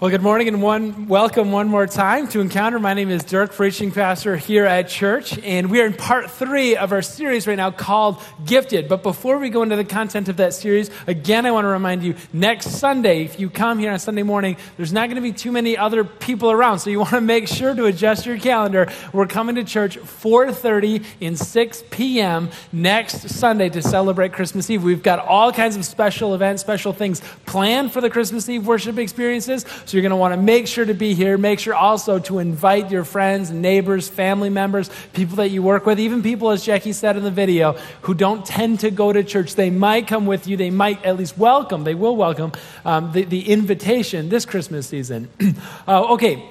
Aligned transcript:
Well, 0.00 0.10
good 0.10 0.22
morning 0.22 0.48
and 0.48 0.62
one 0.62 1.08
welcome 1.08 1.52
one 1.52 1.68
more 1.68 1.86
time 1.86 2.26
to 2.28 2.40
Encounter. 2.40 2.78
My 2.78 2.94
name 2.94 3.10
is 3.10 3.22
Dirk, 3.22 3.52
preaching 3.52 3.92
pastor 3.92 4.34
here 4.34 4.64
at 4.64 4.88
church, 4.88 5.38
and 5.40 5.70
we 5.70 5.82
are 5.82 5.84
in 5.84 5.92
part 5.92 6.30
three 6.30 6.74
of 6.74 6.92
our 6.92 7.02
series 7.02 7.46
right 7.46 7.58
now 7.58 7.70
called 7.70 8.16
Gifted. 8.46 8.88
But 8.88 9.02
before 9.02 9.36
we 9.36 9.50
go 9.50 9.62
into 9.62 9.76
the 9.76 9.84
content 9.84 10.30
of 10.30 10.38
that 10.38 10.54
series, 10.54 10.90
again, 11.06 11.44
I 11.44 11.50
want 11.50 11.66
to 11.66 11.68
remind 11.68 12.02
you 12.02 12.14
next 12.32 12.78
Sunday, 12.78 13.24
if 13.24 13.38
you 13.38 13.50
come 13.50 13.78
here 13.78 13.92
on 13.92 13.98
Sunday 13.98 14.22
morning, 14.22 14.56
there's 14.78 14.90
not 14.90 15.10
going 15.10 15.16
to 15.16 15.20
be 15.20 15.32
too 15.32 15.52
many 15.52 15.76
other 15.76 16.02
people 16.02 16.50
around, 16.50 16.78
so 16.78 16.88
you 16.88 16.98
want 17.00 17.10
to 17.10 17.20
make 17.20 17.46
sure 17.46 17.74
to 17.74 17.84
adjust 17.84 18.24
your 18.24 18.38
calendar. 18.38 18.90
We're 19.12 19.26
coming 19.26 19.56
to 19.56 19.64
church 19.64 19.98
4:30 19.98 21.04
and 21.20 21.38
6 21.38 21.84
p.m. 21.90 22.48
next 22.72 23.28
Sunday 23.28 23.68
to 23.68 23.82
celebrate 23.82 24.32
Christmas 24.32 24.70
Eve. 24.70 24.82
We've 24.82 25.02
got 25.02 25.18
all 25.18 25.52
kinds 25.52 25.76
of 25.76 25.84
special 25.84 26.34
events, 26.34 26.62
special 26.62 26.94
things 26.94 27.20
planned 27.44 27.92
for 27.92 28.00
the 28.00 28.08
Christmas 28.08 28.48
Eve 28.48 28.66
worship 28.66 28.96
experiences. 28.96 29.66
So 29.90 29.96
you're 29.96 30.02
going 30.02 30.10
to 30.10 30.16
want 30.16 30.34
to 30.34 30.40
make 30.40 30.68
sure 30.68 30.84
to 30.84 30.94
be 30.94 31.14
here. 31.14 31.36
Make 31.36 31.58
sure 31.58 31.74
also 31.74 32.20
to 32.20 32.38
invite 32.38 32.92
your 32.92 33.02
friends, 33.02 33.50
neighbors, 33.50 34.08
family 34.08 34.48
members, 34.48 34.88
people 35.14 35.34
that 35.38 35.48
you 35.48 35.64
work 35.64 35.84
with, 35.84 35.98
even 35.98 36.22
people, 36.22 36.52
as 36.52 36.64
Jackie 36.64 36.92
said 36.92 37.16
in 37.16 37.24
the 37.24 37.30
video, 37.32 37.72
who 38.02 38.14
don't 38.14 38.46
tend 38.46 38.78
to 38.80 38.92
go 38.92 39.12
to 39.12 39.24
church. 39.24 39.56
They 39.56 39.68
might 39.68 40.06
come 40.06 40.26
with 40.26 40.46
you. 40.46 40.56
They 40.56 40.70
might 40.70 41.04
at 41.04 41.16
least 41.16 41.36
welcome, 41.36 41.82
they 41.82 41.96
will 41.96 42.14
welcome 42.14 42.52
um, 42.84 43.10
the, 43.10 43.24
the 43.24 43.50
invitation 43.50 44.28
this 44.28 44.46
Christmas 44.46 44.86
season. 44.86 45.28
uh, 45.88 46.12
okay 46.12 46.48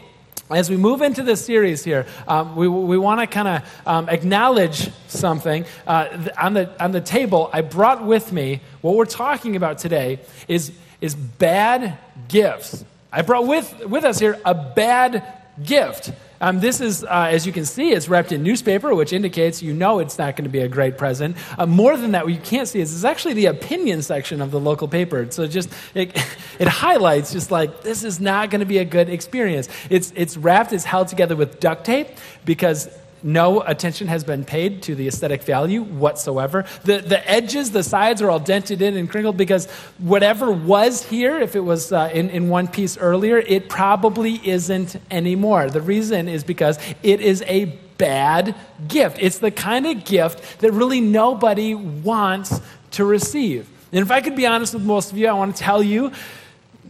as 0.52 0.70
we 0.70 0.76
move 0.76 1.02
into 1.02 1.24
this 1.24 1.46
series 1.46 1.84
here, 1.84 2.08
um, 2.28 2.58
we, 2.58 2.68
we 2.68 2.98
want 2.98 3.22
to 3.22 3.28
kind 3.28 3.48
of 3.48 3.82
um, 3.86 4.10
acknowledge 4.10 4.90
something. 5.08 5.64
Uh, 5.88 6.28
on, 6.38 6.56
the, 6.56 6.84
on 6.84 6.92
the 6.92 7.02
table, 7.02 7.50
I 7.54 7.62
brought 7.62 8.04
with 8.04 8.34
me 8.34 8.60
what 8.82 8.96
we're 8.96 9.06
talking 9.06 9.56
about 9.56 9.78
today 9.78 10.20
is, 10.48 10.74
is 11.02 11.14
bad 11.14 12.00
gifts. 12.28 12.84
I 13.12 13.24
brought 13.24 13.48
with, 13.48 13.86
with 13.86 14.04
us 14.04 14.20
here 14.20 14.40
a 14.46 14.54
bad 14.54 15.24
gift. 15.64 16.12
Um, 16.42 16.62
this 16.62 16.80
is, 16.80 17.04
uh, 17.04 17.28
as 17.30 17.46
you 17.46 17.52
can 17.52 17.66
see, 17.66 17.92
it's 17.92 18.08
wrapped 18.08 18.32
in 18.32 18.44
newspaper, 18.44 18.96
which 18.96 19.12
indicates 19.12 19.62
you 19.62 19.74
know 19.74 20.00
it's 20.00 20.18
not 20.18 20.38
going 20.38 20.46
to 20.46 20.50
be 20.50 20.60
a 20.60 20.70
great 20.70 20.98
present. 20.98 21.36
Uh, 21.58 21.66
more 21.66 21.98
than 21.98 22.12
that, 22.12 22.24
what 22.24 22.34
you 22.34 22.40
can't 22.40 22.68
see 22.68 22.80
is 22.80 22.94
it's 22.94 23.04
actually 23.04 23.34
the 23.34 23.48
opinion 23.48 24.02
section 24.02 24.42
of 24.42 24.52
the 24.52 24.60
local 24.60 24.88
paper. 24.88 25.30
So 25.32 25.48
just 25.48 25.70
it, 25.94 26.16
it 26.60 26.68
highlights 26.68 27.34
just 27.34 27.52
like 27.52 27.82
this 27.82 28.04
is 28.04 28.22
not 28.22 28.52
going 28.52 28.62
to 28.62 28.66
be 28.66 28.78
a 28.78 28.86
good 28.86 29.10
experience. 29.10 29.68
It's 29.90 30.14
it's 30.16 30.38
wrapped, 30.38 30.72
it's 30.72 30.86
held 30.86 31.10
together 31.10 31.36
with 31.36 31.60
duct 31.60 31.86
tape 31.86 32.08
because 32.46 32.88
no 33.24 33.62
attention 33.62 34.08
has 34.08 34.24
been 34.24 34.46
paid 34.46 34.84
to 34.84 34.96
the 34.96 35.08
aesthetic 35.08 35.44
value 35.44 35.82
whatsoever. 35.84 36.66
The, 36.84 37.00
the 37.00 37.30
edges, 37.30 37.72
the 37.72 37.84
sides 37.84 38.22
are 38.22 38.30
all 38.30 38.40
dented 38.40 38.82
in 38.82 38.96
and 38.98 39.10
crinkled 39.10 39.38
because 39.38 39.70
whatever 39.98 40.52
was 40.52 41.04
here, 41.06 41.40
if 41.40 41.56
it 41.56 41.62
was 41.62 41.92
uh, 41.92 42.10
in, 42.14 42.30
in 42.30 42.50
one 42.50 42.68
piece 42.68 42.98
earlier, 42.98 43.38
it 43.38 43.70
probably 43.70 44.40
isn't 44.48 44.96
anymore. 45.12 45.70
The 45.70 45.82
reason 45.82 46.28
is 46.28 46.44
because 46.44 46.80
it 47.04 47.22
is 47.22 47.44
a 47.48 47.66
bad 47.98 48.56
gift. 48.88 49.18
It's 49.20 49.40
the 49.40 49.52
kind 49.52 49.86
of 49.86 50.06
gift 50.06 50.60
that 50.60 50.72
really 50.72 51.02
nobody 51.02 51.76
wants 51.76 52.60
to 52.92 53.06
receive. 53.06 53.70
And 53.92 54.02
if 54.02 54.12
I 54.12 54.22
could 54.22 54.36
be 54.36 54.46
honest 54.46 54.74
with 54.74 54.84
most 54.84 55.12
of 55.12 55.18
you, 55.18 55.28
I 55.28 55.34
want 55.34 55.56
to 55.56 55.62
tell 55.62 55.84
you 55.84 56.12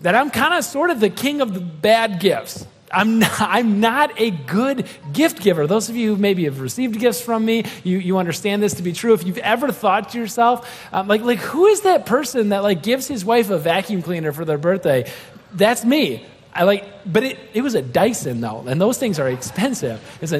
that 0.01 0.15
I'm 0.15 0.29
kind 0.29 0.53
of 0.53 0.63
sort 0.63 0.89
of 0.89 0.99
the 0.99 1.09
king 1.09 1.41
of 1.41 1.53
the 1.53 1.59
bad 1.59 2.19
gifts. 2.19 2.65
I'm 2.91 3.19
not, 3.19 3.31
I'm 3.39 3.79
not 3.79 4.19
a 4.19 4.31
good 4.31 4.87
gift 5.13 5.41
giver. 5.41 5.67
Those 5.67 5.89
of 5.89 5.95
you 5.95 6.15
who 6.15 6.21
maybe 6.21 6.45
have 6.45 6.59
received 6.59 6.99
gifts 6.99 7.21
from 7.21 7.45
me, 7.45 7.65
you, 7.83 7.97
you 7.97 8.17
understand 8.17 8.63
this 8.63 8.75
to 8.75 8.83
be 8.83 8.93
true. 8.93 9.13
If 9.13 9.25
you've 9.25 9.37
ever 9.39 9.71
thought 9.71 10.09
to 10.09 10.19
yourself, 10.19 10.69
um, 10.93 11.07
like, 11.07 11.21
like, 11.21 11.39
who 11.39 11.67
is 11.67 11.81
that 11.81 12.05
person 12.05 12.49
that 12.49 12.63
like 12.63 12.83
gives 12.83 13.07
his 13.07 13.23
wife 13.23 13.49
a 13.49 13.57
vacuum 13.57 14.01
cleaner 14.01 14.31
for 14.31 14.45
their 14.45 14.57
birthday? 14.57 15.11
That's 15.53 15.83
me. 15.83 16.25
I 16.53 16.63
like, 16.63 16.85
but 17.05 17.23
it, 17.23 17.39
it 17.53 17.61
was 17.61 17.75
a 17.75 17.81
Dyson 17.81 18.41
though, 18.41 18.63
and 18.67 18.81
those 18.81 18.97
things 18.97 19.19
are 19.19 19.29
expensive. 19.29 20.01
It's 20.21 20.33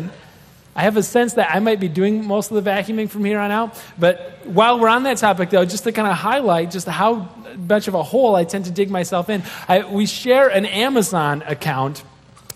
I 0.76 0.84
have 0.84 0.98
a 0.98 1.04
sense 1.04 1.34
that 1.34 1.54
I 1.54 1.60
might 1.60 1.80
be 1.80 1.88
doing 1.88 2.26
most 2.26 2.52
of 2.52 2.64
the 2.64 2.70
vacuuming 2.70 3.10
from 3.10 3.26
here 3.26 3.40
on 3.40 3.52
out. 3.52 3.78
But 3.98 4.40
while 4.46 4.80
we're 4.80 4.88
on 4.88 5.04
that 5.04 5.18
topic, 5.18 5.50
though, 5.50 5.66
just 5.66 5.84
to 5.84 5.92
kind 5.92 6.08
of 6.08 6.16
highlight 6.16 6.72
just 6.72 6.88
how 6.88 7.30
much 7.58 7.88
of 7.88 7.96
a 7.96 8.04
hole 8.04 8.36
I 8.36 8.44
tend 8.44 8.66
to 8.66 8.72
dig 8.72 8.90
myself 8.90 9.30
in, 9.30 9.44
I, 9.68 9.84
we 9.84 10.06
share 10.06 10.48
an 10.48 10.66
Amazon 10.66 11.44
account 11.46 12.04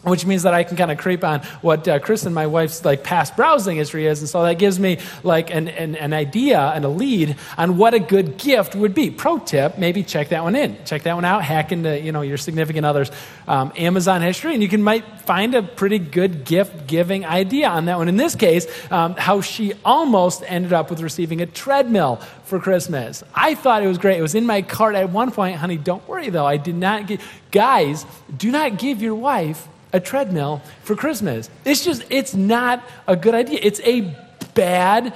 which 0.04 0.26
means 0.26 0.44
that 0.44 0.54
I 0.54 0.64
can 0.64 0.78
kind 0.78 0.92
of 0.92 0.98
creep 0.98 1.24
on 1.24 1.42
what 1.62 1.88
uh, 1.88 2.00
Chris 2.00 2.26
and 2.26 2.36
my 2.36 2.48
wife's 2.48 2.84
like 2.84 3.04
past 3.04 3.36
browsing 3.36 3.78
history 3.78 4.06
is, 4.06 4.20
and 4.20 4.30
so 4.30 4.44
that 4.44 4.60
gives 4.60 4.80
me 4.80 5.00
like 5.24 5.50
an, 5.54 5.68
an, 5.70 5.96
an, 5.96 6.14
idea 6.14 6.60
and 6.60 6.84
a 6.86 6.90
lead 6.90 7.38
on 7.58 7.78
what 7.78 7.94
a 7.94 8.00
good 8.00 8.38
gift 8.38 8.76
would 8.76 8.94
be. 8.94 9.10
Pro 9.10 9.40
tip: 9.40 9.78
maybe 9.78 10.04
check 10.04 10.30
that 10.30 10.44
one 10.44 10.56
in, 10.56 10.78
check 10.86 11.04
that 11.04 11.16
one 11.16 11.26
out, 11.26 11.44
hack 11.44 11.72
into 11.72 12.00
you 12.00 12.12
know 12.12 12.22
your 12.22 12.38
significant 12.38 12.86
other's 12.86 13.12
um, 13.48 13.72
Amazon 13.78 14.22
history, 14.22 14.54
and 14.54 14.62
you 14.62 14.70
can 14.70 14.84
might 14.84 15.22
find 15.22 15.56
a 15.56 15.64
pretty 15.64 16.00
good 16.00 16.44
gift 16.44 16.86
giving 16.88 17.26
idea 17.26 17.70
on 17.70 17.86
that 17.86 17.98
one. 17.98 18.10
In 18.10 18.18
this 18.18 18.36
case, 18.36 18.68
um, 18.92 19.16
how 19.16 19.42
she 19.42 19.74
almost 19.86 20.44
ended 20.46 20.74
up 20.74 20.90
with 20.90 21.02
receiving 21.02 21.42
a 21.42 21.46
treadmill 21.46 22.18
for 22.44 22.60
Christmas. 22.60 23.24
I 23.34 23.56
thought 23.56 23.84
it 23.84 23.88
was 23.88 23.98
great. 23.98 24.18
It 24.18 24.22
was 24.22 24.36
in 24.36 24.46
my 24.46 24.62
cart 24.62 24.96
at 24.96 25.10
one 25.10 25.32
point, 25.32 25.56
honey. 25.56 25.78
Don't 25.78 26.06
worry 26.08 26.30
though, 26.30 26.46
I 26.46 26.58
did 26.58 26.76
not 26.76 27.08
get. 27.08 27.22
Guys, 27.52 28.06
do 28.36 28.52
not 28.52 28.78
give 28.78 29.02
your 29.02 29.16
wife 29.16 29.68
a 29.94 30.00
treadmill 30.00 30.62
for 30.84 30.96
Christmas. 30.96 31.50
It's 31.64 31.86
just, 31.86 32.04
it's 32.10 32.34
not 32.34 32.84
a 33.08 33.16
good 33.16 33.36
idea. 33.36 33.60
It's 33.62 33.80
a 33.82 34.14
bad, 34.54 35.14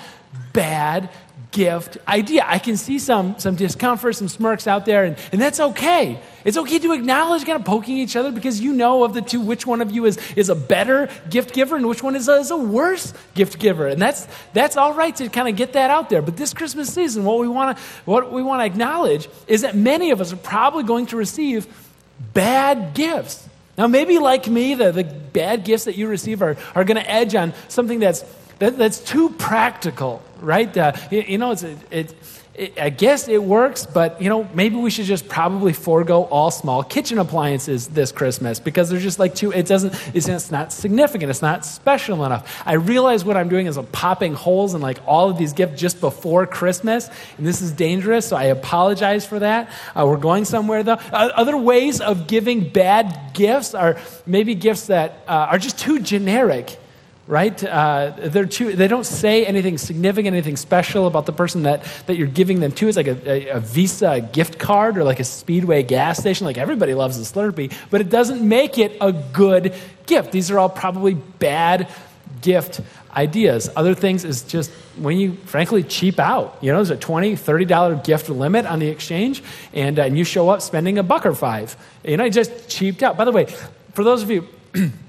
bad 0.54 1.10
gift 1.52 1.98
idea. 2.08 2.44
I 2.46 2.60
can 2.60 2.78
see 2.78 3.00
some, 3.00 3.40
some 3.40 3.56
discomfort, 3.56 4.16
some 4.16 4.28
smirks 4.28 4.68
out 4.68 4.86
there, 4.86 5.06
and, 5.06 5.18
and 5.32 5.42
that's 5.42 5.60
okay. 5.60 6.20
It's 6.46 6.56
okay 6.56 6.78
to 6.80 6.94
acknowledge 6.94 7.46
kind 7.46 7.60
of 7.60 7.66
poking 7.66 7.98
each 7.98 8.16
other 8.16 8.32
because 8.32 8.62
you 8.62 8.74
know 8.74 9.04
of 9.04 9.14
the 9.14 9.22
two 9.22 9.42
which 9.42 9.66
one 9.66 9.82
of 9.82 9.92
you 9.92 10.06
is, 10.06 10.20
is 10.36 10.50
a 10.50 10.56
better 10.56 11.10
gift 11.30 11.54
giver 11.54 11.76
and 11.76 11.88
which 11.88 12.04
one 12.04 12.16
is 12.16 12.28
a, 12.30 12.34
is 12.34 12.52
a 12.52 12.58
worse 12.58 13.14
gift 13.34 13.60
giver. 13.60 13.88
And 13.88 14.00
that's, 14.00 14.28
that's 14.54 14.78
all 14.78 14.94
right 14.94 15.16
to 15.16 15.30
kind 15.30 15.48
of 15.48 15.56
get 15.56 15.74
that 15.74 15.90
out 15.90 16.10
there. 16.10 16.22
But 16.22 16.38
this 16.38 16.54
Christmas 16.54 16.94
season, 16.94 17.26
what 17.26 17.40
we 17.40 17.48
want 17.48 17.78
to 17.78 17.84
what 18.06 18.32
we 18.32 18.44
want 18.44 18.62
to 18.62 18.66
acknowledge 18.66 19.28
is 19.48 19.62
that 19.62 19.76
many 19.76 20.12
of 20.12 20.22
us 20.22 20.32
are 20.32 20.38
probably 20.38 20.84
going 20.84 21.08
to 21.08 21.18
receive 21.18 21.68
bad 22.34 22.94
gifts. 22.94 23.47
Now, 23.78 23.86
maybe 23.88 24.18
like 24.18 24.48
me, 24.48 24.74
the, 24.74 24.92
the 24.92 25.04
bad 25.04 25.64
gifts 25.64 25.86
that 25.86 25.96
you 25.96 26.08
receive 26.08 26.42
are, 26.42 26.58
are 26.74 26.84
going 26.84 26.98
to 26.98 27.10
edge 27.10 27.36
on 27.36 27.54
something 27.68 28.00
that's, 28.00 28.24
that, 28.60 28.78
that's 28.78 29.00
too 29.00 29.30
practical, 29.30 30.24
right? 30.40 30.76
Uh, 30.76 30.94
you, 31.12 31.22
you, 31.22 31.38
know, 31.38 31.52
it's, 31.52 31.64
it, 31.64 31.78
it, 31.92 32.16
I 32.82 32.90
guess 32.90 33.28
it 33.28 33.44
works, 33.44 33.86
but 33.86 34.20
you 34.20 34.30
know, 34.30 34.50
maybe 34.56 34.78
we 34.78 34.90
should 34.90 35.06
just 35.06 35.30
probably 35.30 35.74
forego 35.74 36.24
all 36.24 36.50
small 36.50 36.84
kitchen 36.84 37.20
appliances 37.20 37.88
this 37.88 38.12
Christmas 38.12 38.60
because 38.60 38.90
they're 38.90 39.00
just 39.00 39.20
like 39.20 39.36
too. 39.36 39.52
It 39.52 39.68
doesn't. 39.68 39.94
It's, 40.16 40.50
not 40.50 40.74
significant. 40.74 41.30
It's 41.30 41.44
not 41.44 41.66
special 41.66 42.26
enough. 42.26 42.64
I 42.66 42.74
realize 42.74 43.24
what 43.24 43.38
I'm 43.38 43.48
doing 43.48 43.68
is 43.68 43.78
I'm 43.78 43.86
popping 43.86 44.34
holes 44.34 44.74
in 44.74 44.82
like 44.82 45.00
all 45.06 45.30
of 45.30 45.38
these 45.38 45.54
gifts 45.54 45.80
just 45.80 46.02
before 46.02 46.48
Christmas, 46.48 47.12
and 47.38 47.46
this 47.46 47.62
is 47.62 47.72
dangerous. 47.72 48.28
So 48.28 48.36
I 48.36 48.46
apologize 48.46 49.24
for 49.24 49.38
that. 49.38 49.70
Uh, 49.96 50.08
we're 50.08 50.18
going 50.18 50.44
somewhere 50.44 50.82
though. 50.82 50.94
Uh, 50.94 51.30
other 51.36 51.58
ways 51.58 52.02
of 52.02 52.26
giving 52.26 52.70
bad 52.70 53.34
gifts 53.36 53.76
are 53.76 53.98
maybe 54.26 54.56
gifts 54.56 54.88
that 54.88 55.24
uh, 55.28 55.48
are 55.52 55.60
just 55.60 55.78
too 55.78 56.00
generic 56.00 56.80
right? 57.28 57.62
Uh, 57.64 58.14
they're 58.18 58.46
too, 58.46 58.74
they 58.74 58.88
don't 58.88 59.06
say 59.06 59.46
anything 59.46 59.78
significant, 59.78 60.34
anything 60.34 60.56
special 60.56 61.08
about 61.08 61.26
the 61.26 61.34
person 61.34 61.64
that, 61.64 61.84
that 62.08 62.16
you're 62.16 62.28
giving 62.28 62.62
them 62.62 62.72
to. 62.72 62.88
It's 62.88 62.98
like 62.98 63.08
a, 63.08 63.30
a, 63.30 63.48
a, 63.58 63.60
Visa 63.60 64.22
gift 64.32 64.58
card 64.58 64.98
or 64.98 65.04
like 65.04 65.20
a 65.20 65.26
Speedway 65.26 65.84
gas 65.84 66.18
station. 66.18 66.46
Like 66.46 66.58
everybody 66.58 66.94
loves 66.94 67.18
a 67.20 67.22
Slurpee, 67.22 67.74
but 67.90 68.00
it 68.00 68.10
doesn't 68.10 68.48
make 68.48 68.78
it 68.78 68.98
a 69.02 69.12
good 69.12 69.74
gift. 70.06 70.32
These 70.32 70.50
are 70.52 70.60
all 70.60 70.70
probably 70.70 71.16
bad 71.16 71.90
gift 72.42 72.80
ideas. 73.14 73.70
Other 73.76 73.94
things 73.94 74.24
is 74.24 74.44
just 74.44 74.72
when 74.96 75.18
you 75.18 75.34
frankly 75.34 75.84
cheap 75.84 76.20
out. 76.20 76.58
You 76.62 76.72
know, 76.72 76.78
there's 76.78 76.92
a 76.92 76.98
$20, 76.98 77.34
$30 77.34 78.04
gift 78.06 78.30
limit 78.30 78.66
on 78.66 78.80
the 78.80 78.88
exchange, 78.88 79.44
and, 79.74 80.00
uh, 80.00 80.04
and 80.04 80.18
you 80.18 80.24
show 80.24 80.50
up 80.50 80.62
spending 80.62 80.98
a 80.98 81.04
buck 81.04 81.26
or 81.26 81.36
five. 81.36 81.76
You 82.06 82.16
know, 82.16 82.26
you 82.26 82.32
just 82.32 82.70
cheaped 82.70 83.04
out. 83.04 83.18
By 83.18 83.26
the 83.26 83.32
way, 83.32 83.46
for 83.94 84.04
those 84.04 84.24
of 84.24 84.32
you, 84.32 84.48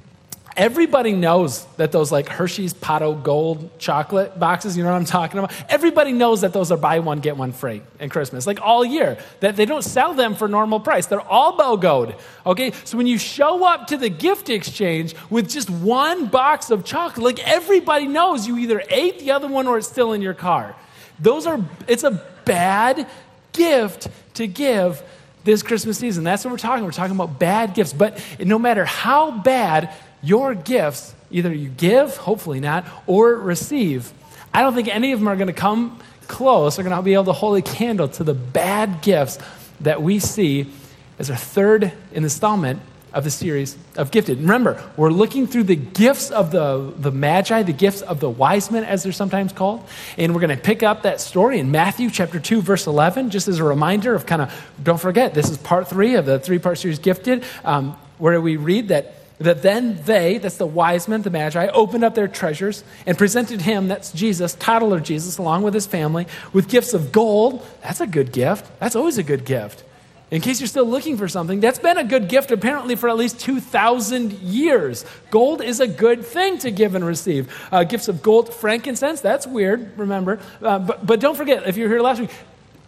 Everybody 0.58 1.12
knows 1.12 1.64
that 1.76 1.92
those 1.92 2.10
like 2.10 2.28
Hershey's 2.28 2.74
Pot 2.74 3.00
O 3.00 3.14
Gold 3.14 3.78
chocolate 3.78 4.40
boxes, 4.40 4.76
you 4.76 4.82
know 4.82 4.90
what 4.90 4.96
I'm 4.96 5.04
talking 5.04 5.38
about? 5.38 5.52
Everybody 5.68 6.10
knows 6.10 6.40
that 6.40 6.52
those 6.52 6.72
are 6.72 6.76
buy 6.76 6.98
one, 6.98 7.20
get 7.20 7.36
one 7.36 7.52
free 7.52 7.80
in 8.00 8.10
Christmas, 8.10 8.44
like 8.44 8.60
all 8.60 8.84
year. 8.84 9.18
That 9.38 9.54
they 9.54 9.66
don't 9.66 9.84
sell 9.84 10.14
them 10.14 10.34
for 10.34 10.48
normal 10.48 10.80
price. 10.80 11.06
They're 11.06 11.20
all 11.20 11.56
BOGOed. 11.56 12.18
Okay? 12.44 12.72
So 12.82 12.98
when 12.98 13.06
you 13.06 13.18
show 13.18 13.64
up 13.64 13.86
to 13.86 13.96
the 13.96 14.08
gift 14.08 14.50
exchange 14.50 15.14
with 15.30 15.48
just 15.48 15.70
one 15.70 16.26
box 16.26 16.72
of 16.72 16.84
chocolate, 16.84 17.24
like 17.24 17.48
everybody 17.48 18.08
knows 18.08 18.48
you 18.48 18.58
either 18.58 18.82
ate 18.90 19.20
the 19.20 19.30
other 19.30 19.46
one 19.46 19.68
or 19.68 19.78
it's 19.78 19.86
still 19.86 20.12
in 20.12 20.20
your 20.20 20.34
car. 20.34 20.74
Those 21.20 21.46
are, 21.46 21.64
it's 21.86 22.02
a 22.02 22.20
bad 22.44 23.06
gift 23.52 24.08
to 24.34 24.48
give 24.48 25.04
this 25.44 25.62
Christmas 25.62 25.98
season. 25.98 26.24
That's 26.24 26.44
what 26.44 26.50
we're 26.50 26.58
talking. 26.58 26.84
We're 26.84 26.90
talking 26.90 27.14
about 27.14 27.38
bad 27.38 27.74
gifts. 27.74 27.92
But 27.92 28.20
no 28.40 28.58
matter 28.58 28.84
how 28.84 29.30
bad 29.30 29.94
your 30.22 30.54
gifts, 30.54 31.14
either 31.30 31.52
you 31.52 31.68
give, 31.68 32.16
hopefully 32.16 32.60
not, 32.60 32.86
or 33.06 33.34
receive, 33.34 34.12
I 34.52 34.62
don't 34.62 34.74
think 34.74 34.88
any 34.88 35.12
of 35.12 35.20
them 35.20 35.28
are 35.28 35.36
going 35.36 35.48
to 35.48 35.52
come 35.52 36.00
close, 36.26 36.78
are 36.78 36.82
going 36.82 36.94
to 36.94 37.02
be 37.02 37.14
able 37.14 37.24
to 37.26 37.32
hold 37.32 37.58
a 37.58 37.62
candle 37.62 38.08
to 38.08 38.24
the 38.24 38.34
bad 38.34 39.02
gifts 39.02 39.38
that 39.80 40.02
we 40.02 40.18
see 40.18 40.70
as 41.18 41.30
our 41.30 41.36
third 41.36 41.92
installment 42.12 42.80
of 43.12 43.24
the 43.24 43.30
series 43.30 43.76
of 43.96 44.10
Gifted. 44.10 44.38
Remember, 44.38 44.82
we're 44.96 45.10
looking 45.10 45.46
through 45.46 45.64
the 45.64 45.76
gifts 45.76 46.30
of 46.30 46.50
the, 46.50 46.92
the 46.98 47.10
Magi, 47.10 47.62
the 47.62 47.72
gifts 47.72 48.02
of 48.02 48.20
the 48.20 48.28
wise 48.28 48.70
men, 48.70 48.84
as 48.84 49.02
they're 49.02 49.12
sometimes 49.12 49.52
called. 49.52 49.86
And 50.18 50.34
we're 50.34 50.40
going 50.40 50.56
to 50.56 50.62
pick 50.62 50.82
up 50.82 51.02
that 51.02 51.20
story 51.20 51.58
in 51.58 51.70
Matthew 51.70 52.10
chapter 52.10 52.38
2, 52.38 52.60
verse 52.60 52.86
11, 52.86 53.30
just 53.30 53.48
as 53.48 53.58
a 53.58 53.64
reminder 53.64 54.14
of 54.14 54.26
kind 54.26 54.42
of, 54.42 54.70
don't 54.82 55.00
forget, 55.00 55.34
this 55.34 55.50
is 55.50 55.56
part 55.56 55.88
three 55.88 56.16
of 56.16 56.26
the 56.26 56.38
three 56.38 56.58
part 56.58 56.78
series 56.78 56.98
Gifted, 56.98 57.44
um, 57.64 57.92
where 58.18 58.40
we 58.40 58.56
read 58.56 58.88
that. 58.88 59.14
That 59.38 59.62
then 59.62 60.02
they, 60.04 60.38
that's 60.38 60.56
the 60.56 60.66
wise 60.66 61.06
men, 61.06 61.22
the 61.22 61.30
Magi, 61.30 61.68
opened 61.68 62.02
up 62.02 62.14
their 62.14 62.26
treasures 62.26 62.82
and 63.06 63.16
presented 63.16 63.62
him, 63.62 63.86
that's 63.88 64.10
Jesus, 64.12 64.54
toddler 64.54 64.98
Jesus, 64.98 65.38
along 65.38 65.62
with 65.62 65.74
his 65.74 65.86
family, 65.86 66.26
with 66.52 66.68
gifts 66.68 66.92
of 66.92 67.12
gold. 67.12 67.64
That's 67.82 68.00
a 68.00 68.06
good 68.06 68.32
gift. 68.32 68.66
That's 68.80 68.96
always 68.96 69.16
a 69.16 69.22
good 69.22 69.44
gift 69.44 69.84
in 70.30 70.42
case 70.42 70.60
you're 70.60 70.68
still 70.68 70.84
looking 70.84 71.16
for 71.16 71.26
something, 71.26 71.60
that's 71.60 71.78
been 71.78 71.96
a 71.96 72.04
good 72.04 72.28
gift 72.28 72.50
apparently 72.50 72.96
for 72.96 73.08
at 73.08 73.16
least 73.16 73.40
2,000 73.40 74.32
years. 74.34 75.04
Gold 75.30 75.62
is 75.62 75.80
a 75.80 75.88
good 75.88 76.24
thing 76.24 76.58
to 76.58 76.70
give 76.70 76.94
and 76.94 77.04
receive. 77.04 77.52
Uh, 77.72 77.84
gifts 77.84 78.08
of 78.08 78.22
gold, 78.22 78.52
frankincense, 78.52 79.20
that's 79.20 79.46
weird, 79.46 79.98
remember. 79.98 80.38
Uh, 80.60 80.78
but, 80.78 81.06
but 81.06 81.20
don't 81.20 81.36
forget, 81.36 81.66
if 81.66 81.76
you're 81.76 81.88
here 81.88 82.00
last 82.00 82.20
week, 82.20 82.30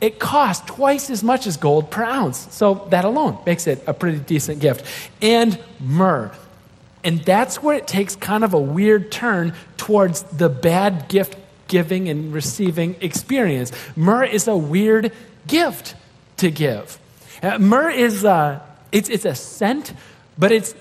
it 0.00 0.19
costs 0.19 0.64
twice 0.67 1.11
as 1.11 1.23
much 1.23 1.47
as 1.47 1.56
gold 1.56 1.91
per 1.91 2.05
ounce. 2.05 2.49
So 2.50 2.87
that 2.91 3.05
alone 3.05 3.38
makes 3.44 3.67
it 3.67 3.82
a 3.87 3.94
pretty 3.94 4.19
decent 4.19 4.61
gift. 4.61 4.85
And 5.20 5.58
myrrh. 5.79 6.32
And 7.05 7.20
that's 7.20 7.62
where 7.62 7.76
it 7.76 7.87
takes 7.87 8.17
kind 8.17 8.44
of 8.44 8.55
a 8.55 8.61
weird 8.61 9.11
turn 9.11 9.55
towards 9.76 10.23
the 10.25 10.49
bad 10.49 11.08
gift 11.08 11.37
giving 11.69 12.08
and 12.08 12.32
receiving 12.32 12.97
experience. 13.00 13.73
Myrrh 13.97 14.25
is 14.25 14.49
a 14.49 14.56
weird 14.56 15.12
gift 15.47 15.94
to 16.38 16.50
give. 16.50 16.99
Uh, 17.43 17.58
myrrh 17.58 17.91
is 17.91 18.25
uh, 18.25 18.61
it's, 18.93 19.08
it's 19.08 19.25
a 19.25 19.35
scent, 19.35 19.94
but 20.37 20.53
its, 20.53 20.75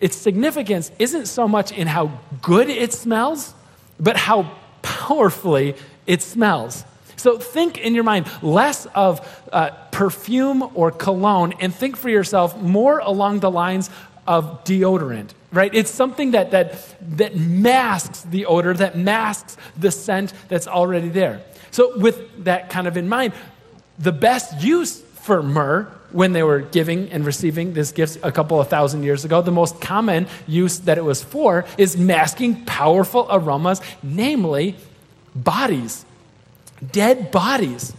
its 0.00 0.16
significance 0.16 0.90
isn't 0.98 1.26
so 1.26 1.48
much 1.48 1.72
in 1.72 1.86
how 1.86 2.20
good 2.42 2.68
it 2.68 2.92
smells, 2.92 3.54
but 3.98 4.16
how 4.16 4.50
powerfully 4.82 5.74
it 6.06 6.22
smells. 6.22 6.84
So 7.16 7.38
think 7.38 7.78
in 7.78 7.94
your 7.94 8.04
mind 8.04 8.26
less 8.42 8.86
of 8.86 9.26
uh, 9.52 9.70
perfume 9.90 10.70
or 10.74 10.90
cologne 10.90 11.54
and 11.60 11.74
think 11.74 11.96
for 11.96 12.08
yourself 12.08 12.56
more 12.60 12.98
along 12.98 13.40
the 13.40 13.50
lines 13.50 13.90
of 14.26 14.64
deodorant, 14.64 15.30
right? 15.52 15.72
It's 15.74 15.90
something 15.90 16.32
that, 16.32 16.50
that, 16.50 16.76
that 17.16 17.36
masks 17.36 18.22
the 18.22 18.46
odor, 18.46 18.74
that 18.74 18.96
masks 18.98 19.56
the 19.76 19.90
scent 19.90 20.32
that's 20.48 20.66
already 20.66 21.08
there. 21.08 21.42
So, 21.70 21.98
with 21.98 22.44
that 22.44 22.70
kind 22.70 22.86
of 22.86 22.96
in 22.96 23.08
mind, 23.08 23.34
the 23.98 24.12
best 24.12 24.62
use 24.62 25.00
for 25.00 25.42
myrrh 25.42 25.84
when 26.12 26.32
they 26.32 26.42
were 26.42 26.60
giving 26.60 27.10
and 27.10 27.26
receiving 27.26 27.74
these 27.74 27.92
gifts 27.92 28.16
a 28.22 28.32
couple 28.32 28.60
of 28.60 28.68
thousand 28.68 29.02
years 29.02 29.24
ago. 29.24 29.42
The 29.42 29.50
most 29.50 29.80
common 29.80 30.26
use 30.46 30.78
that 30.80 30.96
it 30.96 31.04
was 31.04 31.22
for 31.22 31.66
is 31.76 31.96
masking 31.96 32.64
powerful 32.64 33.26
aromas, 33.30 33.82
namely 34.02 34.76
bodies, 35.34 36.05
dead 36.92 37.30
bodies. 37.30 37.92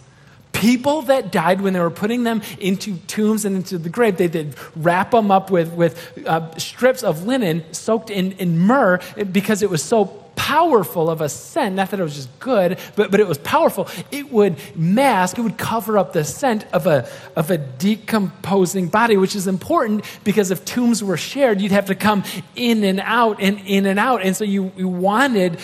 People 0.54 1.04
that 1.04 1.32
died 1.32 1.62
when 1.62 1.74
they 1.74 1.80
were 1.80 1.92
putting 1.92 2.24
them 2.24 2.42
into 2.60 2.98
tombs 3.06 3.46
and 3.46 3.56
into 3.56 3.78
the 3.78 3.90
grave, 3.90 4.18
they 4.18 4.28
did 4.28 4.56
wrap 4.76 5.12
them 5.12 5.30
up 5.30 5.52
with, 5.52 5.72
with 5.74 6.18
uh, 6.26 6.58
strips 6.58 7.04
of 7.04 7.28
linen 7.28 7.64
soaked 7.74 8.10
in, 8.10 8.32
in 8.34 8.58
myrrh 8.58 9.00
because 9.32 9.62
it 9.62 9.70
was 9.70 9.84
so 9.84 10.28
powerful 10.38 11.10
of 11.10 11.20
a 11.20 11.28
scent, 11.28 11.76
not 11.76 11.92
that 11.92 12.00
it 12.00 12.04
was 12.04 12.16
just 12.16 12.40
good, 12.40 12.80
but, 12.96 13.12
but 13.12 13.20
it 13.20 13.28
was 13.28 13.38
powerful, 13.40 13.88
it 14.12 14.32
would 14.32 14.56
mask, 14.78 15.38
it 15.38 15.42
would 15.42 15.58
cover 15.58 15.98
up 15.98 16.14
the 16.14 16.24
scent 16.24 16.66
of 16.72 16.88
a, 16.88 17.10
of 17.36 17.52
a 17.52 17.58
decomposing 17.58 18.88
body, 18.88 19.18
which 19.18 19.36
is 19.36 19.46
important 19.46 20.06
because 20.24 20.50
if 20.50 20.64
tombs 20.64 21.04
were 21.04 21.18
shared, 21.18 21.60
you'd 21.60 21.74
have 21.74 21.88
to 21.88 21.96
come 21.96 22.24
in 22.56 22.84
and 22.84 23.02
out 23.02 23.42
and 23.42 23.60
in 23.66 23.86
and 23.86 24.00
out. 24.00 24.22
And 24.24 24.38
so 24.38 24.44
you, 24.44 24.72
you 24.78 24.88
wanted 24.88 25.60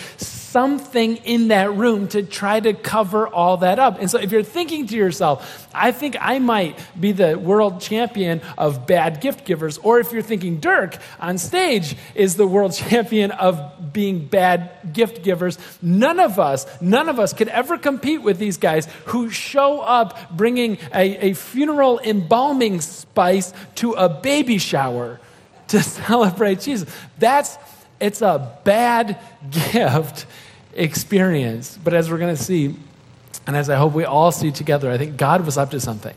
something 0.54 1.16
in 1.24 1.48
that 1.48 1.74
room 1.74 2.06
to 2.06 2.22
try 2.22 2.60
to 2.60 2.72
cover 2.72 3.26
all 3.26 3.56
that 3.56 3.80
up. 3.80 3.98
And 3.98 4.08
so 4.08 4.20
if 4.20 4.30
you're 4.30 4.44
thinking 4.44 4.86
to 4.86 4.94
yourself, 4.94 5.66
I 5.74 5.90
think 5.90 6.16
I 6.20 6.38
might 6.38 6.78
be 6.98 7.10
the 7.10 7.36
world 7.36 7.80
champion 7.80 8.40
of 8.56 8.86
bad 8.86 9.20
gift 9.20 9.44
givers, 9.44 9.78
or 9.78 9.98
if 9.98 10.12
you're 10.12 10.22
thinking 10.22 10.60
Dirk 10.60 10.98
on 11.18 11.38
stage 11.38 11.96
is 12.14 12.36
the 12.36 12.46
world 12.46 12.72
champion 12.88 13.32
of 13.32 13.92
being 13.92 14.28
bad 14.28 14.70
gift 14.92 15.24
givers, 15.24 15.58
none 15.82 16.20
of 16.20 16.38
us, 16.38 16.68
none 16.80 17.08
of 17.08 17.18
us 17.18 17.32
could 17.32 17.48
ever 17.48 17.76
compete 17.76 18.22
with 18.22 18.38
these 18.38 18.56
guys 18.56 18.86
who 19.06 19.30
show 19.30 19.80
up 19.80 20.36
bringing 20.36 20.78
a, 20.94 21.30
a 21.30 21.34
funeral 21.34 21.98
embalming 21.98 22.80
spice 22.80 23.52
to 23.74 23.94
a 23.94 24.08
baby 24.08 24.58
shower 24.58 25.18
to 25.66 25.82
celebrate 26.06 26.60
Jesus. 26.60 26.88
That's 27.18 27.58
it's 28.00 28.22
a 28.22 28.60
bad 28.64 29.18
gift 29.72 30.26
experience. 30.76 31.78
But 31.82 31.94
as 31.94 32.10
we're 32.10 32.18
going 32.18 32.34
to 32.34 32.42
see, 32.42 32.76
and 33.46 33.56
as 33.56 33.70
I 33.70 33.76
hope 33.76 33.92
we 33.92 34.04
all 34.04 34.32
see 34.32 34.50
together, 34.50 34.90
I 34.90 34.98
think 34.98 35.16
God 35.16 35.44
was 35.44 35.58
up 35.58 35.70
to 35.72 35.80
something. 35.80 36.14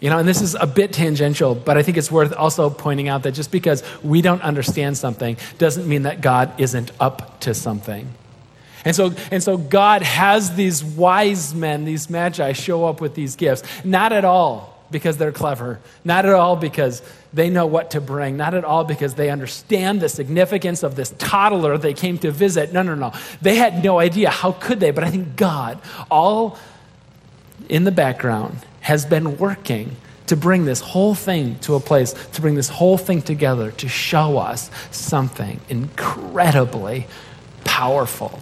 You 0.00 0.10
know, 0.10 0.18
and 0.18 0.26
this 0.26 0.42
is 0.42 0.56
a 0.56 0.66
bit 0.66 0.92
tangential, 0.92 1.54
but 1.54 1.78
I 1.78 1.84
think 1.84 1.96
it's 1.96 2.10
worth 2.10 2.32
also 2.32 2.68
pointing 2.70 3.08
out 3.08 3.22
that 3.22 3.32
just 3.32 3.52
because 3.52 3.84
we 4.02 4.20
don't 4.20 4.42
understand 4.42 4.98
something 4.98 5.36
doesn't 5.58 5.88
mean 5.88 6.02
that 6.02 6.20
God 6.20 6.60
isn't 6.60 6.90
up 6.98 7.40
to 7.42 7.54
something. 7.54 8.12
And 8.84 8.96
so, 8.96 9.14
and 9.30 9.40
so 9.40 9.56
God 9.56 10.02
has 10.02 10.56
these 10.56 10.82
wise 10.82 11.54
men, 11.54 11.84
these 11.84 12.10
magi, 12.10 12.52
show 12.52 12.84
up 12.84 13.00
with 13.00 13.14
these 13.14 13.36
gifts. 13.36 13.62
Not 13.84 14.12
at 14.12 14.24
all 14.24 14.84
because 14.90 15.18
they're 15.18 15.30
clever, 15.30 15.78
not 16.04 16.26
at 16.26 16.34
all 16.34 16.56
because 16.56 17.00
they 17.34 17.48
know 17.48 17.66
what 17.66 17.92
to 17.92 18.00
bring, 18.00 18.36
not 18.36 18.54
at 18.54 18.64
all 18.64 18.84
because 18.84 19.14
they 19.14 19.30
understand 19.30 20.00
the 20.00 20.08
significance 20.08 20.82
of 20.82 20.96
this 20.96 21.14
toddler 21.18 21.78
they 21.78 21.94
came 21.94 22.18
to 22.18 22.30
visit. 22.30 22.72
No, 22.72 22.82
no, 22.82 22.94
no. 22.94 23.12
They 23.40 23.56
had 23.56 23.82
no 23.82 23.98
idea. 23.98 24.30
How 24.30 24.52
could 24.52 24.80
they? 24.80 24.90
But 24.90 25.04
I 25.04 25.10
think 25.10 25.36
God, 25.36 25.80
all 26.10 26.58
in 27.68 27.84
the 27.84 27.92
background, 27.92 28.58
has 28.80 29.06
been 29.06 29.38
working 29.38 29.96
to 30.26 30.36
bring 30.36 30.64
this 30.64 30.80
whole 30.80 31.14
thing 31.14 31.58
to 31.60 31.74
a 31.74 31.80
place, 31.80 32.12
to 32.32 32.40
bring 32.40 32.54
this 32.54 32.68
whole 32.68 32.98
thing 32.98 33.22
together, 33.22 33.70
to 33.72 33.88
show 33.88 34.38
us 34.38 34.70
something 34.90 35.60
incredibly 35.68 37.06
powerful. 37.64 38.40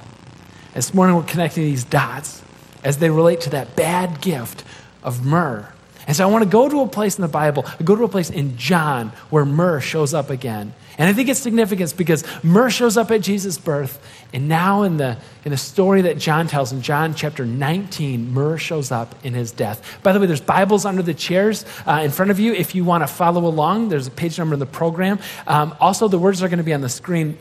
This 0.74 0.94
morning, 0.94 1.16
we're 1.16 1.22
connecting 1.22 1.64
these 1.64 1.84
dots 1.84 2.42
as 2.82 2.98
they 2.98 3.10
relate 3.10 3.40
to 3.42 3.50
that 3.50 3.76
bad 3.76 4.20
gift 4.20 4.64
of 5.02 5.24
myrrh 5.24 5.72
and 6.06 6.16
so 6.16 6.28
I 6.28 6.30
want 6.30 6.44
to 6.44 6.50
go 6.50 6.68
to 6.68 6.80
a 6.80 6.88
place 6.88 7.16
in 7.16 7.22
the 7.22 7.28
Bible, 7.28 7.64
go 7.84 7.96
to 7.96 8.04
a 8.04 8.08
place 8.08 8.30
in 8.30 8.56
John 8.56 9.08
where 9.30 9.44
myrrh 9.44 9.80
shows 9.80 10.14
up 10.14 10.30
again. 10.30 10.74
And 10.98 11.08
I 11.08 11.14
think 11.14 11.30
it's 11.30 11.40
significant 11.40 11.96
because 11.96 12.24
myrrh 12.42 12.68
shows 12.68 12.98
up 12.98 13.10
at 13.10 13.22
Jesus' 13.22 13.56
birth. 13.56 13.98
And 14.34 14.48
now 14.48 14.82
in 14.82 14.98
the, 14.98 15.16
in 15.46 15.50
the 15.50 15.56
story 15.56 16.02
that 16.02 16.18
John 16.18 16.46
tells 16.46 16.72
in 16.72 16.82
John 16.82 17.14
chapter 17.14 17.46
19, 17.46 18.32
myrrh 18.32 18.58
shows 18.58 18.92
up 18.92 19.14
in 19.24 19.32
his 19.32 19.50
death. 19.50 19.98
By 20.02 20.12
the 20.12 20.20
way, 20.20 20.26
there's 20.26 20.42
Bibles 20.42 20.84
under 20.84 21.02
the 21.02 21.14
chairs 21.14 21.64
uh, 21.86 22.02
in 22.04 22.10
front 22.10 22.30
of 22.30 22.38
you 22.38 22.52
if 22.52 22.74
you 22.74 22.84
want 22.84 23.02
to 23.02 23.06
follow 23.06 23.46
along. 23.46 23.88
There's 23.88 24.08
a 24.08 24.10
page 24.10 24.38
number 24.38 24.54
in 24.54 24.60
the 24.60 24.66
program. 24.66 25.18
Um, 25.46 25.74
also, 25.80 26.06
the 26.06 26.18
words 26.18 26.42
are 26.42 26.48
going 26.48 26.58
to 26.58 26.64
be 26.64 26.74
on 26.74 26.82
the 26.82 26.88
screen 26.90 27.38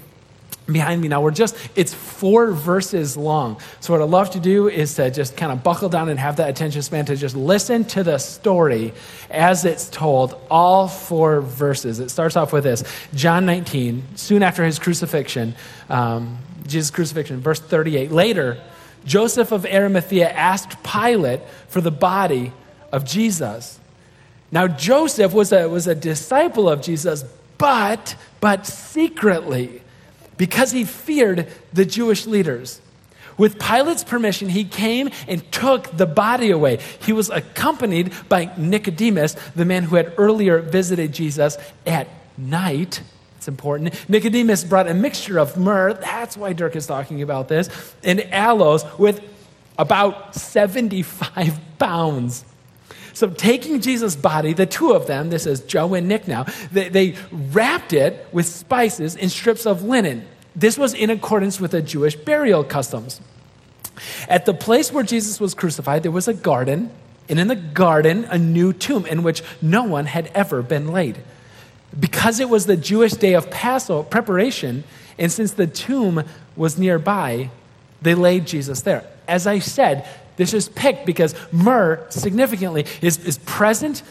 behind 0.73 1.01
me 1.01 1.07
now. 1.07 1.21
We're 1.21 1.31
just, 1.31 1.55
it's 1.75 1.93
four 1.93 2.51
verses 2.51 3.17
long. 3.17 3.59
So, 3.79 3.93
what 3.93 4.01
I'd 4.01 4.09
love 4.09 4.31
to 4.31 4.39
do 4.39 4.67
is 4.67 4.95
to 4.95 5.09
just 5.11 5.37
kind 5.37 5.51
of 5.51 5.63
buckle 5.63 5.89
down 5.89 6.09
and 6.09 6.19
have 6.19 6.37
that 6.37 6.49
attention 6.49 6.81
span 6.81 7.05
to 7.05 7.15
just 7.15 7.35
listen 7.35 7.85
to 7.85 8.03
the 8.03 8.17
story 8.17 8.93
as 9.29 9.65
it's 9.65 9.89
told, 9.89 10.39
all 10.49 10.87
four 10.87 11.41
verses. 11.41 11.99
It 11.99 12.09
starts 12.09 12.35
off 12.35 12.53
with 12.53 12.63
this 12.63 12.83
John 13.13 13.45
19, 13.45 14.15
soon 14.15 14.43
after 14.43 14.63
his 14.63 14.79
crucifixion, 14.79 15.55
um, 15.89 16.37
Jesus' 16.67 16.91
crucifixion, 16.91 17.39
verse 17.39 17.59
38. 17.59 18.11
Later, 18.11 18.61
Joseph 19.05 19.51
of 19.51 19.65
Arimathea 19.65 20.29
asked 20.29 20.83
Pilate 20.83 21.41
for 21.67 21.81
the 21.81 21.91
body 21.91 22.51
of 22.91 23.05
Jesus. 23.05 23.79
Now, 24.51 24.67
Joseph 24.67 25.33
was 25.33 25.51
a, 25.51 25.67
was 25.69 25.87
a 25.87 25.95
disciple 25.95 26.69
of 26.69 26.81
Jesus, 26.81 27.23
but, 27.57 28.15
but 28.39 28.65
secretly 28.65 29.81
because 30.39 30.71
he 30.71 30.85
feared 30.85 31.47
the 31.73 31.85
Jewish 31.85 32.25
leaders. 32.25 32.81
With 33.37 33.59
Pilate's 33.59 34.03
permission, 34.03 34.49
he 34.49 34.63
came 34.63 35.11
and 35.27 35.49
took 35.51 35.95
the 35.95 36.05
body 36.07 36.49
away. 36.49 36.79
He 37.01 37.13
was 37.13 37.29
accompanied 37.29 38.13
by 38.27 38.51
Nicodemus, 38.57 39.33
the 39.55 39.65
man 39.65 39.83
who 39.83 39.97
had 39.97 40.13
earlier 40.17 40.59
visited 40.59 41.13
Jesus 41.13 41.57
at 41.85 42.07
night. 42.37 43.01
It's 43.37 43.47
important. 43.47 44.09
Nicodemus 44.09 44.63
brought 44.63 44.87
a 44.87 44.93
mixture 44.93 45.37
of 45.37 45.55
myrrh, 45.57 45.93
that's 45.93 46.35
why 46.35 46.53
Dirk 46.53 46.75
is 46.75 46.87
talking 46.87 47.21
about 47.21 47.49
this, 47.49 47.69
and 48.03 48.21
aloes 48.33 48.83
with 48.97 49.21
about 49.77 50.35
75 50.35 51.59
pounds. 51.79 52.45
So, 53.19 53.29
taking 53.29 53.81
Jesus' 53.81 54.15
body, 54.15 54.53
the 54.53 54.65
two 54.65 54.93
of 54.93 55.05
them, 55.05 55.29
this 55.29 55.45
is 55.45 55.59
Joe 55.59 55.93
and 55.93 56.07
Nick 56.07 56.25
now, 56.25 56.45
they, 56.71 56.87
they 56.87 57.15
wrapped 57.33 57.91
it 57.91 58.25
with 58.31 58.45
spices 58.45 59.17
in 59.17 59.27
strips 59.27 59.65
of 59.65 59.83
linen. 59.83 60.25
This 60.55 60.77
was 60.77 60.93
in 60.93 61.09
accordance 61.09 61.59
with 61.59 61.71
the 61.71 61.81
Jewish 61.81 62.15
burial 62.15 62.63
customs. 62.63 63.19
At 64.29 64.45
the 64.45 64.53
place 64.53 64.93
where 64.93 65.03
Jesus 65.03 65.37
was 65.37 65.53
crucified, 65.53 66.03
there 66.03 66.13
was 66.13 66.29
a 66.29 66.33
garden, 66.33 66.91
and 67.27 67.41
in 67.41 67.49
the 67.49 67.57
garden, 67.57 68.23
a 68.23 68.37
new 68.37 68.71
tomb 68.71 69.05
in 69.05 69.21
which 69.21 69.43
no 69.61 69.83
one 69.83 70.05
had 70.05 70.31
ever 70.33 70.61
been 70.61 70.93
laid. 70.93 71.17
because 71.99 72.39
it 72.39 72.49
was 72.49 72.67
the 72.67 72.77
Jewish 72.77 73.11
day 73.11 73.33
of 73.33 73.51
Passover 73.51 74.07
preparation, 74.07 74.85
and 75.17 75.29
since 75.29 75.51
the 75.51 75.67
tomb 75.67 76.23
was 76.55 76.77
nearby, 76.77 77.49
they 78.01 78.15
laid 78.15 78.47
Jesus 78.47 78.83
there. 78.83 79.03
As 79.27 79.45
I 79.45 79.59
said, 79.59 80.07
this 80.39 80.53
is 80.53 80.69
picked 80.69 81.05
because 81.05 81.35
myrrh 81.51 82.01
significantly 82.09 82.85
is, 83.01 83.17
is 83.25 83.37
present 83.39 84.03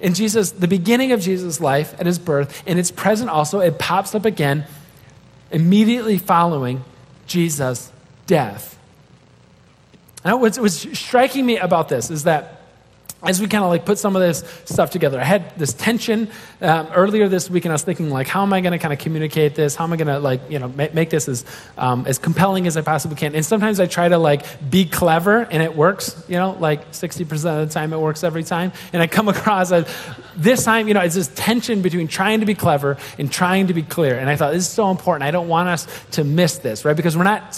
in 0.00 0.14
Jesus, 0.14 0.50
the 0.50 0.66
beginning 0.66 1.12
of 1.12 1.20
Jesus' 1.20 1.60
life 1.60 1.94
at 2.00 2.06
his 2.06 2.18
birth, 2.18 2.62
and 2.66 2.78
it's 2.78 2.90
present 2.90 3.28
also, 3.28 3.60
it 3.60 3.78
pops 3.78 4.14
up 4.14 4.24
again 4.24 4.64
immediately 5.50 6.16
following 6.16 6.84
Jesus' 7.26 7.92
death. 8.26 8.78
Now, 10.24 10.38
what's, 10.38 10.58
what's 10.58 10.98
striking 10.98 11.44
me 11.44 11.58
about 11.58 11.90
this 11.90 12.10
is 12.10 12.24
that 12.24 12.53
as 13.24 13.40
we 13.40 13.46
kind 13.46 13.64
of 13.64 13.70
like 13.70 13.84
put 13.84 13.98
some 13.98 14.16
of 14.16 14.22
this 14.22 14.44
stuff 14.64 14.90
together, 14.90 15.20
I 15.20 15.24
had 15.24 15.58
this 15.58 15.72
tension 15.72 16.30
um, 16.60 16.88
earlier 16.94 17.28
this 17.28 17.48
week, 17.48 17.64
and 17.64 17.72
I 17.72 17.74
was 17.74 17.82
thinking 17.82 18.10
like, 18.10 18.28
how 18.28 18.42
am 18.42 18.52
I 18.52 18.60
going 18.60 18.72
to 18.72 18.78
kind 18.78 18.92
of 18.92 18.98
communicate 18.98 19.54
this? 19.54 19.74
How 19.74 19.84
am 19.84 19.92
I 19.92 19.96
going 19.96 20.08
to 20.08 20.18
like 20.18 20.40
you 20.50 20.58
know 20.58 20.68
make, 20.68 20.94
make 20.94 21.10
this 21.10 21.28
as 21.28 21.44
um, 21.78 22.06
as 22.06 22.18
compelling 22.18 22.66
as 22.66 22.76
I 22.76 22.82
possibly 22.82 23.16
can? 23.16 23.34
And 23.34 23.44
sometimes 23.44 23.80
I 23.80 23.86
try 23.86 24.08
to 24.08 24.18
like 24.18 24.70
be 24.70 24.84
clever, 24.84 25.40
and 25.40 25.62
it 25.62 25.74
works. 25.74 26.22
You 26.28 26.36
know, 26.36 26.56
like 26.58 26.94
sixty 26.94 27.24
percent 27.24 27.60
of 27.60 27.68
the 27.68 27.74
time, 27.74 27.92
it 27.92 28.00
works 28.00 28.24
every 28.24 28.44
time. 28.44 28.72
And 28.92 29.02
I 29.02 29.06
come 29.06 29.28
across 29.34 29.72
as 29.72 29.88
this 30.36 30.64
time, 30.64 30.88
you 30.88 30.94
know, 30.94 31.00
it's 31.00 31.14
this 31.14 31.28
tension 31.28 31.82
between 31.82 32.08
trying 32.08 32.40
to 32.40 32.46
be 32.46 32.54
clever 32.54 32.96
and 33.18 33.30
trying 33.30 33.68
to 33.68 33.74
be 33.74 33.82
clear. 33.82 34.18
And 34.18 34.28
I 34.28 34.36
thought 34.36 34.52
this 34.52 34.66
is 34.66 34.72
so 34.72 34.90
important. 34.90 35.24
I 35.24 35.30
don't 35.30 35.48
want 35.48 35.68
us 35.68 35.86
to 36.12 36.24
miss 36.24 36.58
this, 36.58 36.84
right? 36.84 36.96
Because 36.96 37.16
we're 37.16 37.24
not 37.24 37.54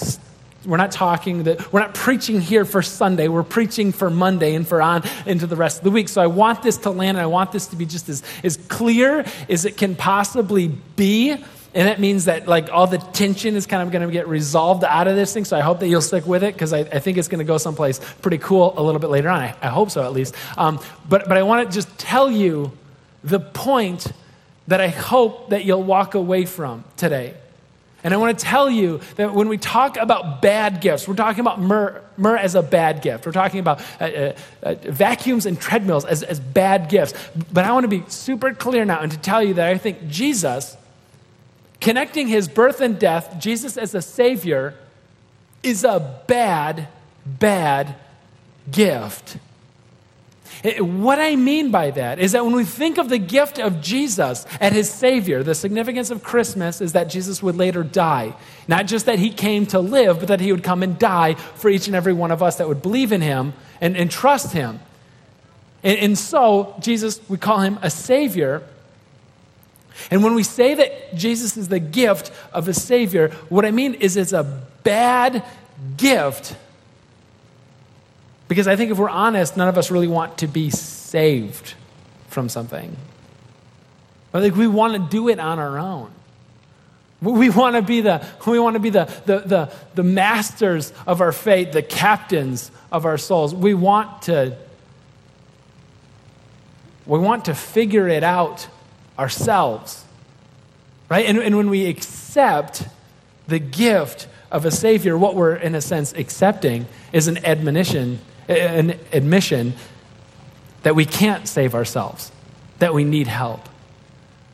we're 0.66 0.76
not 0.76 0.92
talking 0.92 1.44
that 1.44 1.73
we're 1.73 1.80
not 1.80 1.94
preaching 1.94 2.40
here 2.40 2.64
for 2.64 2.82
Sunday. 2.82 3.28
We're 3.28 3.42
preaching 3.42 3.92
for 3.92 4.11
Monday 4.11 4.54
and 4.54 4.66
for 4.66 4.82
on 4.82 5.04
into 5.25 5.46
the 5.46 5.56
rest 5.56 5.78
of 5.78 5.85
the 5.85 5.90
week. 5.90 6.08
So 6.08 6.20
I 6.20 6.26
want 6.26 6.62
this 6.62 6.76
to 6.78 6.90
land 6.90 7.16
and 7.16 7.23
I 7.23 7.26
want 7.26 7.52
this 7.52 7.68
to 7.68 7.76
be 7.76 7.87
just 7.87 8.08
as, 8.08 8.23
as 8.42 8.56
clear 8.56 9.25
as 9.49 9.64
it 9.64 9.76
can 9.76 9.94
possibly 9.94 10.68
be. 10.68 11.30
And 11.30 11.88
that 11.88 12.00
means 12.00 12.25
that 12.25 12.49
like 12.49 12.70
all 12.73 12.87
the 12.87 12.99
tension 12.99 13.54
is 13.54 13.66
kind 13.66 13.82
of 13.82 13.92
going 13.92 14.06
to 14.06 14.12
get 14.12 14.28
resolved 14.28 14.82
out 14.82 15.08
of 15.08 15.16
this 15.16 15.32
thing. 15.35 15.44
So 15.44 15.56
I 15.56 15.61
hope 15.61 15.80
that 15.80 15.88
you'll 15.88 16.00
stick 16.00 16.26
with 16.26 16.42
it 16.42 16.54
because 16.54 16.73
I, 16.73 16.80
I, 16.80 16.99
think 17.00 17.18
it's 17.18 17.28
going 17.28 17.40
to 17.40 17.44
go 17.44 17.58
someplace 17.58 18.00
pretty 18.23 18.38
cool 18.38 18.73
a 18.78 18.82
little 18.82 19.00
bit 19.00 19.11
later 19.11 19.28
on. 19.28 19.40
I, 19.40 19.54
I 19.61 19.68
hope 19.68 19.90
so 19.90 20.02
at 20.02 20.12
least. 20.12 20.35
Um, 20.56 20.80
but, 21.08 21.28
but 21.28 21.37
I 21.37 21.42
want 21.42 21.68
to 21.68 21.75
just 21.75 21.99
tell 21.99 22.30
you 22.30 22.73
the 23.23 23.40
point 23.40 24.06
that 24.68 24.80
I 24.80 24.88
hope 24.88 25.50
that 25.50 25.64
you'll 25.64 25.82
walk 25.82 26.14
away 26.14 26.46
from 26.46 26.85
today. 26.96 27.35
And 28.06 28.14
I 28.14 28.18
want 28.18 28.38
to 28.38 28.44
tell 28.44 28.70
you 28.70 29.00
that 29.16 29.34
when 29.34 29.48
we 29.48 29.58
talk 29.58 29.96
about 29.96 30.40
bad 30.40 30.80
gifts, 30.80 31.08
we're 31.08 31.16
talking 31.16 31.40
about 31.40 31.60
myrrh, 31.60 32.04
myrrh 32.16 32.36
as 32.36 32.54
a 32.54 32.62
bad 32.62 33.02
gift. 33.02 33.26
We're 33.26 33.32
talking 33.32 33.58
about 33.58 33.80
uh, 34.00 34.04
uh, 34.04 34.36
uh, 34.62 34.75
vacuums 34.84 35.44
and 35.44 35.60
treadmills 35.60 36.04
as, 36.04 36.22
as 36.22 36.38
bad 36.38 36.88
gifts. 36.88 37.14
But 37.52 37.64
I 37.64 37.72
want 37.72 37.82
to 37.82 37.88
be 37.88 38.04
super 38.06 38.54
clear 38.54 38.84
now 38.84 39.00
and 39.00 39.10
to 39.10 39.18
tell 39.18 39.42
you 39.42 39.54
that 39.54 39.68
I 39.68 39.76
think 39.76 40.06
Jesus, 40.06 40.76
connecting 41.80 42.28
his 42.28 42.46
birth 42.46 42.80
and 42.80 42.96
death, 42.96 43.40
Jesus 43.40 43.76
as 43.76 43.92
a 43.92 44.00
Savior, 44.00 44.75
is 45.64 45.82
a 45.82 46.22
bad, 46.28 46.86
bad 47.26 47.96
gift. 48.70 49.38
Eh, 50.66 50.80
what 50.80 51.20
I 51.20 51.37
mean 51.37 51.70
by 51.70 51.92
that 51.92 52.18
is 52.18 52.32
that 52.32 52.44
when 52.44 52.54
we 52.54 52.64
think 52.64 52.99
of 52.99 53.08
the 53.08 53.18
gift 53.18 53.61
of 53.61 53.80
Jesus 53.80 54.44
and 54.58 54.75
his 54.75 54.90
Savior, 54.90 55.44
the 55.44 55.54
significance 55.54 56.11
of 56.11 56.25
Christmas 56.25 56.80
is 56.80 56.92
that 56.92 57.04
Jesus 57.04 57.40
would 57.40 57.54
later 57.54 57.85
die. 57.85 58.35
Not 58.66 58.87
just 58.87 59.06
that 59.06 59.20
he 59.20 59.30
came 59.30 59.66
to 59.66 59.78
live, 59.78 60.18
but 60.18 60.28
that 60.28 60.40
he 60.40 60.50
would 60.50 60.64
come 60.64 60.82
and 60.82 60.99
die 60.99 61.35
for 61.35 61.70
each 61.70 61.87
and 61.87 61.94
every 61.94 62.12
one 62.12 62.32
of 62.32 62.42
us 62.42 62.56
that 62.56 62.66
would 62.66 62.82
believe 62.82 63.12
in 63.12 63.20
him 63.20 63.54
and, 63.80 63.96
and 63.96 64.11
trust 64.11 64.52
him. 64.52 64.80
And, 65.85 65.99
and 66.00 66.18
so, 66.18 66.75
Jesus, 66.80 67.20
we 67.28 67.38
call 67.38 67.61
him 67.61 67.78
a 67.80 67.90
Savior. 67.90 68.64
And 70.11 70.25
when 70.25 70.35
we 70.35 70.42
say 70.42 70.75
that 70.75 71.14
Jesus 71.14 71.56
is 71.56 71.68
the 71.68 71.78
gift 71.78 72.32
of 72.52 72.66
a 72.66 72.75
Savior, 72.75 73.28
what 73.50 73.64
I 73.64 73.70
mean 73.70 73.94
is 73.94 74.16
it's 74.16 74.32
a 74.32 74.66
bad 74.82 75.44
gift 75.96 76.56
because 78.48 78.68
I 78.68 78.76
think 78.76 78.90
if 78.90 78.98
we're 78.98 79.08
honest, 79.08 79.56
none 79.56 79.68
of 79.68 79.76
us 79.76 79.90
really 79.90 80.08
want 80.08 80.38
to 80.38 80.46
be 80.46 80.70
saved 80.70 81.74
from 82.28 82.48
something. 82.48 82.96
I 84.32 84.40
think 84.40 84.56
we 84.56 84.66
want 84.66 84.92
to 84.92 84.98
do 84.98 85.28
it 85.28 85.40
on 85.40 85.58
our 85.58 85.78
own. 85.78 86.10
We 87.22 87.48
want 87.48 87.76
to 87.76 87.82
be 87.82 88.02
the, 88.02 88.26
we 88.46 88.60
want 88.60 88.74
to 88.74 88.80
be 88.80 88.90
the, 88.90 89.04
the, 89.24 89.38
the, 89.40 89.72
the 89.94 90.02
masters 90.02 90.92
of 91.06 91.22
our 91.22 91.32
fate, 91.32 91.72
the 91.72 91.82
captains 91.82 92.70
of 92.92 93.06
our 93.06 93.16
souls. 93.16 93.54
We 93.54 93.72
want 93.72 94.22
to, 94.22 94.56
we 97.06 97.18
want 97.18 97.46
to 97.46 97.54
figure 97.54 98.06
it 98.06 98.22
out 98.22 98.68
ourselves. 99.18 100.04
Right? 101.08 101.24
And, 101.26 101.38
and 101.38 101.56
when 101.56 101.70
we 101.70 101.86
accept 101.86 102.86
the 103.48 103.58
gift 103.58 104.28
of 104.50 104.66
a 104.66 104.70
Savior, 104.70 105.16
what 105.16 105.34
we're, 105.34 105.54
in 105.54 105.74
a 105.74 105.80
sense, 105.80 106.12
accepting 106.12 106.86
is 107.12 107.28
an 107.28 107.44
admonition 107.46 108.20
an 108.48 108.98
admission 109.12 109.74
that 110.82 110.94
we 110.94 111.04
can't 111.04 111.48
save 111.48 111.74
ourselves, 111.74 112.30
that 112.78 112.94
we 112.94 113.04
need 113.04 113.26
help. 113.26 113.68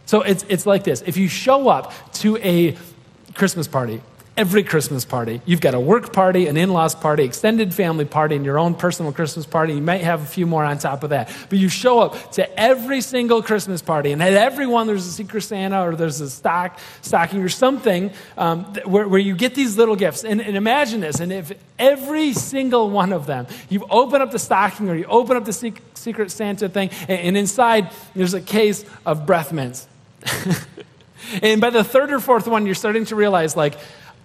So 0.06 0.22
it's, 0.22 0.44
it's 0.48 0.66
like 0.66 0.84
this 0.84 1.02
if 1.06 1.16
you 1.16 1.28
show 1.28 1.68
up 1.68 1.92
to 2.14 2.36
a 2.38 2.76
Christmas 3.34 3.68
party 3.68 4.00
every 4.36 4.62
Christmas 4.62 5.04
party. 5.04 5.42
You've 5.44 5.60
got 5.60 5.74
a 5.74 5.80
work 5.80 6.12
party, 6.12 6.46
an 6.46 6.56
in 6.56 6.72
laws 6.72 6.94
party, 6.94 7.24
extended 7.24 7.74
family 7.74 8.06
party, 8.06 8.34
and 8.34 8.44
your 8.44 8.58
own 8.58 8.74
personal 8.74 9.12
Christmas 9.12 9.44
party. 9.44 9.74
You 9.74 9.82
might 9.82 10.00
have 10.00 10.22
a 10.22 10.26
few 10.26 10.46
more 10.46 10.64
on 10.64 10.78
top 10.78 11.02
of 11.02 11.10
that. 11.10 11.30
But 11.50 11.58
you 11.58 11.68
show 11.68 12.00
up 12.00 12.32
to 12.32 12.58
every 12.58 13.02
single 13.02 13.42
Christmas 13.42 13.82
party, 13.82 14.12
and 14.12 14.22
at 14.22 14.32
every 14.32 14.66
one 14.66 14.86
there's 14.86 15.06
a 15.06 15.12
Secret 15.12 15.42
Santa 15.42 15.82
or 15.82 15.96
there's 15.96 16.20
a 16.20 16.30
stock, 16.30 16.78
stocking 17.02 17.42
or 17.42 17.50
something 17.50 18.10
um, 18.38 18.64
where, 18.86 19.06
where 19.06 19.20
you 19.20 19.36
get 19.36 19.54
these 19.54 19.76
little 19.76 19.96
gifts. 19.96 20.24
And, 20.24 20.40
and 20.40 20.56
imagine 20.56 21.00
this, 21.00 21.20
and 21.20 21.30
if 21.30 21.52
every 21.78 22.32
single 22.32 22.88
one 22.88 23.12
of 23.12 23.26
them, 23.26 23.46
you 23.68 23.84
open 23.90 24.22
up 24.22 24.30
the 24.30 24.38
stocking 24.38 24.88
or 24.88 24.94
you 24.94 25.04
open 25.04 25.36
up 25.36 25.44
the 25.44 25.52
Secret 25.94 26.30
Santa 26.30 26.68
thing, 26.70 26.88
and, 27.02 27.20
and 27.20 27.36
inside 27.36 27.90
there's 28.14 28.34
a 28.34 28.40
case 28.40 28.84
of 29.04 29.26
breath 29.26 29.52
mints. 29.52 29.86
and 31.42 31.60
by 31.60 31.70
the 31.70 31.84
third 31.84 32.12
or 32.12 32.20
fourth 32.20 32.46
one, 32.46 32.64
you're 32.64 32.74
starting 32.74 33.04
to 33.06 33.16
realize, 33.16 33.56
like, 33.56 33.76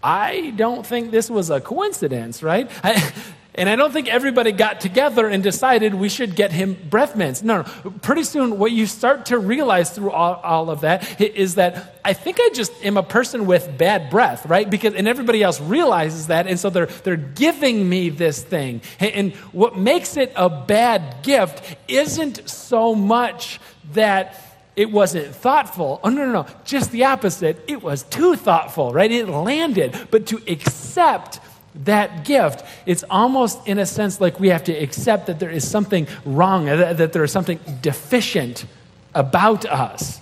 I 0.08 0.54
don't 0.56 0.86
think 0.86 1.12
this 1.12 1.30
was 1.30 1.50
a 1.50 1.60
coincidence, 1.60 2.42
right? 2.42 2.72
I, 2.82 3.12
and 3.56 3.68
I 3.68 3.76
don't 3.76 3.92
think 3.92 4.08
everybody 4.08 4.54
got 4.54 4.80
together 4.80 5.28
and 5.28 5.44
decided 5.44 5.94
we 5.94 6.08
should 6.08 6.34
get 6.34 6.54
him 6.54 6.78
breath 6.90 7.18
mints. 7.18 7.44
No, 7.44 7.64
no. 7.64 7.92
Pretty 8.02 8.24
soon, 8.24 8.58
what 8.58 8.72
you 8.72 8.86
start 8.86 9.26
to 9.26 9.38
realize 9.38 9.92
through 9.92 10.12
all, 10.12 10.36
all, 10.36 10.70
of 10.70 10.80
that 10.82 11.20
is 11.20 11.56
that 11.56 12.00
I 12.06 12.14
think 12.14 12.38
I 12.40 12.52
just 12.54 12.72
am 12.86 12.96
a 12.96 13.04
person 13.04 13.48
with 13.48 13.78
bad 13.78 14.10
breath, 14.10 14.46
right? 14.46 14.70
Because 14.70 14.94
and 14.94 15.10
everybody 15.10 15.44
else 15.44 15.60
realizes 15.60 16.28
that, 16.28 16.48
and 16.48 16.58
so 16.58 16.70
they're 16.70 16.86
they're 16.86 17.18
giving 17.18 17.90
me 17.90 18.08
this 18.08 18.42
thing. 18.42 18.82
And, 19.02 19.12
and 19.12 19.34
what 19.52 19.78
makes 19.78 20.16
it 20.16 20.32
a 20.38 20.50
bad 20.50 21.22
gift 21.22 21.76
isn't 21.90 22.48
so 22.48 22.96
much 22.96 23.60
that 23.92 24.47
it 24.77 24.91
wasn't 24.91 25.36
thoughtful. 25.36 26.00
Oh, 26.03 26.10
no, 26.10 26.25
no, 26.25 26.31
no. 26.31 26.46
Just 26.63 26.91
the 26.91 27.03
opposite. 27.05 27.62
It 27.67 27.81
was 27.81 28.03
too 28.03 28.36
thoughtful, 28.36 28.93
right? 28.93 29.12
It 29.12 29.27
landed. 29.27 29.98
But 30.12 30.27
to 30.27 30.41
accept 30.48 31.39
that 31.84 32.24
gift, 32.24 32.63
it's 32.86 33.03
almost 33.10 33.67
in 33.67 33.79
a 33.79 33.86
sense 33.86 34.22
like 34.22 34.39
we 34.39 34.50
have 34.50 34.63
to 34.65 34.74
accept 34.74 35.25
that 35.27 35.39
there 35.39 35.50
is 35.50 35.67
something 35.67 36.07
wrong, 36.24 36.65
that 36.65 37.12
there 37.12 37.24
is 37.24 37.31
something 37.31 37.60
deficient 37.81 38.65
about 39.13 39.65
us. 39.65 40.22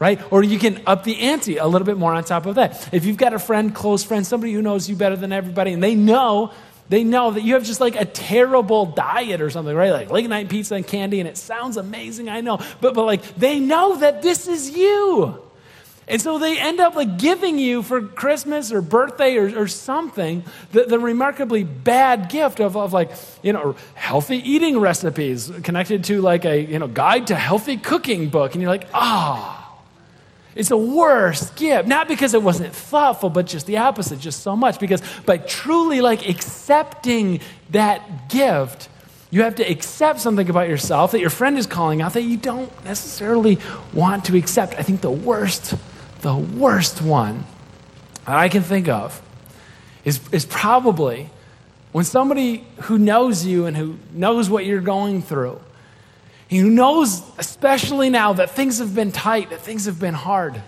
Right? 0.00 0.20
Or 0.32 0.42
you 0.42 0.58
can 0.58 0.82
up 0.86 1.04
the 1.04 1.20
ante 1.20 1.58
a 1.58 1.66
little 1.66 1.86
bit 1.86 1.96
more 1.96 2.12
on 2.12 2.24
top 2.24 2.46
of 2.46 2.56
that. 2.56 2.92
If 2.92 3.04
you've 3.04 3.16
got 3.16 3.32
a 3.32 3.38
friend, 3.38 3.74
close 3.74 4.02
friend, 4.02 4.26
somebody 4.26 4.52
who 4.52 4.60
knows 4.60 4.88
you 4.88 4.96
better 4.96 5.16
than 5.16 5.32
everybody, 5.32 5.72
and 5.72 5.82
they 5.82 5.94
know 5.94 6.52
they 6.88 7.04
know 7.04 7.30
that 7.30 7.42
you 7.42 7.54
have 7.54 7.64
just 7.64 7.80
like 7.80 7.96
a 7.96 8.04
terrible 8.04 8.86
diet 8.86 9.40
or 9.40 9.50
something, 9.50 9.74
right? 9.74 9.92
Like 9.92 10.10
late 10.10 10.28
night 10.28 10.48
pizza 10.48 10.74
and 10.74 10.86
candy, 10.86 11.20
and 11.20 11.28
it 11.28 11.36
sounds 11.36 11.76
amazing, 11.76 12.28
I 12.28 12.40
know. 12.40 12.58
But, 12.80 12.94
but 12.94 13.04
like, 13.04 13.22
they 13.36 13.58
know 13.58 13.96
that 13.96 14.22
this 14.22 14.46
is 14.48 14.70
you. 14.76 15.40
And 16.06 16.20
so 16.20 16.38
they 16.38 16.58
end 16.58 16.80
up 16.80 16.96
like 16.96 17.16
giving 17.16 17.58
you 17.58 17.82
for 17.82 18.02
Christmas 18.02 18.70
or 18.70 18.82
birthday 18.82 19.36
or, 19.36 19.58
or 19.58 19.68
something 19.68 20.44
the, 20.72 20.84
the 20.84 20.98
remarkably 20.98 21.64
bad 21.64 22.28
gift 22.28 22.60
of, 22.60 22.76
of 22.76 22.92
like, 22.92 23.10
you 23.42 23.54
know, 23.54 23.74
healthy 23.94 24.36
eating 24.36 24.78
recipes 24.78 25.50
connected 25.62 26.04
to 26.04 26.20
like 26.20 26.44
a, 26.44 26.60
you 26.60 26.78
know, 26.78 26.88
guide 26.88 27.28
to 27.28 27.34
healthy 27.34 27.78
cooking 27.78 28.28
book. 28.28 28.52
And 28.52 28.60
you're 28.60 28.70
like, 28.70 28.86
ah. 28.92 29.60
Oh. 29.60 29.63
It's 30.54 30.70
a 30.70 30.76
worst 30.76 31.56
gift. 31.56 31.88
Not 31.88 32.08
because 32.08 32.34
it 32.34 32.42
wasn't 32.42 32.74
thoughtful, 32.74 33.30
but 33.30 33.46
just 33.46 33.66
the 33.66 33.78
opposite, 33.78 34.20
just 34.20 34.40
so 34.42 34.54
much. 34.54 34.78
Because 34.78 35.02
by 35.26 35.38
truly 35.38 36.00
like 36.00 36.28
accepting 36.28 37.40
that 37.70 38.28
gift, 38.28 38.88
you 39.30 39.42
have 39.42 39.56
to 39.56 39.68
accept 39.68 40.20
something 40.20 40.48
about 40.48 40.68
yourself 40.68 41.10
that 41.10 41.20
your 41.20 41.30
friend 41.30 41.58
is 41.58 41.66
calling 41.66 42.00
out 42.00 42.12
that 42.12 42.22
you 42.22 42.36
don't 42.36 42.70
necessarily 42.84 43.58
want 43.92 44.26
to 44.26 44.36
accept. 44.36 44.74
I 44.74 44.82
think 44.82 45.00
the 45.00 45.10
worst, 45.10 45.74
the 46.20 46.36
worst 46.36 47.02
one 47.02 47.44
that 48.26 48.36
I 48.36 48.48
can 48.48 48.62
think 48.62 48.88
of 48.88 49.20
is, 50.04 50.20
is 50.30 50.44
probably 50.46 51.30
when 51.90 52.04
somebody 52.04 52.64
who 52.82 52.96
knows 52.98 53.44
you 53.44 53.66
and 53.66 53.76
who 53.76 53.98
knows 54.12 54.48
what 54.48 54.66
you're 54.66 54.80
going 54.80 55.20
through 55.20 55.60
He 56.48 56.62
knows, 56.62 57.22
especially 57.38 58.10
now, 58.10 58.34
that 58.34 58.50
things 58.50 58.78
have 58.78 58.94
been 58.94 59.12
tight, 59.12 59.50
that 59.50 59.60
things 59.60 59.86
have 59.86 59.98
been 59.98 60.14
hard. 60.14 60.60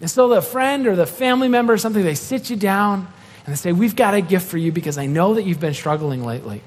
And 0.00 0.10
so 0.10 0.28
the 0.28 0.42
friend 0.42 0.86
or 0.86 0.96
the 0.96 1.06
family 1.06 1.48
member 1.48 1.72
or 1.72 1.78
something, 1.78 2.02
they 2.02 2.14
sit 2.14 2.50
you 2.50 2.56
down 2.56 3.06
and 3.44 3.52
they 3.52 3.56
say, 3.56 3.72
We've 3.72 3.94
got 3.94 4.14
a 4.14 4.20
gift 4.20 4.48
for 4.48 4.58
you 4.58 4.72
because 4.72 4.98
I 4.98 5.06
know 5.06 5.34
that 5.34 5.44
you've 5.44 5.60
been 5.60 5.74
struggling 5.74 6.24
lately. 6.24 6.62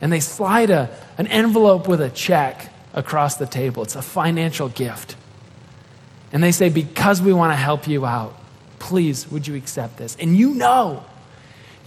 And 0.00 0.12
they 0.12 0.20
slide 0.20 0.70
a, 0.70 0.90
an 1.18 1.26
envelope 1.26 1.86
with 1.86 2.00
a 2.00 2.10
check 2.10 2.72
across 2.94 3.36
the 3.36 3.46
table. 3.46 3.82
It's 3.82 3.96
a 3.96 4.02
financial 4.02 4.68
gift. 4.68 5.16
And 6.32 6.42
they 6.42 6.52
say, 6.52 6.68
Because 6.70 7.20
we 7.20 7.32
want 7.32 7.52
to 7.52 7.56
help 7.56 7.86
you 7.86 8.06
out, 8.06 8.36
please, 8.78 9.30
would 9.30 9.46
you 9.46 9.54
accept 9.54 9.98
this? 9.98 10.16
And 10.16 10.36
you 10.36 10.54
know, 10.54 11.04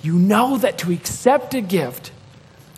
you 0.01 0.13
know 0.13 0.57
that 0.57 0.77
to 0.79 0.91
accept 0.91 1.53
a 1.55 1.61
gift 1.61 2.11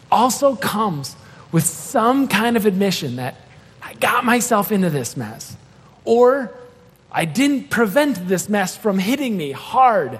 also 0.10 0.56
comes 0.56 1.16
with 1.58 1.66
some 1.66 2.28
kind 2.28 2.56
of 2.56 2.68
admission 2.68 3.16
that 3.16 3.34
I 3.82 3.96
got 3.96 4.24
myself 4.24 4.72
into 4.72 4.92
this 4.92 5.18
mess, 5.18 5.58
or 6.06 6.54
I 7.12 7.26
didn't 7.26 7.72
prevent 7.72 8.28
this 8.28 8.48
mess 8.48 8.78
from 8.78 9.00
hitting 9.00 9.36
me 9.36 9.54
hard, 9.54 10.20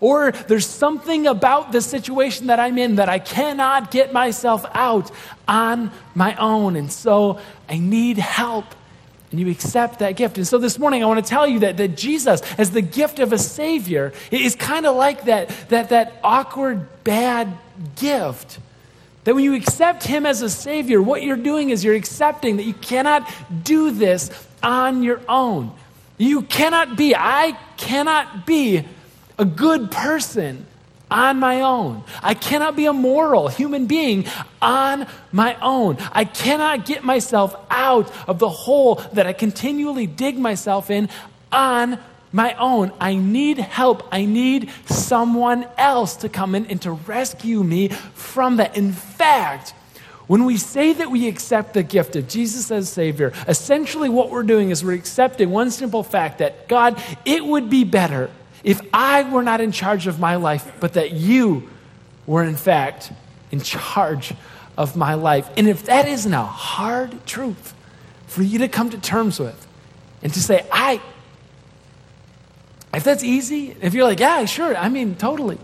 or 0.00 0.32
there's 0.32 0.66
something 0.66 1.28
about 1.28 1.70
the 1.70 1.80
situation 1.80 2.48
that 2.48 2.58
I'm 2.58 2.78
in 2.78 2.96
that 2.96 3.08
I 3.08 3.20
cannot 3.20 3.92
get 3.92 4.12
myself 4.12 4.66
out 4.74 5.12
on 5.46 5.92
my 6.16 6.34
own, 6.34 6.74
and 6.74 6.90
so 6.90 7.38
I 7.68 7.78
need 7.78 8.18
help 8.18 8.64
and 9.30 9.38
you 9.38 9.48
accept 9.50 10.00
that 10.00 10.16
gift. 10.16 10.36
And 10.36 10.48
so 10.48 10.58
this 10.58 10.80
morning, 10.80 11.04
I 11.04 11.06
want 11.06 11.24
to 11.24 11.30
tell 11.30 11.46
you 11.46 11.60
that, 11.60 11.76
that 11.76 11.96
Jesus, 11.96 12.42
as 12.58 12.72
the 12.72 12.82
gift 12.82 13.20
of 13.20 13.32
a 13.32 13.38
Savior, 13.38 14.12
is 14.32 14.56
kind 14.56 14.84
of 14.84 14.96
like 14.96 15.26
that, 15.26 15.48
that, 15.68 15.90
that 15.90 16.14
awkward, 16.24 17.04
bad 17.04 17.56
gift. 17.94 18.58
That 19.24 19.34
when 19.34 19.44
you 19.44 19.54
accept 19.54 20.02
Him 20.04 20.26
as 20.26 20.42
a 20.42 20.50
Savior, 20.50 21.00
what 21.00 21.22
you're 21.22 21.36
doing 21.36 21.70
is 21.70 21.84
you're 21.84 21.94
accepting 21.94 22.56
that 22.56 22.64
you 22.64 22.74
cannot 22.74 23.30
do 23.62 23.90
this 23.90 24.30
on 24.62 25.02
your 25.02 25.20
own. 25.28 25.72
You 26.18 26.42
cannot 26.42 26.96
be, 26.96 27.14
I 27.14 27.56
cannot 27.76 28.46
be 28.46 28.84
a 29.38 29.44
good 29.44 29.90
person 29.90 30.66
on 31.10 31.38
my 31.38 31.60
own. 31.60 32.02
I 32.22 32.34
cannot 32.34 32.74
be 32.74 32.86
a 32.86 32.92
moral 32.92 33.48
human 33.48 33.86
being 33.86 34.26
on 34.60 35.06
my 35.30 35.56
own. 35.60 35.98
I 36.12 36.24
cannot 36.24 36.86
get 36.86 37.04
myself 37.04 37.54
out 37.70 38.10
of 38.28 38.38
the 38.38 38.48
hole 38.48 38.96
that 39.12 39.26
I 39.26 39.32
continually 39.32 40.06
dig 40.06 40.38
myself 40.38 40.90
in 40.90 41.08
on 41.52 41.98
my 42.32 42.54
own. 42.54 42.92
I 43.00 43.14
need 43.14 43.58
help. 43.58 44.08
I 44.10 44.24
need 44.24 44.70
someone 44.86 45.66
else 45.76 46.16
to 46.16 46.28
come 46.28 46.54
in 46.54 46.66
and 46.66 46.80
to 46.82 46.92
rescue 46.92 47.62
me 47.62 47.88
from 47.88 48.56
that. 48.56 48.76
In 48.76 48.92
fact, 48.92 49.74
when 50.26 50.44
we 50.44 50.56
say 50.56 50.92
that 50.94 51.10
we 51.10 51.28
accept 51.28 51.74
the 51.74 51.82
gift 51.82 52.16
of 52.16 52.28
Jesus 52.28 52.70
as 52.70 52.88
Savior, 52.88 53.32
essentially 53.46 54.08
what 54.08 54.30
we're 54.30 54.44
doing 54.44 54.70
is 54.70 54.84
we're 54.84 54.92
accepting 54.92 55.50
one 55.50 55.70
simple 55.70 56.02
fact 56.02 56.38
that 56.38 56.68
God, 56.68 57.02
it 57.24 57.44
would 57.44 57.68
be 57.68 57.84
better 57.84 58.30
if 58.64 58.80
I 58.94 59.28
were 59.30 59.42
not 59.42 59.60
in 59.60 59.72
charge 59.72 60.06
of 60.06 60.20
my 60.20 60.36
life, 60.36 60.72
but 60.80 60.94
that 60.94 61.12
you 61.12 61.68
were, 62.26 62.44
in 62.44 62.56
fact, 62.56 63.12
in 63.50 63.60
charge 63.60 64.32
of 64.78 64.96
my 64.96 65.14
life. 65.14 65.50
And 65.56 65.68
if 65.68 65.84
that 65.84 66.08
isn't 66.08 66.32
a 66.32 66.44
hard 66.44 67.26
truth 67.26 67.74
for 68.26 68.42
you 68.42 68.60
to 68.60 68.68
come 68.68 68.90
to 68.90 68.98
terms 68.98 69.38
with 69.38 69.66
and 70.22 70.32
to 70.32 70.40
say, 70.40 70.64
I, 70.72 71.02
if 72.94 73.04
that's 73.04 73.24
easy, 73.24 73.76
if 73.80 73.94
you're 73.94 74.04
like, 74.04 74.20
yeah, 74.20 74.44
sure, 74.44 74.76
I 74.76 74.88
mean, 74.88 75.14
totally. 75.16 75.58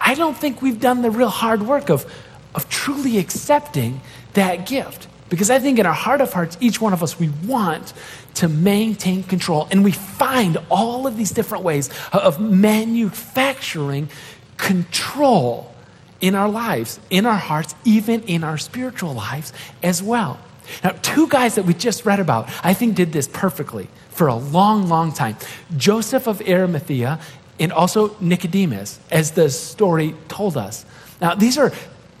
I 0.00 0.14
don't 0.14 0.36
think 0.36 0.60
we've 0.60 0.80
done 0.80 1.02
the 1.02 1.10
real 1.10 1.28
hard 1.28 1.62
work 1.62 1.88
of, 1.88 2.12
of 2.54 2.68
truly 2.68 3.18
accepting 3.18 4.00
that 4.34 4.66
gift. 4.66 5.08
Because 5.28 5.50
I 5.50 5.58
think 5.58 5.78
in 5.78 5.86
our 5.86 5.94
heart 5.94 6.20
of 6.20 6.32
hearts, 6.32 6.58
each 6.60 6.80
one 6.80 6.92
of 6.92 7.02
us, 7.02 7.18
we 7.18 7.30
want 7.46 7.92
to 8.34 8.48
maintain 8.48 9.22
control. 9.22 9.66
And 9.70 9.82
we 9.82 9.92
find 9.92 10.58
all 10.70 11.06
of 11.06 11.16
these 11.16 11.30
different 11.30 11.64
ways 11.64 11.90
of 12.12 12.40
manufacturing 12.40 14.08
control 14.56 15.74
in 16.20 16.34
our 16.34 16.48
lives, 16.48 17.00
in 17.10 17.26
our 17.26 17.38
hearts, 17.38 17.74
even 17.84 18.22
in 18.22 18.44
our 18.44 18.58
spiritual 18.58 19.14
lives 19.14 19.52
as 19.82 20.02
well. 20.02 20.38
Now, 20.82 20.90
two 21.02 21.28
guys 21.28 21.56
that 21.56 21.64
we 21.64 21.74
just 21.74 22.04
read 22.06 22.20
about, 22.20 22.48
I 22.62 22.74
think, 22.74 22.94
did 22.94 23.12
this 23.12 23.28
perfectly 23.28 23.88
for 24.14 24.28
a 24.28 24.34
long, 24.34 24.88
long 24.88 25.12
time 25.12 25.36
Joseph 25.76 26.26
of 26.26 26.40
Arimathea 26.48 27.20
and 27.60 27.72
also 27.72 28.16
Nicodemus, 28.20 28.98
as 29.10 29.32
the 29.32 29.48
story 29.48 30.14
told 30.26 30.56
us. 30.56 30.84
Now, 31.20 31.34
these 31.36 31.56
are, 31.56 31.72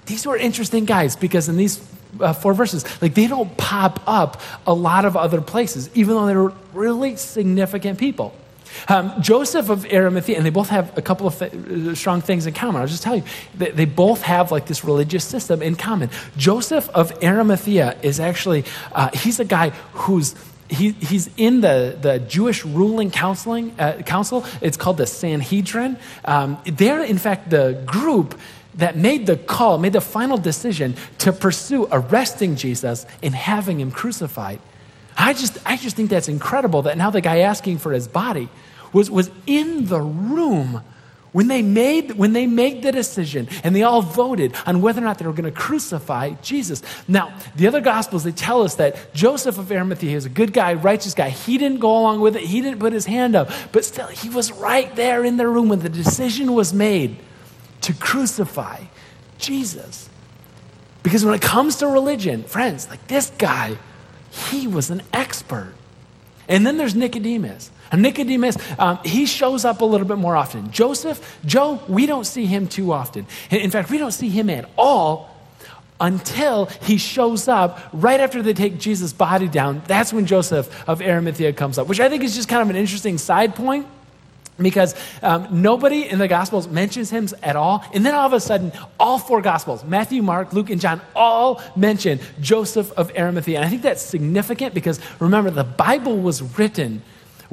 these 0.06 0.24
were 0.26 0.36
interesting 0.36 0.84
guys 0.84 1.16
because 1.16 1.48
in 1.48 1.56
these 1.56 1.80
uh, 2.20 2.32
four 2.32 2.54
verses. 2.54 2.84
Like 3.02 3.14
they 3.14 3.26
don't 3.26 3.56
pop 3.56 4.00
up 4.06 4.40
a 4.66 4.74
lot 4.74 5.04
of 5.04 5.16
other 5.16 5.40
places, 5.40 5.90
even 5.94 6.14
though 6.14 6.26
they're 6.26 6.56
really 6.72 7.16
significant 7.16 7.98
people. 7.98 8.34
Um, 8.88 9.12
Joseph 9.22 9.68
of 9.68 9.86
Arimathea, 9.86 10.36
and 10.36 10.44
they 10.44 10.50
both 10.50 10.68
have 10.68 10.96
a 10.98 11.02
couple 11.02 11.28
of 11.28 11.38
th- 11.38 11.52
uh, 11.54 11.94
strong 11.94 12.20
things 12.20 12.46
in 12.46 12.54
common. 12.54 12.82
I'll 12.82 12.88
just 12.88 13.04
tell 13.04 13.14
you, 13.14 13.22
they, 13.54 13.70
they, 13.70 13.84
both 13.84 14.22
have 14.22 14.50
like 14.50 14.66
this 14.66 14.84
religious 14.84 15.24
system 15.24 15.62
in 15.62 15.76
common. 15.76 16.10
Joseph 16.36 16.88
of 16.90 17.12
Arimathea 17.22 17.96
is 18.02 18.18
actually, 18.18 18.64
uh, 18.92 19.10
he's 19.14 19.38
a 19.38 19.44
guy 19.44 19.70
who's 19.92 20.34
he, 20.74 20.90
he's 20.92 21.30
in 21.36 21.60
the, 21.60 21.96
the 22.00 22.18
Jewish 22.18 22.64
ruling 22.64 23.10
counseling, 23.10 23.74
uh, 23.78 24.02
council. 24.04 24.44
It's 24.60 24.76
called 24.76 24.96
the 24.96 25.06
Sanhedrin. 25.06 25.96
Um, 26.24 26.58
they're, 26.64 27.02
in 27.02 27.18
fact, 27.18 27.50
the 27.50 27.82
group 27.86 28.38
that 28.76 28.96
made 28.96 29.26
the 29.26 29.36
call, 29.36 29.78
made 29.78 29.92
the 29.92 30.00
final 30.00 30.36
decision 30.36 30.96
to 31.18 31.32
pursue 31.32 31.86
arresting 31.90 32.56
Jesus 32.56 33.06
and 33.22 33.34
having 33.34 33.80
him 33.80 33.90
crucified. 33.90 34.60
I 35.16 35.32
just, 35.32 35.58
I 35.64 35.76
just 35.76 35.96
think 35.96 36.10
that's 36.10 36.28
incredible 36.28 36.82
that 36.82 36.98
now 36.98 37.10
the 37.10 37.20
guy 37.20 37.38
asking 37.38 37.78
for 37.78 37.92
his 37.92 38.08
body 38.08 38.48
was, 38.92 39.10
was 39.10 39.30
in 39.46 39.86
the 39.86 40.00
room 40.00 40.82
when 41.34 41.48
they, 41.48 41.62
made, 41.62 42.12
when 42.12 42.32
they 42.32 42.46
made 42.46 42.82
the 42.82 42.92
decision 42.92 43.48
and 43.64 43.74
they 43.74 43.82
all 43.82 44.02
voted 44.02 44.54
on 44.66 44.80
whether 44.80 45.00
or 45.00 45.04
not 45.04 45.18
they 45.18 45.26
were 45.26 45.32
going 45.32 45.44
to 45.44 45.50
crucify 45.50 46.30
Jesus. 46.42 46.80
Now, 47.08 47.36
the 47.56 47.66
other 47.66 47.80
Gospels, 47.80 48.22
they 48.22 48.30
tell 48.30 48.62
us 48.62 48.76
that 48.76 49.12
Joseph 49.14 49.58
of 49.58 49.72
Arimathea 49.72 50.16
is 50.16 50.26
a 50.26 50.28
good 50.28 50.52
guy, 50.52 50.74
righteous 50.74 51.12
guy. 51.12 51.30
He 51.30 51.58
didn't 51.58 51.80
go 51.80 51.98
along 51.98 52.20
with 52.20 52.36
it, 52.36 52.42
he 52.44 52.60
didn't 52.60 52.78
put 52.78 52.92
his 52.92 53.06
hand 53.06 53.34
up, 53.34 53.50
but 53.72 53.84
still, 53.84 54.06
he 54.06 54.28
was 54.28 54.52
right 54.52 54.94
there 54.94 55.24
in 55.24 55.36
the 55.36 55.48
room 55.48 55.68
when 55.68 55.80
the 55.80 55.88
decision 55.88 56.54
was 56.54 56.72
made 56.72 57.16
to 57.80 57.92
crucify 57.94 58.84
Jesus. 59.36 60.08
Because 61.02 61.24
when 61.24 61.34
it 61.34 61.42
comes 61.42 61.74
to 61.78 61.88
religion, 61.88 62.44
friends, 62.44 62.88
like 62.88 63.04
this 63.08 63.30
guy, 63.38 63.76
he 64.30 64.68
was 64.68 64.88
an 64.88 65.02
expert. 65.12 65.74
And 66.48 66.64
then 66.64 66.76
there's 66.76 66.94
Nicodemus. 66.94 67.72
And 67.94 68.02
Nicodemus, 68.02 68.56
um, 68.76 68.98
he 69.04 69.24
shows 69.24 69.64
up 69.64 69.80
a 69.80 69.84
little 69.84 70.06
bit 70.06 70.18
more 70.18 70.34
often. 70.34 70.72
Joseph, 70.72 71.38
Joe, 71.46 71.80
we 71.86 72.06
don't 72.06 72.24
see 72.24 72.44
him 72.44 72.66
too 72.66 72.92
often. 72.92 73.24
In 73.50 73.70
fact, 73.70 73.88
we 73.88 73.98
don't 73.98 74.10
see 74.10 74.28
him 74.30 74.50
at 74.50 74.68
all 74.76 75.30
until 76.00 76.66
he 76.82 76.96
shows 76.96 77.46
up 77.46 77.78
right 77.92 78.18
after 78.18 78.42
they 78.42 78.52
take 78.52 78.80
Jesus' 78.80 79.12
body 79.12 79.46
down. 79.46 79.80
That's 79.86 80.12
when 80.12 80.26
Joseph 80.26 80.88
of 80.88 81.00
Arimathea 81.02 81.52
comes 81.52 81.78
up, 81.78 81.86
which 81.86 82.00
I 82.00 82.08
think 82.08 82.24
is 82.24 82.34
just 82.34 82.48
kind 82.48 82.62
of 82.62 82.68
an 82.68 82.74
interesting 82.74 83.16
side 83.16 83.54
point 83.54 83.86
because 84.58 84.96
um, 85.22 85.62
nobody 85.62 86.08
in 86.08 86.18
the 86.18 86.26
Gospels 86.26 86.66
mentions 86.66 87.10
him 87.10 87.28
at 87.44 87.54
all. 87.54 87.84
And 87.94 88.04
then 88.04 88.12
all 88.12 88.26
of 88.26 88.32
a 88.32 88.40
sudden, 88.40 88.72
all 88.98 89.18
four 89.18 89.40
Gospels 89.40 89.84
Matthew, 89.84 90.20
Mark, 90.20 90.52
Luke, 90.52 90.70
and 90.70 90.80
John 90.80 91.00
all 91.14 91.62
mention 91.76 92.18
Joseph 92.40 92.90
of 92.92 93.16
Arimathea. 93.16 93.58
And 93.58 93.64
I 93.64 93.68
think 93.68 93.82
that's 93.82 94.02
significant 94.02 94.74
because 94.74 94.98
remember, 95.20 95.52
the 95.52 95.62
Bible 95.62 96.18
was 96.18 96.42
written 96.58 97.02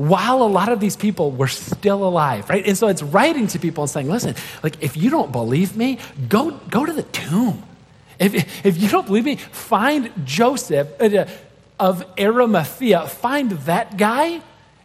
while 0.08 0.42
a 0.42 0.48
lot 0.48 0.70
of 0.70 0.80
these 0.80 0.96
people 0.96 1.32
were 1.32 1.48
still 1.48 2.04
alive, 2.04 2.50
right? 2.50 2.66
And 2.66 2.78
so 2.78 2.88
it's 2.88 3.04
writing 3.04 3.48
to 3.48 3.60
people 3.60 3.84
and 3.84 3.90
saying, 3.90 4.10
listen, 4.10 4.36
like, 4.64 4.82
if 4.82 4.98
you 4.98 5.10
don't 5.10 5.32
believe 5.32 5.78
me, 5.78 6.00
go, 6.28 6.52
go 6.70 6.86
to 6.86 6.94
the 6.94 7.04
tomb. 7.04 7.64
If, 8.20 8.66
if 8.66 8.82
you 8.82 8.90
don't 8.90 9.06
believe 9.06 9.26
me, 9.26 9.36
find 9.36 10.12
Joseph 10.26 10.90
uh, 11.00 11.26
of 11.80 12.06
Arimathea, 12.20 13.08
find 13.08 13.52
that 13.52 13.98
guy 13.98 14.42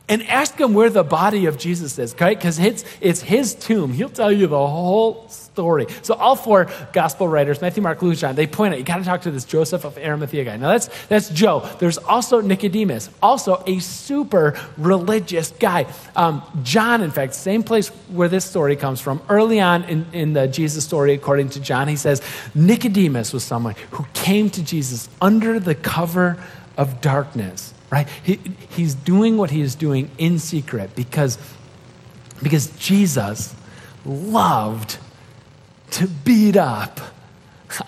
and 0.08 0.22
ask 0.28 0.58
him 0.58 0.72
where 0.72 0.90
the 0.90 1.02
body 1.02 1.46
of 1.46 1.58
Jesus 1.58 1.98
is, 1.98 2.14
okay? 2.14 2.34
Because 2.34 2.58
it's, 2.58 2.84
it's 3.00 3.20
his 3.20 3.54
tomb. 3.54 3.92
He'll 3.92 4.08
tell 4.08 4.30
you 4.30 4.46
the 4.46 4.66
whole 4.66 5.28
story. 5.28 5.86
So 6.02 6.14
all 6.14 6.36
four 6.36 6.70
gospel 6.92 7.26
writers, 7.26 7.60
Matthew, 7.60 7.82
Mark, 7.82 8.00
Luke, 8.02 8.16
John, 8.16 8.36
they 8.36 8.46
point 8.46 8.74
out, 8.74 8.78
you 8.78 8.84
got 8.84 8.98
to 8.98 9.04
talk 9.04 9.22
to 9.22 9.32
this 9.32 9.44
Joseph 9.44 9.84
of 9.84 9.98
Arimathea 9.98 10.44
guy. 10.44 10.56
Now 10.58 10.68
that's, 10.68 10.88
that's 11.08 11.28
Joe. 11.30 11.68
There's 11.80 11.98
also 11.98 12.40
Nicodemus, 12.40 13.10
also 13.20 13.62
a 13.66 13.80
super 13.80 14.56
religious 14.76 15.50
guy. 15.52 15.86
Um, 16.14 16.42
John, 16.62 17.02
in 17.02 17.10
fact, 17.10 17.34
same 17.34 17.64
place 17.64 17.88
where 18.08 18.28
this 18.28 18.44
story 18.44 18.76
comes 18.76 19.00
from. 19.00 19.20
Early 19.28 19.60
on 19.60 19.84
in, 19.84 20.06
in 20.12 20.32
the 20.34 20.46
Jesus 20.46 20.84
story, 20.84 21.14
according 21.14 21.48
to 21.50 21.60
John, 21.60 21.88
he 21.88 21.96
says, 21.96 22.22
Nicodemus 22.54 23.32
was 23.32 23.42
someone 23.42 23.74
who 23.90 24.06
came 24.14 24.50
to 24.50 24.62
Jesus 24.62 25.08
under 25.20 25.58
the 25.58 25.74
cover 25.74 26.36
of 26.76 27.00
darkness 27.00 27.72
right? 27.90 28.08
He, 28.22 28.40
he's 28.70 28.94
doing 28.94 29.36
what 29.36 29.50
he 29.50 29.60
is 29.60 29.74
doing 29.74 30.10
in 30.18 30.38
secret 30.38 30.94
because, 30.94 31.38
because 32.42 32.68
Jesus 32.78 33.54
loved 34.04 34.98
to 35.92 36.06
beat 36.06 36.56
up 36.56 37.00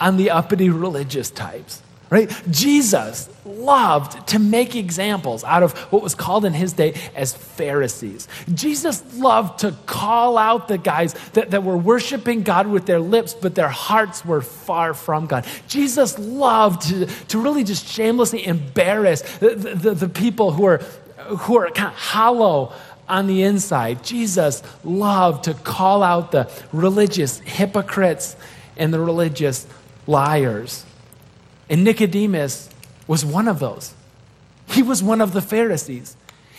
on 0.01 0.17
the 0.17 0.31
uppity 0.31 0.71
religious 0.71 1.31
types. 1.31 1.83
Right? 2.11 2.31
Jesus 2.51 3.29
loved 3.45 4.29
to 4.29 4.39
make 4.39 4.75
examples 4.75 5.45
out 5.45 5.63
of 5.63 5.77
what 5.93 6.03
was 6.03 6.15
called 6.15 6.45
in 6.45 6.53
his 6.53 6.73
day 6.73 6.95
as 7.15 7.35
Pharisees. 7.35 8.29
Jesus 8.55 9.03
loved 9.15 9.61
to 9.61 9.73
call 9.87 10.39
out 10.39 10.69
the 10.69 10.79
guys 10.79 11.15
that, 11.33 11.51
that 11.51 11.63
were 11.63 11.77
worshiping 11.77 12.43
God 12.43 12.67
with 12.67 12.87
their 12.87 13.01
lips, 13.01 13.35
but 13.35 13.55
their 13.55 13.69
hearts 13.69 14.25
were 14.25 14.41
far 14.41 14.95
from 14.95 15.27
God. 15.27 15.47
Jesus 15.67 16.19
loved 16.19 16.89
to, 16.89 17.07
to 17.07 17.39
really 17.39 17.65
just 17.65 17.87
shamelessly 17.87 18.47
embarrass 18.47 19.23
the, 19.39 19.55
the, 19.55 19.95
the 19.95 20.09
people 20.09 20.53
who 20.53 20.65
are, 20.65 20.79
who 21.19 21.59
are 21.59 21.71
kind 21.71 21.89
of 21.89 21.95
hollow 21.95 22.73
on 23.09 23.27
the 23.27 23.43
inside. 23.43 24.05
Jesus 24.05 24.63
loved 24.85 25.45
to 25.45 25.55
call 25.55 26.03
out 26.03 26.33
the 26.33 26.51
religious 26.73 27.39
hypocrites 27.41 28.37
and 28.77 28.93
the 28.93 29.01
religious 29.01 29.67
liars. 30.07 30.85
And 31.71 31.85
Nicodemus 31.85 32.71
was 33.07 33.25
one 33.25 33.49
of 33.49 33.59
those. 33.59 33.95
He 34.69 34.83
was 34.83 35.03
one 35.03 35.21
of 35.21 35.33
the 35.33 35.43
Pharisees. 35.43 36.17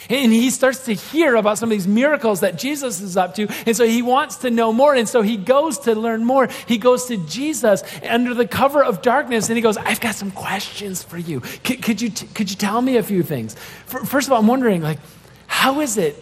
And 0.09 0.31
he 0.31 0.49
starts 0.49 0.85
to 0.85 0.93
hear 0.93 1.35
about 1.35 1.57
some 1.57 1.71
of 1.71 1.77
these 1.77 1.87
miracles 1.87 2.39
that 2.39 2.57
Jesus 2.57 3.01
is 3.01 3.17
up 3.17 3.35
to. 3.35 3.47
And 3.65 3.75
so 3.75 3.85
he 3.85 4.01
wants 4.01 4.37
to 4.37 4.49
know 4.49 4.71
more. 4.71 4.95
And 4.95 5.07
so 5.07 5.21
he 5.21 5.35
goes 5.35 5.79
to 5.79 5.93
learn 5.93 6.23
more. 6.23 6.47
He 6.67 6.77
goes 6.77 7.05
to 7.07 7.17
Jesus 7.27 7.83
under 8.07 8.33
the 8.33 8.47
cover 8.47 8.83
of 8.83 9.01
darkness 9.01 9.49
and 9.49 9.57
he 9.57 9.61
goes, 9.61 9.77
I've 9.77 9.99
got 9.99 10.15
some 10.15 10.31
questions 10.31 11.03
for 11.03 11.17
you. 11.17 11.41
Could, 11.63 11.83
could 11.83 12.01
you, 12.01 12.11
could 12.11 12.49
you 12.49 12.55
tell 12.55 12.81
me 12.81 12.97
a 12.97 13.03
few 13.03 13.23
things? 13.23 13.55
First 13.85 14.27
of 14.27 14.33
all, 14.33 14.39
I'm 14.39 14.47
wondering, 14.47 14.81
like, 14.81 14.99
how 15.47 15.81
is 15.81 15.97
it 15.97 16.15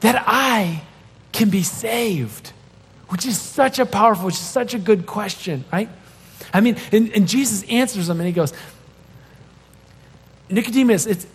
that 0.00 0.22
I 0.26 0.82
can 1.32 1.48
be 1.48 1.62
saved? 1.62 2.52
Which 3.08 3.26
is 3.26 3.40
such 3.40 3.78
a 3.78 3.86
powerful, 3.86 4.26
which 4.26 4.34
is 4.34 4.40
such 4.40 4.74
a 4.74 4.78
good 4.78 5.06
question, 5.06 5.64
right? 5.72 5.88
I 6.52 6.60
mean, 6.60 6.76
and, 6.90 7.12
and 7.12 7.28
Jesus 7.28 7.62
answers 7.64 8.08
him 8.08 8.18
and 8.20 8.26
he 8.26 8.32
goes, 8.32 8.52
Nicodemus, 10.48 11.06
it's, 11.06 11.26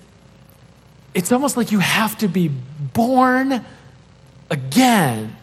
it's 1.14 1.32
almost 1.32 1.58
like 1.58 1.72
you 1.72 1.80
have 1.80 2.18
to 2.20 2.28
be 2.28 2.50
born 2.50 3.66
again. 4.50 5.36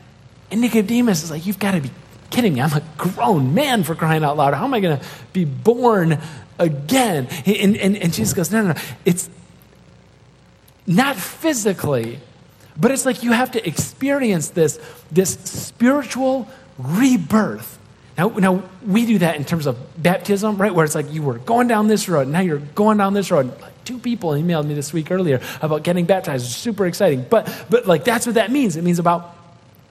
And 0.51 0.61
Nicodemus 0.61 1.23
is 1.23 1.31
like, 1.31 1.47
You've 1.47 1.59
got 1.59 1.73
to 1.73 1.81
be 1.81 1.91
kidding 2.31 2.55
me. 2.55 2.61
I'm 2.61 2.73
a 2.73 2.83
grown 2.97 3.55
man 3.55 3.83
for 3.83 3.95
crying 3.95 4.25
out 4.25 4.37
loud. 4.37 4.55
How 4.55 4.65
am 4.65 4.75
I 4.75 4.81
going 4.81 4.99
to 4.99 5.05
be 5.33 5.45
born 5.45 6.19
again? 6.59 7.29
And, 7.47 7.77
and, 7.77 7.97
and 7.97 8.13
Jesus 8.13 8.35
goes, 8.35 8.53
No, 8.53 8.63
no, 8.63 8.73
no. 8.73 8.81
It's 9.05 9.29
not 10.87 11.17
physically, 11.17 12.21
but 12.77 12.91
it's 12.91 13.07
like 13.07 13.23
you 13.23 13.33
have 13.33 13.51
to 13.53 13.67
experience 13.67 14.51
this, 14.51 14.79
this 15.11 15.31
spiritual 15.41 16.49
rebirth. 16.79 17.79
Now, 18.17 18.29
now, 18.29 18.63
we 18.87 19.07
do 19.07 19.19
that 19.19 19.37
in 19.37 19.45
terms 19.45 19.67
of 19.67 19.77
baptism, 20.01 20.57
right? 20.57 20.73
Where 20.73 20.85
it's 20.85 20.95
like 20.95 21.13
you 21.13 21.23
were 21.23 21.39
going 21.39 21.67
down 21.67 21.89
this 21.89 22.09
road, 22.09 22.29
now 22.29 22.41
you're 22.41 22.59
going 22.59 22.99
down 22.99 23.13
this 23.13 23.31
road. 23.31 23.61
Like 23.61 23.85
two 23.85 23.99
people 23.99 24.31
emailed 24.31 24.67
me 24.67 24.75
this 24.75 24.93
week 24.93 25.11
earlier 25.11 25.41
about 25.61 25.83
getting 25.83 26.05
baptized. 26.05 26.47
Super 26.47 26.87
exciting. 26.87 27.27
But, 27.29 27.53
but 27.69 27.87
like 27.87 28.05
that's 28.05 28.25
what 28.25 28.37
that 28.37 28.53
means. 28.53 28.77
It 28.77 28.85
means 28.85 29.01
about, 29.01 29.37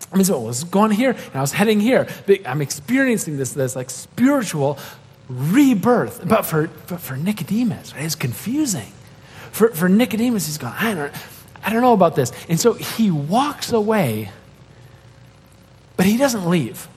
it 0.09 0.15
means 0.15 0.29
oh, 0.29 0.41
I 0.41 0.47
was 0.47 0.63
going 0.63 0.91
here 0.91 1.11
and 1.11 1.35
I 1.35 1.41
was 1.41 1.51
heading 1.51 1.81
here. 1.81 2.07
I'm 2.45 2.61
experiencing 2.61 3.35
this, 3.35 3.51
this 3.51 3.75
like 3.75 3.89
spiritual 3.89 4.79
rebirth. 5.27 6.25
But 6.25 6.43
for, 6.43 6.67
for 6.67 7.17
Nicodemus, 7.17 7.93
right, 7.93 8.05
it's 8.05 8.15
confusing. 8.15 8.91
For, 9.51 9.69
for 9.69 9.89
Nicodemus, 9.89 10.45
he's 10.45 10.57
going, 10.57 10.73
I 10.77 10.93
don't, 10.93 11.13
I 11.61 11.71
don't 11.71 11.81
know 11.81 11.93
about 11.93 12.15
this. 12.15 12.31
And 12.47 12.57
so 12.57 12.73
he 12.73 13.11
walks 13.11 13.73
away, 13.73 14.31
but 15.97 16.05
he 16.05 16.17
doesn't 16.17 16.49
leave. 16.49 16.87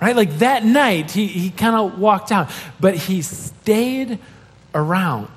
Right? 0.00 0.16
Like 0.16 0.38
that 0.38 0.64
night, 0.64 1.10
he, 1.10 1.26
he 1.26 1.50
kind 1.50 1.76
of 1.76 1.98
walked 1.98 2.32
out, 2.32 2.50
but 2.78 2.94
he 2.94 3.22
stayed 3.22 4.18
around. 4.74 5.28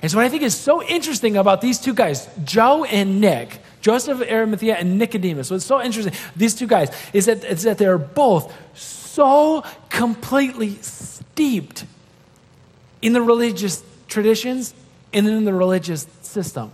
And 0.00 0.10
so, 0.10 0.18
what 0.18 0.24
I 0.24 0.28
think 0.28 0.42
is 0.42 0.54
so 0.54 0.82
interesting 0.82 1.36
about 1.36 1.60
these 1.60 1.78
two 1.78 1.94
guys, 1.94 2.28
Joe 2.44 2.84
and 2.84 3.20
Nick, 3.20 3.60
Joseph 3.80 4.20
of 4.20 4.28
Arimathea 4.28 4.76
and 4.76 4.98
Nicodemus, 4.98 5.50
what's 5.50 5.64
so 5.64 5.82
interesting, 5.82 6.12
these 6.36 6.54
two 6.54 6.66
guys, 6.66 6.90
is 7.12 7.26
that, 7.26 7.44
is 7.44 7.62
that 7.64 7.78
they're 7.78 7.98
both 7.98 8.52
so 8.74 9.64
completely 9.88 10.76
steeped 10.82 11.84
in 13.00 13.12
the 13.12 13.22
religious 13.22 13.82
traditions 14.08 14.74
and 15.12 15.26
in 15.26 15.44
the 15.44 15.52
religious 15.52 16.06
system. 16.22 16.72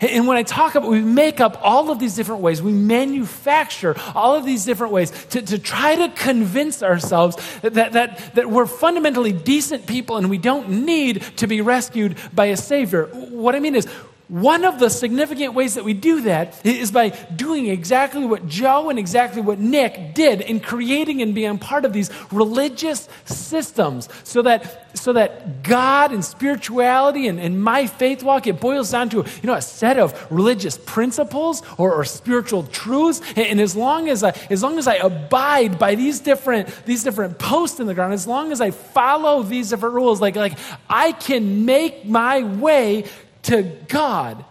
And 0.00 0.26
when 0.26 0.36
I 0.36 0.42
talk 0.42 0.74
about, 0.74 0.90
we 0.90 1.00
make 1.00 1.40
up 1.40 1.58
all 1.62 1.90
of 1.90 1.98
these 1.98 2.14
different 2.14 2.40
ways, 2.42 2.62
we 2.62 2.72
manufacture 2.72 3.96
all 4.14 4.34
of 4.34 4.44
these 4.44 4.64
different 4.64 4.92
ways 4.92 5.10
to, 5.30 5.42
to 5.42 5.58
try 5.58 5.96
to 5.96 6.08
convince 6.08 6.82
ourselves 6.82 7.36
that, 7.62 7.92
that, 7.92 8.34
that 8.34 8.50
we're 8.50 8.66
fundamentally 8.66 9.32
decent 9.32 9.86
people 9.86 10.16
and 10.16 10.30
we 10.30 10.38
don't 10.38 10.68
need 10.68 11.22
to 11.36 11.46
be 11.46 11.60
rescued 11.60 12.16
by 12.32 12.46
a 12.46 12.56
Savior. 12.56 13.06
What 13.06 13.54
I 13.54 13.60
mean 13.60 13.74
is, 13.74 13.86
one 14.32 14.64
of 14.64 14.78
the 14.78 14.88
significant 14.88 15.52
ways 15.52 15.74
that 15.74 15.84
we 15.84 15.92
do 15.92 16.22
that 16.22 16.64
is 16.64 16.90
by 16.90 17.10
doing 17.10 17.66
exactly 17.66 18.24
what 18.24 18.48
Joe 18.48 18.88
and 18.88 18.98
exactly 18.98 19.42
what 19.42 19.58
Nick 19.58 20.14
did 20.14 20.40
in 20.40 20.58
creating 20.58 21.20
and 21.20 21.34
being 21.34 21.58
part 21.58 21.84
of 21.84 21.92
these 21.92 22.10
religious 22.32 23.10
systems 23.26 24.08
so 24.24 24.40
that, 24.40 24.96
so 24.96 25.12
that 25.12 25.62
God 25.62 26.12
and 26.12 26.24
spirituality 26.24 27.28
and, 27.28 27.38
and 27.38 27.62
my 27.62 27.86
faith 27.86 28.22
walk, 28.22 28.46
it 28.46 28.58
boils 28.58 28.90
down 28.90 29.10
to 29.10 29.18
you 29.18 29.24
know, 29.42 29.52
a 29.52 29.60
set 29.60 29.98
of 29.98 30.26
religious 30.32 30.78
principles 30.78 31.62
or, 31.76 31.92
or 31.92 32.02
spiritual 32.06 32.62
truths. 32.62 33.20
And, 33.36 33.46
and, 33.46 33.60
as, 33.60 33.76
long 33.76 34.08
as, 34.08 34.24
I, 34.24 34.30
as 34.48 34.62
long 34.62 34.78
as 34.78 34.88
I 34.88 34.94
abide 34.94 35.78
by 35.78 35.94
these 35.94 36.20
different, 36.20 36.86
these 36.86 37.04
different 37.04 37.38
posts 37.38 37.80
in 37.80 37.86
the 37.86 37.92
ground, 37.92 38.14
as 38.14 38.26
long 38.26 38.50
as 38.50 38.62
I 38.62 38.70
follow 38.70 39.42
these 39.42 39.68
different 39.68 39.94
rules, 39.94 40.22
like, 40.22 40.36
like 40.36 40.58
I 40.88 41.12
can 41.12 41.66
make 41.66 42.06
my 42.06 42.44
way 42.44 43.04
to 43.42 43.62
God. 43.88 44.44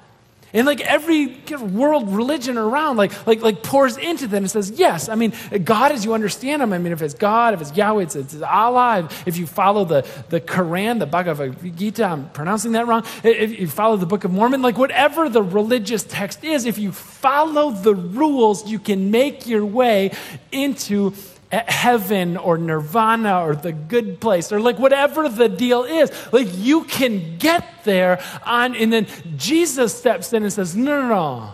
And 0.53 0.67
like 0.67 0.81
every 0.81 1.37
world 1.59 2.13
religion 2.13 2.57
around, 2.57 2.97
like, 2.97 3.25
like, 3.25 3.41
like 3.41 3.63
pours 3.63 3.97
into 3.97 4.27
them 4.27 4.43
and 4.43 4.51
says, 4.51 4.71
yes, 4.71 5.07
I 5.07 5.15
mean, 5.15 5.33
God 5.63 5.93
as 5.93 6.03
you 6.03 6.13
understand 6.13 6.61
him. 6.61 6.73
I 6.73 6.77
mean, 6.77 6.91
if 6.91 7.01
it's 7.01 7.13
God, 7.13 7.53
if 7.53 7.61
it's 7.61 7.75
Yahweh, 7.75 8.03
it's, 8.03 8.15
it's 8.17 8.41
Allah. 8.41 9.07
If 9.25 9.37
you 9.37 9.47
follow 9.47 9.85
the, 9.85 10.05
the 10.29 10.41
Quran, 10.41 10.99
the 10.99 11.05
Bhagavad 11.05 11.77
Gita, 11.77 12.03
I'm 12.03 12.29
pronouncing 12.31 12.73
that 12.73 12.85
wrong. 12.85 13.05
If 13.23 13.57
you 13.59 13.67
follow 13.67 13.95
the 13.95 14.05
Book 14.05 14.25
of 14.25 14.31
Mormon, 14.31 14.61
like 14.61 14.77
whatever 14.77 15.29
the 15.29 15.41
religious 15.41 16.03
text 16.03 16.43
is, 16.43 16.65
if 16.65 16.77
you 16.77 16.91
follow 16.91 17.71
the 17.71 17.95
rules, 17.95 18.69
you 18.69 18.79
can 18.79 19.09
make 19.09 19.47
your 19.47 19.65
way 19.65 20.11
into 20.51 21.13
heaven 21.51 22.37
or 22.37 22.57
nirvana 22.57 23.41
or 23.41 23.55
the 23.55 23.71
good 23.71 24.19
place 24.21 24.51
or 24.51 24.59
like 24.59 24.79
whatever 24.79 25.27
the 25.29 25.49
deal 25.49 25.83
is. 25.83 26.11
Like 26.31 26.47
you 26.51 26.83
can 26.85 27.37
get 27.37 27.83
there 27.83 28.23
on, 28.45 28.75
and 28.75 28.91
then 28.91 29.07
Jesus 29.37 29.97
steps 29.97 30.33
in 30.33 30.43
and 30.43 30.53
says, 30.53 30.75
No, 30.75 31.01
no, 31.01 31.07
no. 31.07 31.53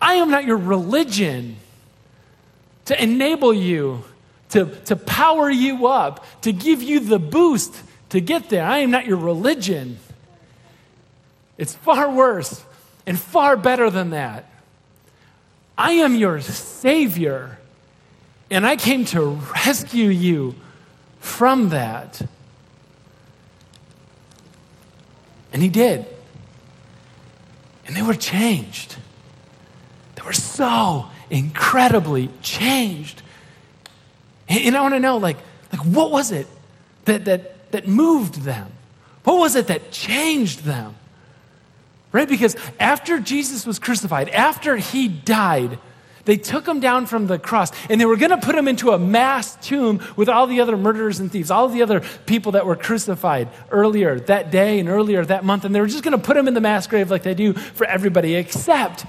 I 0.00 0.14
am 0.14 0.30
not 0.30 0.44
your 0.44 0.56
religion 0.56 1.56
to 2.86 3.02
enable 3.02 3.54
you, 3.54 4.04
to, 4.50 4.66
to 4.86 4.96
power 4.96 5.48
you 5.48 5.86
up, 5.86 6.24
to 6.42 6.52
give 6.52 6.82
you 6.82 7.00
the 7.00 7.18
boost 7.18 7.80
to 8.12 8.20
get 8.20 8.50
there. 8.50 8.64
I 8.64 8.78
am 8.78 8.90
not 8.90 9.06
your 9.06 9.16
religion. 9.16 9.98
It's 11.56 11.74
far 11.74 12.10
worse 12.10 12.62
and 13.06 13.18
far 13.18 13.56
better 13.56 13.88
than 13.88 14.10
that. 14.10 14.50
I 15.78 15.92
am 15.92 16.14
your 16.14 16.40
Savior. 16.42 17.58
And 18.52 18.66
I 18.66 18.76
came 18.76 19.06
to 19.06 19.40
rescue 19.64 20.10
you 20.10 20.54
from 21.20 21.70
that. 21.70 22.20
And 25.54 25.62
he 25.62 25.70
did. 25.70 26.04
And 27.86 27.96
they 27.96 28.02
were 28.02 28.12
changed. 28.12 28.96
They 30.16 30.22
were 30.22 30.34
so 30.34 31.06
incredibly 31.30 32.28
changed. 32.42 33.22
And, 34.50 34.76
I 34.76 34.82
want 34.82 34.92
to 34.92 35.00
know, 35.00 35.16
like, 35.16 35.38
like 35.72 35.80
what 35.86 36.10
was 36.10 36.30
it 36.30 36.46
that, 37.06 37.24
that, 37.24 37.72
that 37.72 37.88
moved 37.88 38.42
them? 38.42 38.70
What 39.24 39.38
was 39.38 39.56
it 39.56 39.68
that 39.68 39.92
changed 39.92 40.64
them? 40.64 40.94
Right? 42.12 42.28
Because 42.28 42.54
after 42.78 43.18
Jesus 43.18 43.64
was 43.64 43.78
crucified, 43.78 44.28
after 44.28 44.76
he 44.76 45.08
died, 45.08 45.78
they 46.24 46.36
took 46.36 46.66
him 46.66 46.80
down 46.80 47.06
from 47.06 47.26
the 47.26 47.38
cross 47.38 47.72
and 47.90 48.00
they 48.00 48.04
were 48.04 48.16
going 48.16 48.30
to 48.30 48.38
put 48.38 48.54
him 48.54 48.68
into 48.68 48.90
a 48.90 48.98
mass 48.98 49.56
tomb 49.56 50.00
with 50.16 50.28
all 50.28 50.46
the 50.46 50.60
other 50.60 50.76
murderers 50.76 51.18
and 51.18 51.32
thieves, 51.32 51.50
all 51.50 51.68
the 51.68 51.82
other 51.82 52.00
people 52.26 52.52
that 52.52 52.64
were 52.64 52.76
crucified 52.76 53.48
earlier 53.70 54.20
that 54.20 54.50
day 54.50 54.78
and 54.78 54.88
earlier 54.88 55.24
that 55.24 55.44
month. 55.44 55.64
And 55.64 55.74
they 55.74 55.80
were 55.80 55.86
just 55.86 56.04
going 56.04 56.16
to 56.16 56.24
put 56.24 56.36
him 56.36 56.46
in 56.46 56.54
the 56.54 56.60
mass 56.60 56.86
grave 56.86 57.10
like 57.10 57.24
they 57.24 57.34
do 57.34 57.52
for 57.52 57.86
everybody, 57.86 58.36
except, 58.36 59.04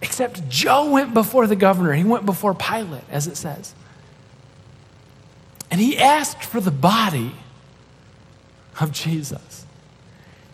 except 0.00 0.48
Joe 0.48 0.90
went 0.90 1.12
before 1.12 1.46
the 1.46 1.56
governor. 1.56 1.92
He 1.92 2.04
went 2.04 2.24
before 2.24 2.54
Pilate, 2.54 3.04
as 3.10 3.26
it 3.26 3.36
says. 3.36 3.74
And 5.70 5.80
he 5.80 5.98
asked 5.98 6.44
for 6.44 6.60
the 6.60 6.70
body 6.70 7.32
of 8.80 8.92
Jesus. 8.92 9.47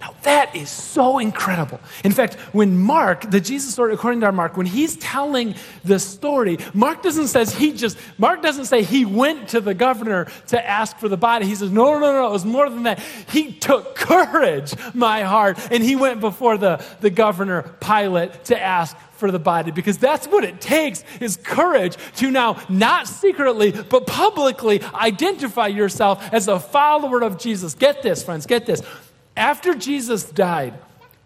Now, 0.04 0.14
That 0.24 0.54
is 0.54 0.68
so 0.68 1.18
incredible. 1.18 1.80
In 2.04 2.12
fact, 2.12 2.34
when 2.52 2.76
Mark, 2.76 3.30
the 3.30 3.40
Jesus 3.40 3.72
story 3.72 3.94
according 3.94 4.20
to 4.20 4.26
our 4.26 4.32
Mark, 4.32 4.54
when 4.54 4.66
he's 4.66 4.96
telling 4.96 5.54
the 5.82 5.98
story, 5.98 6.58
Mark 6.74 7.02
doesn't 7.02 7.28
says 7.28 7.54
he 7.54 7.72
just 7.72 7.96
Mark 8.18 8.42
doesn't 8.42 8.66
say 8.66 8.82
he 8.82 9.06
went 9.06 9.48
to 9.50 9.62
the 9.62 9.72
governor 9.72 10.26
to 10.48 10.68
ask 10.68 10.98
for 10.98 11.08
the 11.08 11.16
body. 11.16 11.46
He 11.46 11.54
says, 11.54 11.70
no, 11.70 11.94
no, 11.94 12.00
no, 12.00 12.12
no, 12.12 12.28
it 12.28 12.32
was 12.32 12.44
more 12.44 12.68
than 12.68 12.82
that. 12.82 12.98
He 13.30 13.52
took 13.52 13.94
courage, 13.94 14.74
my 14.92 15.22
heart, 15.22 15.58
and 15.70 15.82
he 15.82 15.96
went 15.96 16.20
before 16.20 16.58
the, 16.58 16.84
the 17.00 17.10
governor 17.10 17.62
Pilate 17.80 18.44
to 18.46 18.60
ask 18.60 18.94
for 19.12 19.30
the 19.30 19.38
body 19.38 19.70
because 19.70 19.96
that's 19.96 20.26
what 20.26 20.44
it 20.44 20.60
takes 20.60 21.02
is 21.20 21.38
courage 21.38 21.96
to 22.16 22.30
now 22.30 22.60
not 22.68 23.06
secretly 23.06 23.70
but 23.70 24.06
publicly 24.06 24.82
identify 24.92 25.68
yourself 25.68 26.22
as 26.32 26.48
a 26.48 26.60
follower 26.60 27.22
of 27.22 27.38
Jesus. 27.38 27.74
Get 27.74 28.02
this, 28.02 28.22
friends, 28.22 28.44
get 28.44 28.66
this. 28.66 28.82
After 29.36 29.74
Jesus 29.74 30.24
died, 30.24 30.74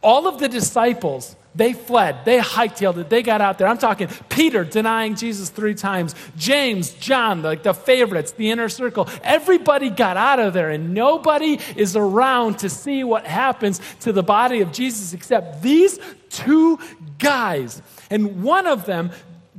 all 0.02 0.26
of 0.26 0.38
the 0.38 0.48
disciples, 0.48 1.36
they 1.54 1.72
fled. 1.72 2.24
They 2.24 2.38
hightailed 2.38 2.98
it. 2.98 3.10
They 3.10 3.22
got 3.22 3.40
out 3.40 3.58
there. 3.58 3.66
I'm 3.66 3.78
talking 3.78 4.08
Peter 4.28 4.64
denying 4.64 5.16
Jesus 5.16 5.50
three 5.50 5.74
times, 5.74 6.14
James, 6.36 6.92
John, 6.92 7.42
like 7.42 7.64
the 7.64 7.74
favorites, 7.74 8.30
the 8.32 8.50
inner 8.50 8.68
circle. 8.68 9.08
Everybody 9.24 9.90
got 9.90 10.16
out 10.16 10.38
of 10.38 10.52
there, 10.52 10.70
and 10.70 10.94
nobody 10.94 11.58
is 11.74 11.96
around 11.96 12.60
to 12.60 12.68
see 12.68 13.02
what 13.02 13.26
happens 13.26 13.80
to 14.00 14.12
the 14.12 14.22
body 14.22 14.60
of 14.60 14.72
Jesus 14.72 15.12
except 15.12 15.62
these 15.62 15.98
two 16.30 16.78
guys. 17.18 17.82
And 18.08 18.42
one 18.42 18.66
of 18.66 18.86
them, 18.86 19.10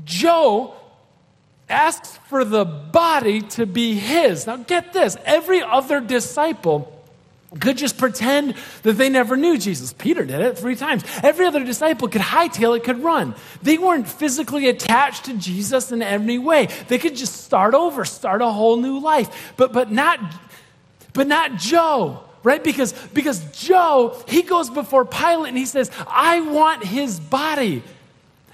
Joe, 0.05 0.75
asks 1.67 2.17
for 2.29 2.45
the 2.45 2.63
body 2.63 3.41
to 3.41 3.65
be 3.65 3.95
his. 3.95 4.47
Now, 4.47 4.57
get 4.57 4.93
this 4.93 5.17
every 5.25 5.61
other 5.61 5.99
disciple 5.99 6.98
could 7.59 7.77
just 7.77 7.97
pretend 7.97 8.53
that 8.83 8.93
they 8.93 9.09
never 9.09 9.35
knew 9.35 9.57
Jesus. 9.57 9.91
Peter 9.93 10.23
did 10.23 10.39
it 10.39 10.57
three 10.57 10.75
times. 10.75 11.03
Every 11.23 11.47
other 11.47 11.63
disciple 11.63 12.07
could 12.07 12.21
hightail 12.21 12.77
it, 12.77 12.83
could 12.83 13.03
run. 13.03 13.33
They 13.63 13.79
weren't 13.79 14.07
physically 14.07 14.69
attached 14.69 15.25
to 15.25 15.33
Jesus 15.33 15.91
in 15.91 16.03
any 16.03 16.37
way. 16.37 16.67
They 16.87 16.99
could 16.99 17.15
just 17.15 17.43
start 17.43 17.73
over, 17.73 18.05
start 18.05 18.43
a 18.43 18.49
whole 18.49 18.77
new 18.77 18.99
life. 18.99 19.53
But 19.57 19.73
but 19.73 19.91
not 19.91 20.19
but 21.13 21.25
not 21.25 21.57
Joe, 21.57 22.23
right? 22.43 22.63
Because 22.63 22.93
because 23.13 23.43
Joe, 23.51 24.21
he 24.27 24.43
goes 24.43 24.69
before 24.69 25.03
Pilate 25.03 25.49
and 25.49 25.57
he 25.57 25.65
says, 25.65 25.89
"I 26.07 26.41
want 26.41 26.83
his 26.83 27.19
body." 27.19 27.81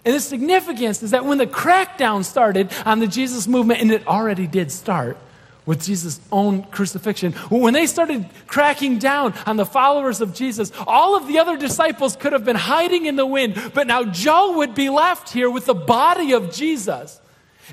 And 0.05 0.13
the 0.13 0.19
significance 0.19 1.03
is 1.03 1.11
that 1.11 1.25
when 1.25 1.39
the 1.39 1.47
crackdown 1.47 2.23
started 2.23 2.71
on 2.85 2.99
the 2.99 3.07
Jesus 3.07 3.47
movement, 3.47 3.81
and 3.81 3.91
it 3.91 4.07
already 4.07 4.47
did 4.47 4.71
start, 4.71 5.17
with 5.65 5.83
Jesus' 5.83 6.19
own 6.31 6.63
crucifixion. 6.63 7.33
When 7.49 7.73
they 7.73 7.87
started 7.87 8.29
cracking 8.47 8.99
down 8.99 9.33
on 9.45 9.57
the 9.57 9.65
followers 9.65 10.21
of 10.21 10.33
Jesus, 10.33 10.71
all 10.85 11.15
of 11.15 11.27
the 11.27 11.39
other 11.39 11.57
disciples 11.57 12.15
could 12.15 12.33
have 12.33 12.45
been 12.45 12.55
hiding 12.55 13.05
in 13.05 13.15
the 13.15 13.25
wind, 13.25 13.71
but 13.73 13.87
now 13.87 14.03
Joe 14.03 14.57
would 14.57 14.75
be 14.75 14.89
left 14.89 15.29
here 15.29 15.49
with 15.49 15.65
the 15.65 15.73
body 15.73 16.33
of 16.33 16.53
Jesus. 16.53 17.19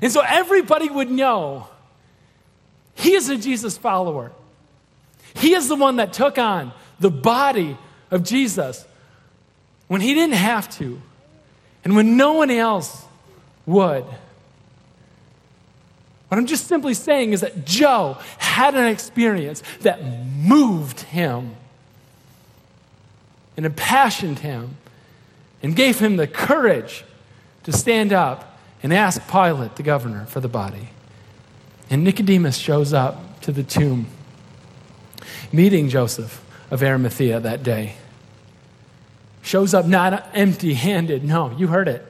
And 0.01 0.11
so 0.11 0.21
everybody 0.21 0.89
would 0.89 1.11
know 1.11 1.67
he 2.95 3.13
is 3.13 3.29
a 3.29 3.37
Jesus 3.37 3.77
follower. 3.77 4.31
He 5.35 5.53
is 5.53 5.67
the 5.67 5.75
one 5.75 5.97
that 5.97 6.13
took 6.13 6.37
on 6.37 6.73
the 6.99 7.11
body 7.11 7.77
of 8.11 8.23
Jesus 8.23 8.85
when 9.87 10.01
he 10.01 10.13
didn't 10.13 10.35
have 10.35 10.69
to 10.77 11.01
and 11.83 11.95
when 11.95 12.17
no 12.17 12.33
one 12.33 12.49
else 12.49 13.05
would. 13.65 14.05
What 16.33 16.39
I'm 16.39 16.47
just 16.47 16.65
simply 16.65 16.95
saying 16.95 17.33
is 17.33 17.41
that 17.41 17.63
Joe 17.63 18.17
had 18.39 18.73
an 18.73 18.87
experience 18.87 19.61
that 19.81 20.03
moved 20.03 21.01
him 21.01 21.55
and 23.55 23.67
impassioned 23.67 24.39
him 24.39 24.77
and 25.61 25.75
gave 25.75 25.99
him 25.99 26.17
the 26.17 26.25
courage 26.25 27.05
to 27.65 27.71
stand 27.71 28.11
up 28.11 28.57
and 28.81 28.91
ask 28.91 29.21
Pilate, 29.29 29.75
the 29.75 29.83
governor, 29.83 30.25
for 30.25 30.39
the 30.39 30.47
body. 30.47 30.89
And 31.91 32.03
Nicodemus 32.03 32.57
shows 32.57 32.93
up 32.93 33.39
to 33.41 33.51
the 33.51 33.61
tomb, 33.61 34.07
meeting 35.51 35.87
Joseph 35.87 36.43
of 36.71 36.81
Arimathea 36.81 37.41
that 37.41 37.61
day. 37.61 37.93
Shows 39.43 39.75
up 39.75 39.85
not 39.85 40.29
empty 40.33 40.73
handed. 40.73 41.23
No, 41.23 41.55
you 41.55 41.67
heard 41.67 41.87
it. 41.87 42.03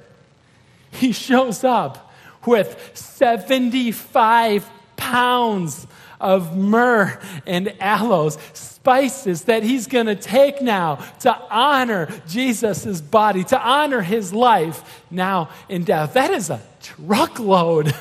He 0.92 1.12
shows 1.12 1.66
up 1.66 2.10
with 2.48 2.92
75 2.94 4.70
pounds 4.98 5.88
of 6.20 6.56
myrrh 6.56 7.20
and 7.46 7.74
aloes, 7.82 8.38
spices 8.54 9.44
that 9.44 9.64
he's 9.64 9.88
going 9.88 10.06
to 10.06 10.16
take 10.16 10.62
now 10.62 10.96
to 11.20 11.38
honor 11.50 12.10
Jesus' 12.28 13.02
body, 13.02 13.44
to 13.46 13.60
honor 13.60 14.02
his 14.02 14.34
life 14.34 15.04
now 15.12 15.50
in 15.70 15.84
death. 15.84 16.14
That 16.14 16.32
is 16.32 16.50
a 16.50 16.62
truckload 16.82 17.94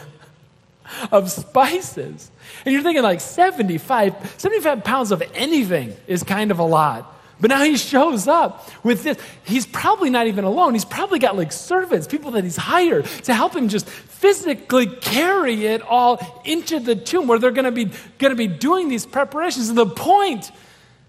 of 1.12 1.30
spices. 1.30 2.30
And 2.64 2.72
you're 2.72 2.82
thinking 2.82 3.02
like 3.02 3.20
75, 3.20 4.34
75 4.38 4.84
pounds 4.84 5.10
of 5.10 5.22
anything 5.34 5.94
is 6.06 6.22
kind 6.22 6.50
of 6.50 6.58
a 6.58 6.64
lot. 6.64 7.08
But 7.42 7.48
now 7.48 7.64
he 7.64 7.76
shows 7.76 8.28
up 8.28 8.70
with 8.84 9.02
this. 9.02 9.18
He's 9.42 9.66
probably 9.66 10.10
not 10.10 10.28
even 10.28 10.44
alone. 10.44 10.74
He's 10.74 10.84
probably 10.84 11.18
got 11.18 11.36
like 11.36 11.50
servants, 11.50 12.06
people 12.06 12.30
that 12.30 12.44
he's 12.44 12.56
hired 12.56 13.04
to 13.24 13.34
help 13.34 13.56
him 13.56 13.68
just 13.68 13.88
physically 13.88 14.86
carry 14.86 15.66
it 15.66 15.82
all 15.82 16.40
into 16.44 16.78
the 16.78 16.94
tomb 16.94 17.26
where 17.26 17.40
they're 17.40 17.50
going 17.50 17.64
to 17.64 17.72
be 17.72 17.86
going 18.18 18.30
to 18.30 18.36
be 18.36 18.46
doing 18.46 18.88
these 18.88 19.04
preparations. 19.04 19.68
And 19.68 19.76
the 19.76 19.86
point 19.86 20.52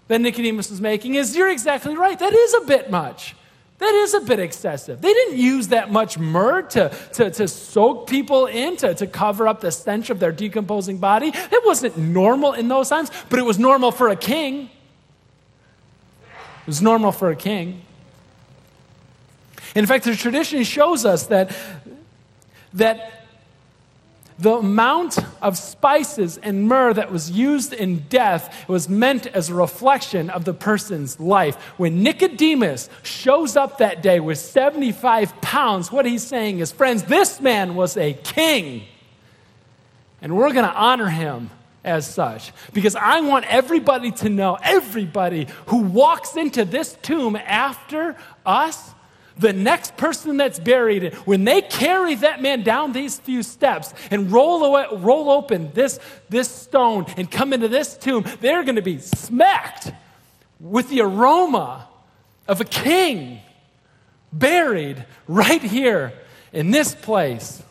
that 0.08 0.20
Nicodemus 0.20 0.72
is 0.72 0.80
making 0.80 1.14
is 1.14 1.36
you're 1.36 1.50
exactly 1.50 1.96
right. 1.96 2.18
That 2.18 2.32
is 2.32 2.54
a 2.54 2.66
bit 2.66 2.90
much. 2.90 3.36
That 3.78 3.94
is 3.94 4.14
a 4.14 4.20
bit 4.20 4.40
excessive. 4.40 5.00
They 5.00 5.12
didn't 5.12 5.38
use 5.38 5.68
that 5.68 5.92
much 5.92 6.18
myrrh 6.18 6.62
to, 6.62 6.88
to, 7.12 7.30
to 7.30 7.46
soak 7.46 8.08
people 8.08 8.46
in, 8.46 8.76
to, 8.78 8.92
to 8.94 9.06
cover 9.06 9.46
up 9.46 9.60
the 9.60 9.70
stench 9.70 10.10
of 10.10 10.18
their 10.18 10.32
decomposing 10.32 10.98
body. 10.98 11.28
It 11.28 11.64
wasn't 11.64 11.96
normal 11.96 12.54
in 12.54 12.66
those 12.66 12.88
times, 12.88 13.12
but 13.30 13.38
it 13.38 13.44
was 13.44 13.60
normal 13.60 13.92
for 13.92 14.08
a 14.08 14.16
king. 14.16 14.70
It 16.64 16.68
was 16.68 16.80
normal 16.80 17.12
for 17.12 17.30
a 17.30 17.36
king. 17.36 17.82
In 19.74 19.84
fact, 19.84 20.06
the 20.06 20.16
tradition 20.16 20.64
shows 20.64 21.04
us 21.04 21.26
that, 21.26 21.54
that 22.72 23.26
the 24.38 24.54
amount 24.54 25.18
of 25.42 25.58
spices 25.58 26.38
and 26.38 26.66
myrrh 26.66 26.94
that 26.94 27.12
was 27.12 27.30
used 27.30 27.74
in 27.74 27.98
death 28.08 28.66
was 28.66 28.88
meant 28.88 29.26
as 29.26 29.50
a 29.50 29.54
reflection 29.54 30.30
of 30.30 30.46
the 30.46 30.54
person's 30.54 31.20
life. 31.20 31.56
When 31.76 32.02
Nicodemus 32.02 32.88
shows 33.02 33.56
up 33.56 33.76
that 33.78 34.02
day 34.02 34.20
with 34.20 34.38
75 34.38 35.40
pounds, 35.42 35.92
what 35.92 36.06
he's 36.06 36.26
saying 36.26 36.60
is, 36.60 36.72
friends, 36.72 37.02
this 37.02 37.42
man 37.42 37.74
was 37.74 37.98
a 37.98 38.14
king, 38.14 38.84
and 40.22 40.34
we're 40.34 40.52
going 40.54 40.64
to 40.64 40.74
honor 40.74 41.10
him 41.10 41.50
as 41.84 42.12
such. 42.12 42.52
Because 42.72 42.96
I 42.96 43.20
want 43.20 43.44
everybody 43.46 44.10
to 44.12 44.28
know, 44.28 44.58
everybody 44.62 45.46
who 45.66 45.78
walks 45.78 46.36
into 46.36 46.64
this 46.64 46.94
tomb 47.02 47.36
after 47.36 48.16
us, 48.46 48.92
the 49.36 49.52
next 49.52 49.96
person 49.96 50.36
that's 50.36 50.58
buried, 50.58 51.12
when 51.24 51.44
they 51.44 51.60
carry 51.60 52.14
that 52.16 52.40
man 52.40 52.62
down 52.62 52.92
these 52.92 53.18
few 53.18 53.42
steps 53.42 53.92
and 54.10 54.30
roll, 54.30 54.64
away, 54.64 54.86
roll 54.92 55.28
open 55.30 55.70
this, 55.74 55.98
this 56.28 56.48
stone 56.48 57.06
and 57.16 57.30
come 57.30 57.52
into 57.52 57.68
this 57.68 57.96
tomb, 57.96 58.24
they're 58.40 58.62
going 58.62 58.76
to 58.76 58.82
be 58.82 58.98
smacked 58.98 59.92
with 60.60 60.88
the 60.88 61.00
aroma 61.00 61.88
of 62.46 62.60
a 62.60 62.64
king 62.64 63.40
buried 64.32 65.04
right 65.26 65.62
here 65.62 66.12
in 66.52 66.70
this 66.70 66.94
place. 66.94 67.63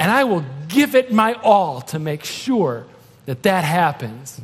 And 0.00 0.10
I 0.10 0.24
will 0.24 0.46
give 0.68 0.94
it 0.94 1.12
my 1.12 1.34
all 1.34 1.82
to 1.82 1.98
make 1.98 2.24
sure 2.24 2.86
that 3.26 3.42
that 3.42 3.64
happens. 3.64 4.40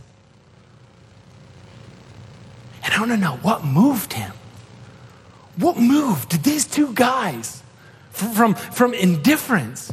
And 2.84 2.92
I 2.92 3.00
want 3.00 3.12
to 3.12 3.16
know 3.16 3.38
what 3.40 3.64
moved 3.64 4.12
him. 4.12 4.32
What 5.56 5.78
moved 5.78 6.44
these 6.44 6.66
two 6.66 6.92
guys 6.92 7.62
from, 8.10 8.34
from, 8.34 8.54
from 8.54 8.92
indifference, 8.92 9.90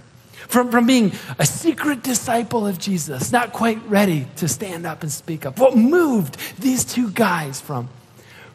from, 0.49 0.69
from 0.69 0.85
being 0.85 1.13
a 1.39 1.45
secret 1.45 2.03
disciple 2.03 2.67
of 2.67 2.77
Jesus, 2.77 3.31
not 3.31 3.53
quite 3.53 3.81
ready 3.87 4.27
to 4.35 4.49
stand 4.49 4.85
up 4.85 5.01
and 5.01 5.09
speak 5.09 5.45
up? 5.45 5.57
What 5.59 5.77
moved 5.77 6.35
these 6.59 6.83
two 6.83 7.09
guys 7.11 7.61
from, 7.61 7.87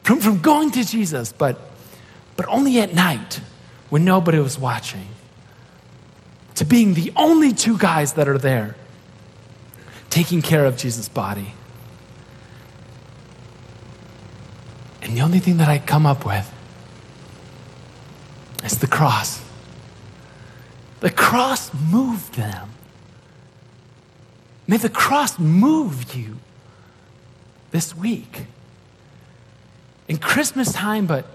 from, 0.02 0.20
from 0.20 0.42
going 0.42 0.72
to 0.72 0.84
Jesus, 0.84 1.32
but, 1.32 1.58
but 2.36 2.44
only 2.48 2.80
at 2.80 2.92
night 2.92 3.40
when 3.88 4.04
nobody 4.04 4.40
was 4.40 4.58
watching? 4.58 5.08
To 6.58 6.64
being 6.64 6.94
the 6.94 7.12
only 7.14 7.52
two 7.52 7.78
guys 7.78 8.14
that 8.14 8.28
are 8.28 8.36
there 8.36 8.74
taking 10.10 10.42
care 10.42 10.64
of 10.64 10.76
Jesus' 10.76 11.08
body. 11.08 11.54
And 15.00 15.16
the 15.16 15.20
only 15.20 15.38
thing 15.38 15.58
that 15.58 15.68
I 15.68 15.78
come 15.78 16.04
up 16.04 16.26
with 16.26 16.52
is 18.64 18.78
the 18.78 18.88
cross. 18.88 19.40
The 20.98 21.10
cross 21.10 21.70
moved 21.72 22.34
them. 22.34 22.70
May 24.66 24.78
the 24.78 24.90
cross 24.90 25.38
move 25.38 26.12
you 26.14 26.38
this 27.70 27.94
week. 27.94 28.46
in 30.08 30.16
Christmas 30.16 30.72
time, 30.72 31.06
but, 31.06 31.26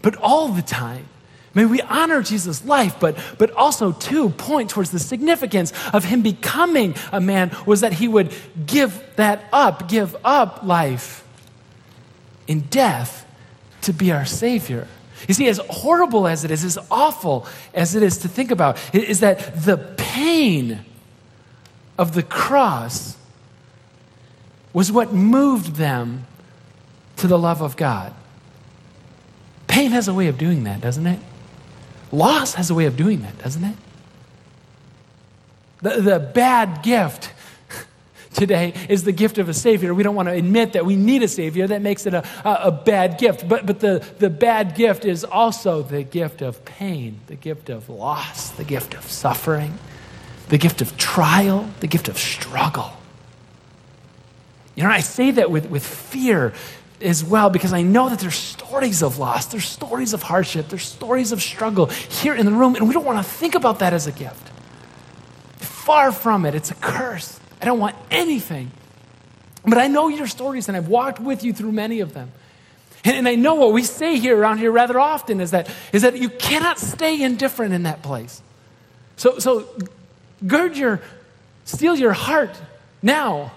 but 0.00 0.14
all 0.16 0.48
the 0.48 0.62
time. 0.62 1.06
May 1.52 1.64
we 1.64 1.80
honor 1.82 2.22
Jesus' 2.22 2.64
life, 2.64 3.00
but, 3.00 3.18
but 3.38 3.50
also, 3.52 3.90
too, 3.90 4.30
point 4.30 4.70
towards 4.70 4.90
the 4.90 5.00
significance 5.00 5.72
of 5.92 6.04
him 6.04 6.22
becoming 6.22 6.94
a 7.12 7.20
man 7.20 7.50
was 7.66 7.80
that 7.80 7.94
he 7.94 8.06
would 8.06 8.32
give 8.66 9.02
that 9.16 9.44
up, 9.52 9.88
give 9.88 10.16
up 10.24 10.62
life 10.62 11.24
in 12.46 12.60
death 12.60 13.26
to 13.82 13.92
be 13.92 14.12
our 14.12 14.24
Savior. 14.24 14.86
You 15.26 15.34
see, 15.34 15.48
as 15.48 15.58
horrible 15.68 16.28
as 16.28 16.44
it 16.44 16.50
is, 16.50 16.64
as 16.64 16.78
awful 16.90 17.46
as 17.74 17.94
it 17.94 18.02
is 18.02 18.18
to 18.18 18.28
think 18.28 18.50
about, 18.52 18.78
is 18.94 19.20
that 19.20 19.64
the 19.64 19.76
pain 19.76 20.84
of 21.98 22.14
the 22.14 22.22
cross 22.22 23.16
was 24.72 24.92
what 24.92 25.12
moved 25.12 25.76
them 25.76 26.26
to 27.16 27.26
the 27.26 27.38
love 27.38 27.60
of 27.60 27.76
God. 27.76 28.14
Pain 29.66 29.90
has 29.90 30.08
a 30.08 30.14
way 30.14 30.28
of 30.28 30.38
doing 30.38 30.64
that, 30.64 30.80
doesn't 30.80 31.06
it? 31.06 31.20
Loss 32.12 32.54
has 32.54 32.70
a 32.70 32.74
way 32.74 32.86
of 32.86 32.96
doing 32.96 33.22
that, 33.22 33.38
doesn't 33.38 33.64
it? 33.64 33.76
The, 35.82 36.00
the 36.00 36.18
bad 36.18 36.82
gift 36.82 37.32
today 38.34 38.74
is 38.88 39.04
the 39.04 39.12
gift 39.12 39.38
of 39.38 39.48
a 39.48 39.54
Savior. 39.54 39.94
We 39.94 40.02
don't 40.02 40.14
want 40.14 40.28
to 40.28 40.34
admit 40.34 40.74
that 40.74 40.84
we 40.84 40.96
need 40.96 41.22
a 41.22 41.28
Savior. 41.28 41.66
That 41.66 41.82
makes 41.82 42.06
it 42.06 42.14
a, 42.14 42.26
a, 42.44 42.68
a, 42.68 42.70
bad 42.72 43.18
gift. 43.18 43.48
But, 43.48 43.64
but 43.64 43.80
the, 43.80 44.04
the 44.18 44.28
bad 44.28 44.74
gift 44.74 45.04
is 45.04 45.24
also 45.24 45.82
the 45.82 46.02
gift 46.02 46.42
of 46.42 46.64
pain, 46.64 47.20
the 47.28 47.36
gift 47.36 47.70
of 47.70 47.88
loss, 47.88 48.50
the 48.50 48.64
gift 48.64 48.94
of 48.94 49.04
suffering, 49.04 49.78
the 50.48 50.58
gift 50.58 50.82
of 50.82 50.96
trial, 50.96 51.70
the 51.80 51.86
gift 51.86 52.08
of 52.08 52.18
struggle. 52.18 52.92
You 54.74 54.82
know, 54.84 54.90
I 54.90 55.00
say 55.00 55.30
that 55.32 55.50
with, 55.50 55.70
with 55.70 55.86
fear 55.86 56.52
as 57.00 57.24
well 57.24 57.50
because 57.50 57.72
I 57.72 57.82
know 57.82 58.08
that 58.08 58.18
there's 58.18 58.34
stories 58.34 59.02
of 59.02 59.18
loss, 59.18 59.46
there's 59.46 59.64
stories 59.64 60.12
of 60.12 60.22
hardship, 60.22 60.68
there's 60.68 60.86
stories 60.86 61.32
of 61.32 61.42
struggle 61.42 61.86
here 61.86 62.34
in 62.34 62.46
the 62.46 62.52
room, 62.52 62.76
and 62.76 62.86
we 62.86 62.94
don't 62.94 63.04
want 63.04 63.18
to 63.18 63.30
think 63.30 63.54
about 63.54 63.78
that 63.80 63.92
as 63.92 64.06
a 64.06 64.12
gift. 64.12 64.48
Far 65.58 66.12
from 66.12 66.44
it, 66.44 66.54
it's 66.54 66.70
a 66.70 66.74
curse. 66.74 67.40
I 67.60 67.64
don't 67.64 67.78
want 67.78 67.96
anything. 68.10 68.70
But 69.64 69.78
I 69.78 69.88
know 69.88 70.08
your 70.08 70.26
stories, 70.26 70.68
and 70.68 70.76
I've 70.76 70.88
walked 70.88 71.20
with 71.20 71.44
you 71.44 71.52
through 71.52 71.72
many 71.72 72.00
of 72.00 72.14
them. 72.14 72.32
And, 73.04 73.16
and 73.16 73.28
I 73.28 73.34
know 73.34 73.54
what 73.54 73.72
we 73.72 73.82
say 73.82 74.18
here 74.18 74.36
around 74.38 74.58
here 74.58 74.70
rather 74.70 74.98
often 74.98 75.40
is 75.40 75.50
that, 75.50 75.70
is 75.92 76.02
that 76.02 76.16
you 76.16 76.28
cannot 76.28 76.78
stay 76.78 77.22
indifferent 77.22 77.74
in 77.74 77.84
that 77.84 78.02
place. 78.02 78.42
So, 79.16 79.38
so 79.38 79.68
gird 80.46 80.76
your, 80.76 81.00
steel 81.64 81.96
your 81.96 82.12
heart 82.12 82.58
now. 83.02 83.52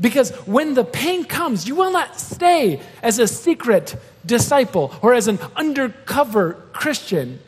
Because 0.00 0.30
when 0.46 0.74
the 0.74 0.84
pain 0.84 1.24
comes, 1.24 1.66
you 1.66 1.74
will 1.74 1.90
not 1.90 2.20
stay 2.20 2.80
as 3.02 3.18
a 3.18 3.26
secret 3.26 3.96
disciple 4.24 4.92
or 5.00 5.14
as 5.14 5.28
an 5.28 5.38
undercover 5.54 6.54
Christian 6.72 7.40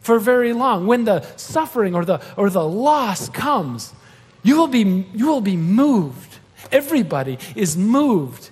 for 0.00 0.18
very 0.18 0.52
long. 0.52 0.86
When 0.86 1.04
the 1.04 1.22
suffering 1.36 1.94
or 1.94 2.04
the, 2.04 2.20
or 2.36 2.50
the 2.50 2.66
loss 2.66 3.28
comes, 3.28 3.92
you 4.42 4.56
will 4.56 4.66
be, 4.66 5.06
you 5.14 5.28
will 5.28 5.40
be 5.40 5.56
moved. 5.56 6.38
Everybody 6.72 7.38
is 7.54 7.76
moved. 7.76 8.50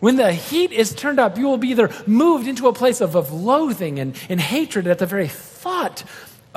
When 0.00 0.16
the 0.16 0.32
heat 0.32 0.72
is 0.72 0.94
turned 0.94 1.18
up, 1.18 1.38
you 1.38 1.46
will 1.46 1.58
be 1.58 1.68
either 1.68 1.90
moved 2.06 2.46
into 2.46 2.68
a 2.68 2.72
place 2.72 3.00
of, 3.00 3.14
of 3.14 3.32
loathing 3.32 3.98
and, 3.98 4.16
and 4.28 4.40
hatred 4.40 4.86
at 4.86 4.98
the 4.98 5.06
very 5.06 5.28
thought 5.28 6.04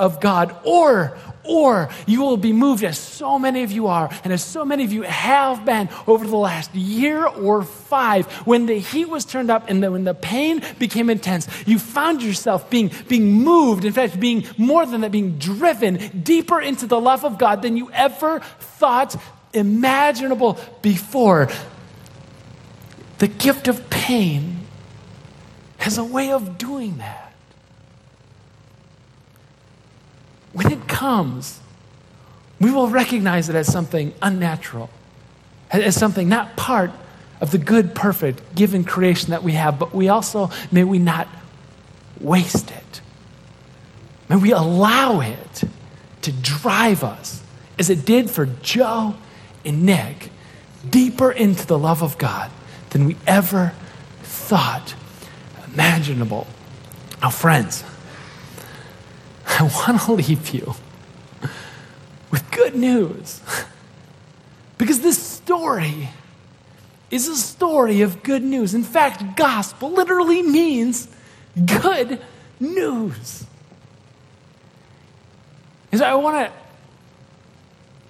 of 0.00 0.18
God, 0.18 0.56
or, 0.64 1.16
or 1.44 1.90
you 2.06 2.22
will 2.22 2.38
be 2.38 2.52
moved, 2.52 2.82
as 2.82 2.98
so 2.98 3.38
many 3.38 3.62
of 3.62 3.70
you 3.70 3.86
are, 3.86 4.08
and 4.24 4.32
as 4.32 4.42
so 4.42 4.64
many 4.64 4.82
of 4.82 4.92
you 4.92 5.02
have 5.02 5.64
been 5.66 5.90
over 6.06 6.26
the 6.26 6.36
last 6.36 6.74
year 6.74 7.26
or 7.26 7.62
five, 7.62 8.26
when 8.46 8.64
the 8.64 8.78
heat 8.78 9.08
was 9.08 9.26
turned 9.26 9.50
up 9.50 9.68
and 9.68 9.82
the, 9.82 9.92
when 9.92 10.04
the 10.04 10.14
pain 10.14 10.64
became 10.78 11.10
intense, 11.10 11.46
you 11.66 11.78
found 11.78 12.22
yourself 12.22 12.70
being, 12.70 12.90
being 13.08 13.30
moved, 13.30 13.84
in 13.84 13.92
fact, 13.92 14.18
being 14.18 14.46
more 14.56 14.86
than 14.86 15.02
that, 15.02 15.12
being 15.12 15.38
driven 15.38 15.96
deeper 16.22 16.60
into 16.60 16.86
the 16.86 16.98
love 16.98 17.24
of 17.24 17.36
God 17.36 17.60
than 17.60 17.76
you 17.76 17.90
ever 17.92 18.40
thought 18.58 19.14
imaginable 19.52 20.58
before. 20.80 21.50
The 23.18 23.28
gift 23.28 23.68
of 23.68 23.90
pain 23.90 24.66
has 25.76 25.98
a 25.98 26.04
way 26.04 26.30
of 26.30 26.56
doing 26.56 26.96
that. 26.98 27.29
When 30.52 30.70
it 30.72 30.88
comes, 30.88 31.60
we 32.60 32.70
will 32.70 32.88
recognize 32.88 33.48
it 33.48 33.54
as 33.54 33.70
something 33.70 34.12
unnatural, 34.20 34.90
as 35.70 35.94
something 35.94 36.28
not 36.28 36.56
part 36.56 36.90
of 37.40 37.50
the 37.52 37.58
good, 37.58 37.94
perfect, 37.94 38.54
given 38.54 38.84
creation 38.84 39.30
that 39.30 39.42
we 39.42 39.52
have, 39.52 39.78
but 39.78 39.94
we 39.94 40.08
also, 40.08 40.50
may 40.70 40.84
we 40.84 40.98
not 40.98 41.26
waste 42.20 42.70
it. 42.70 43.00
May 44.28 44.36
we 44.36 44.52
allow 44.52 45.20
it 45.20 45.64
to 46.22 46.32
drive 46.32 47.02
us, 47.02 47.42
as 47.78 47.88
it 47.88 48.04
did 48.04 48.30
for 48.30 48.46
Joe 48.46 49.14
and 49.64 49.84
Nick, 49.84 50.30
deeper 50.88 51.32
into 51.32 51.66
the 51.66 51.78
love 51.78 52.02
of 52.02 52.18
God 52.18 52.50
than 52.90 53.06
we 53.06 53.16
ever 53.26 53.72
thought 54.22 54.94
imaginable. 55.72 56.46
Now, 57.22 57.30
friends, 57.30 57.84
I 59.60 59.64
want 59.64 60.00
to 60.00 60.12
leave 60.12 60.54
you 60.54 60.74
with 62.30 62.50
good 62.50 62.74
news. 62.74 63.42
Because 64.78 65.00
this 65.00 65.22
story 65.22 66.08
is 67.10 67.28
a 67.28 67.36
story 67.36 68.00
of 68.00 68.22
good 68.22 68.42
news. 68.42 68.72
In 68.72 68.82
fact, 68.82 69.36
gospel 69.36 69.90
literally 69.90 70.40
means 70.40 71.08
good 71.66 72.22
news. 72.58 73.44
And 75.92 75.98
so 75.98 76.06
I 76.06 76.14
want 76.14 76.46
to 76.46 76.52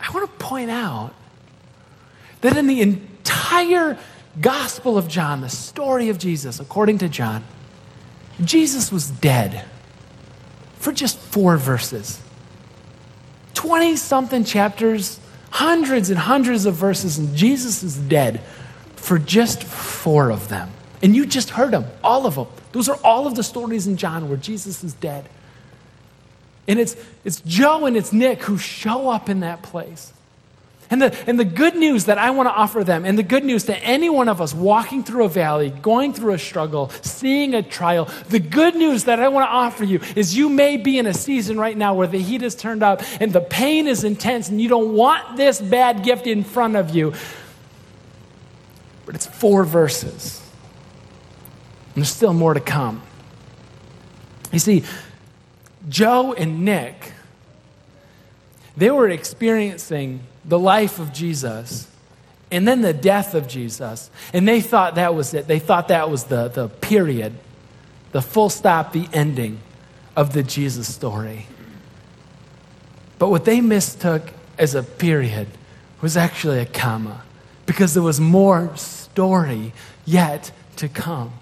I 0.06 0.12
want 0.12 0.30
to 0.30 0.44
point 0.44 0.70
out 0.70 1.14
that 2.42 2.56
in 2.56 2.68
the 2.68 2.80
entire 2.80 3.98
Gospel 4.40 4.96
of 4.96 5.08
John, 5.08 5.40
the 5.40 5.48
story 5.48 6.10
of 6.10 6.18
Jesus, 6.18 6.60
according 6.60 6.98
to 6.98 7.08
John, 7.08 7.42
Jesus 8.44 8.92
was 8.92 9.10
dead 9.10 9.64
for 10.80 10.92
just 10.92 11.18
four 11.18 11.56
verses. 11.56 12.20
20 13.54 13.96
something 13.96 14.44
chapters, 14.44 15.20
hundreds 15.50 16.10
and 16.10 16.18
hundreds 16.18 16.64
of 16.64 16.74
verses, 16.74 17.18
and 17.18 17.36
Jesus 17.36 17.82
is 17.82 17.96
dead 17.96 18.40
for 18.96 19.18
just 19.18 19.62
four 19.62 20.30
of 20.32 20.48
them. 20.48 20.70
And 21.02 21.14
you 21.14 21.26
just 21.26 21.50
heard 21.50 21.72
them, 21.72 21.84
all 22.02 22.26
of 22.26 22.34
them. 22.34 22.46
Those 22.72 22.88
are 22.88 22.98
all 23.04 23.26
of 23.26 23.34
the 23.34 23.42
stories 23.42 23.86
in 23.86 23.96
John 23.96 24.28
where 24.28 24.38
Jesus 24.38 24.82
is 24.82 24.94
dead. 24.94 25.28
And 26.66 26.78
it's, 26.78 26.96
it's 27.24 27.40
Joe 27.42 27.84
and 27.86 27.96
it's 27.96 28.12
Nick 28.12 28.42
who 28.42 28.56
show 28.56 29.10
up 29.10 29.28
in 29.28 29.40
that 29.40 29.62
place. 29.62 30.12
And 30.90 31.00
the, 31.00 31.16
and 31.28 31.38
the 31.38 31.44
good 31.44 31.76
news 31.76 32.06
that 32.06 32.18
I 32.18 32.30
want 32.30 32.48
to 32.48 32.52
offer 32.52 32.82
them, 32.82 33.04
and 33.04 33.16
the 33.16 33.22
good 33.22 33.44
news 33.44 33.64
to 33.66 33.76
any 33.78 34.10
one 34.10 34.28
of 34.28 34.40
us 34.40 34.52
walking 34.52 35.04
through 35.04 35.24
a 35.24 35.28
valley, 35.28 35.70
going 35.70 36.12
through 36.12 36.34
a 36.34 36.38
struggle, 36.38 36.90
seeing 37.02 37.54
a 37.54 37.62
trial, 37.62 38.08
the 38.28 38.40
good 38.40 38.74
news 38.74 39.04
that 39.04 39.20
I 39.20 39.28
want 39.28 39.48
to 39.48 39.54
offer 39.54 39.84
you 39.84 40.00
is 40.16 40.36
you 40.36 40.48
may 40.48 40.76
be 40.76 40.98
in 40.98 41.06
a 41.06 41.14
season 41.14 41.58
right 41.58 41.76
now 41.76 41.94
where 41.94 42.08
the 42.08 42.20
heat 42.20 42.42
is 42.42 42.56
turned 42.56 42.82
up 42.82 43.02
and 43.20 43.32
the 43.32 43.40
pain 43.40 43.86
is 43.86 44.02
intense 44.02 44.48
and 44.48 44.60
you 44.60 44.68
don't 44.68 44.92
want 44.94 45.36
this 45.36 45.60
bad 45.60 46.02
gift 46.02 46.26
in 46.26 46.42
front 46.42 46.74
of 46.74 46.90
you. 46.90 47.14
But 49.06 49.14
it's 49.14 49.26
four 49.26 49.62
verses. 49.62 50.42
And 51.94 52.02
there's 52.02 52.10
still 52.10 52.34
more 52.34 52.54
to 52.54 52.60
come. 52.60 53.02
You 54.50 54.58
see, 54.58 54.82
Joe 55.88 56.32
and 56.32 56.64
Nick, 56.64 57.12
they 58.76 58.90
were 58.90 59.08
experiencing 59.08 60.24
the 60.44 60.58
life 60.58 60.98
of 60.98 61.12
Jesus 61.12 61.90
and 62.50 62.66
then 62.66 62.80
the 62.82 62.92
death 62.92 63.34
of 63.34 63.46
Jesus. 63.46 64.10
And 64.32 64.46
they 64.46 64.60
thought 64.60 64.96
that 64.96 65.14
was 65.14 65.34
it. 65.34 65.46
They 65.46 65.58
thought 65.58 65.88
that 65.88 66.10
was 66.10 66.24
the, 66.24 66.48
the 66.48 66.68
period, 66.68 67.34
the 68.12 68.22
full 68.22 68.50
stop, 68.50 68.92
the 68.92 69.08
ending 69.12 69.60
of 70.16 70.32
the 70.32 70.42
Jesus 70.42 70.92
story. 70.92 71.46
But 73.18 73.28
what 73.28 73.44
they 73.44 73.60
mistook 73.60 74.32
as 74.58 74.74
a 74.74 74.82
period 74.82 75.48
was 76.00 76.16
actually 76.16 76.58
a 76.58 76.66
comma 76.66 77.22
because 77.66 77.94
there 77.94 78.02
was 78.02 78.18
more 78.18 78.74
story 78.76 79.72
yet 80.04 80.50
to 80.76 80.88
come. 80.88 81.32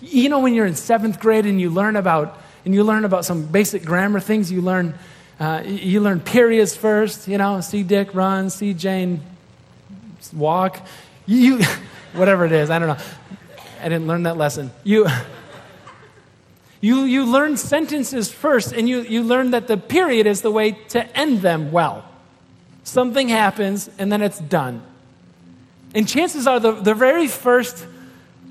You 0.00 0.28
know, 0.28 0.40
when 0.40 0.54
you're 0.54 0.66
in 0.66 0.74
seventh 0.74 1.20
grade 1.20 1.46
and 1.46 1.60
you 1.60 1.70
learn 1.70 1.96
about 1.96 2.40
and 2.64 2.74
you 2.74 2.82
learn 2.82 3.04
about 3.04 3.24
some 3.24 3.46
basic 3.46 3.84
grammar 3.84 4.18
things, 4.18 4.50
you 4.50 4.60
learn 4.60 4.94
uh, 5.38 5.62
you 5.64 6.00
learn 6.00 6.20
periods 6.20 6.74
first, 6.74 7.28
you 7.28 7.36
know, 7.36 7.60
see 7.60 7.82
Dick 7.82 8.14
run, 8.14 8.48
see 8.48 8.72
Jane 8.72 9.20
walk. 10.32 10.80
You, 11.26 11.62
whatever 12.14 12.46
it 12.46 12.52
is, 12.52 12.70
I 12.70 12.78
don't 12.78 12.88
know. 12.88 13.04
I 13.80 13.88
didn't 13.88 14.06
learn 14.06 14.22
that 14.22 14.36
lesson. 14.36 14.70
You, 14.82 15.06
you, 16.80 17.00
you 17.04 17.26
learn 17.26 17.56
sentences 17.56 18.32
first, 18.32 18.72
and 18.72 18.88
you, 18.88 19.02
you 19.02 19.22
learn 19.22 19.50
that 19.50 19.68
the 19.68 19.76
period 19.76 20.26
is 20.26 20.40
the 20.40 20.50
way 20.50 20.72
to 20.88 21.16
end 21.16 21.42
them 21.42 21.70
well. 21.70 22.04
Something 22.84 23.28
happens, 23.28 23.90
and 23.98 24.10
then 24.10 24.22
it's 24.22 24.38
done. 24.38 24.82
And 25.94 26.08
chances 26.08 26.46
are 26.46 26.60
the, 26.60 26.72
the 26.72 26.94
very 26.94 27.26
first 27.26 27.86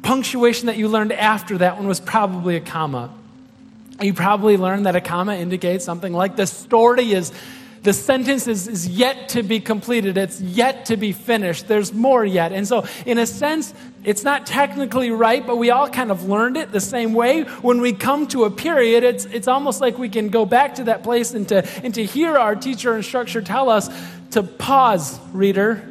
punctuation 0.03 0.67
that 0.67 0.77
you 0.77 0.87
learned 0.87 1.13
after 1.13 1.57
that 1.57 1.77
one 1.77 1.87
was 1.87 1.99
probably 1.99 2.55
a 2.55 2.61
comma. 2.61 3.11
You 4.01 4.13
probably 4.13 4.57
learned 4.57 4.85
that 4.87 4.95
a 4.95 5.01
comma 5.01 5.35
indicates 5.35 5.85
something 5.85 6.11
like 6.11 6.35
the 6.35 6.47
story 6.47 7.13
is, 7.13 7.31
the 7.83 7.93
sentence 7.93 8.47
is, 8.47 8.67
is 8.67 8.87
yet 8.87 9.29
to 9.29 9.43
be 9.43 9.59
completed. 9.59 10.17
It's 10.17 10.41
yet 10.41 10.87
to 10.87 10.97
be 10.97 11.11
finished. 11.13 11.67
There's 11.67 11.93
more 11.93 12.25
yet. 12.25 12.51
And 12.51 12.67
so, 12.67 12.85
in 13.05 13.19
a 13.19 13.25
sense, 13.25 13.73
it's 14.03 14.23
not 14.23 14.45
technically 14.45 15.11
right, 15.11 15.45
but 15.45 15.57
we 15.57 15.69
all 15.69 15.87
kind 15.87 16.11
of 16.11 16.27
learned 16.27 16.57
it 16.57 16.71
the 16.71 16.81
same 16.81 17.13
way. 17.13 17.43
When 17.43 17.79
we 17.79 17.93
come 17.93 18.27
to 18.27 18.43
a 18.45 18.51
period, 18.51 19.03
it's, 19.03 19.25
it's 19.25 19.47
almost 19.47 19.81
like 19.81 19.97
we 19.97 20.09
can 20.09 20.29
go 20.29 20.45
back 20.45 20.75
to 20.75 20.85
that 20.85 21.03
place 21.03 21.33
and 21.33 21.47
to, 21.49 21.65
and 21.83 21.93
to 21.93 22.03
hear 22.03 22.37
our 22.37 22.55
teacher 22.55 22.95
and 22.95 23.45
tell 23.45 23.69
us 23.69 23.89
to 24.31 24.43
pause, 24.43 25.19
reader, 25.31 25.87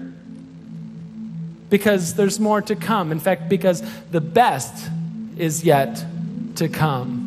because 1.71 2.15
there's 2.15 2.39
more 2.39 2.61
to 2.61 2.77
come. 2.77 3.13
In 3.13 3.21
fact, 3.21 3.49
because 3.49 3.83
the 4.11 4.21
best 4.21 4.91
is 5.39 5.65
yet 5.65 6.05
to 6.57 6.69
come 6.69 7.24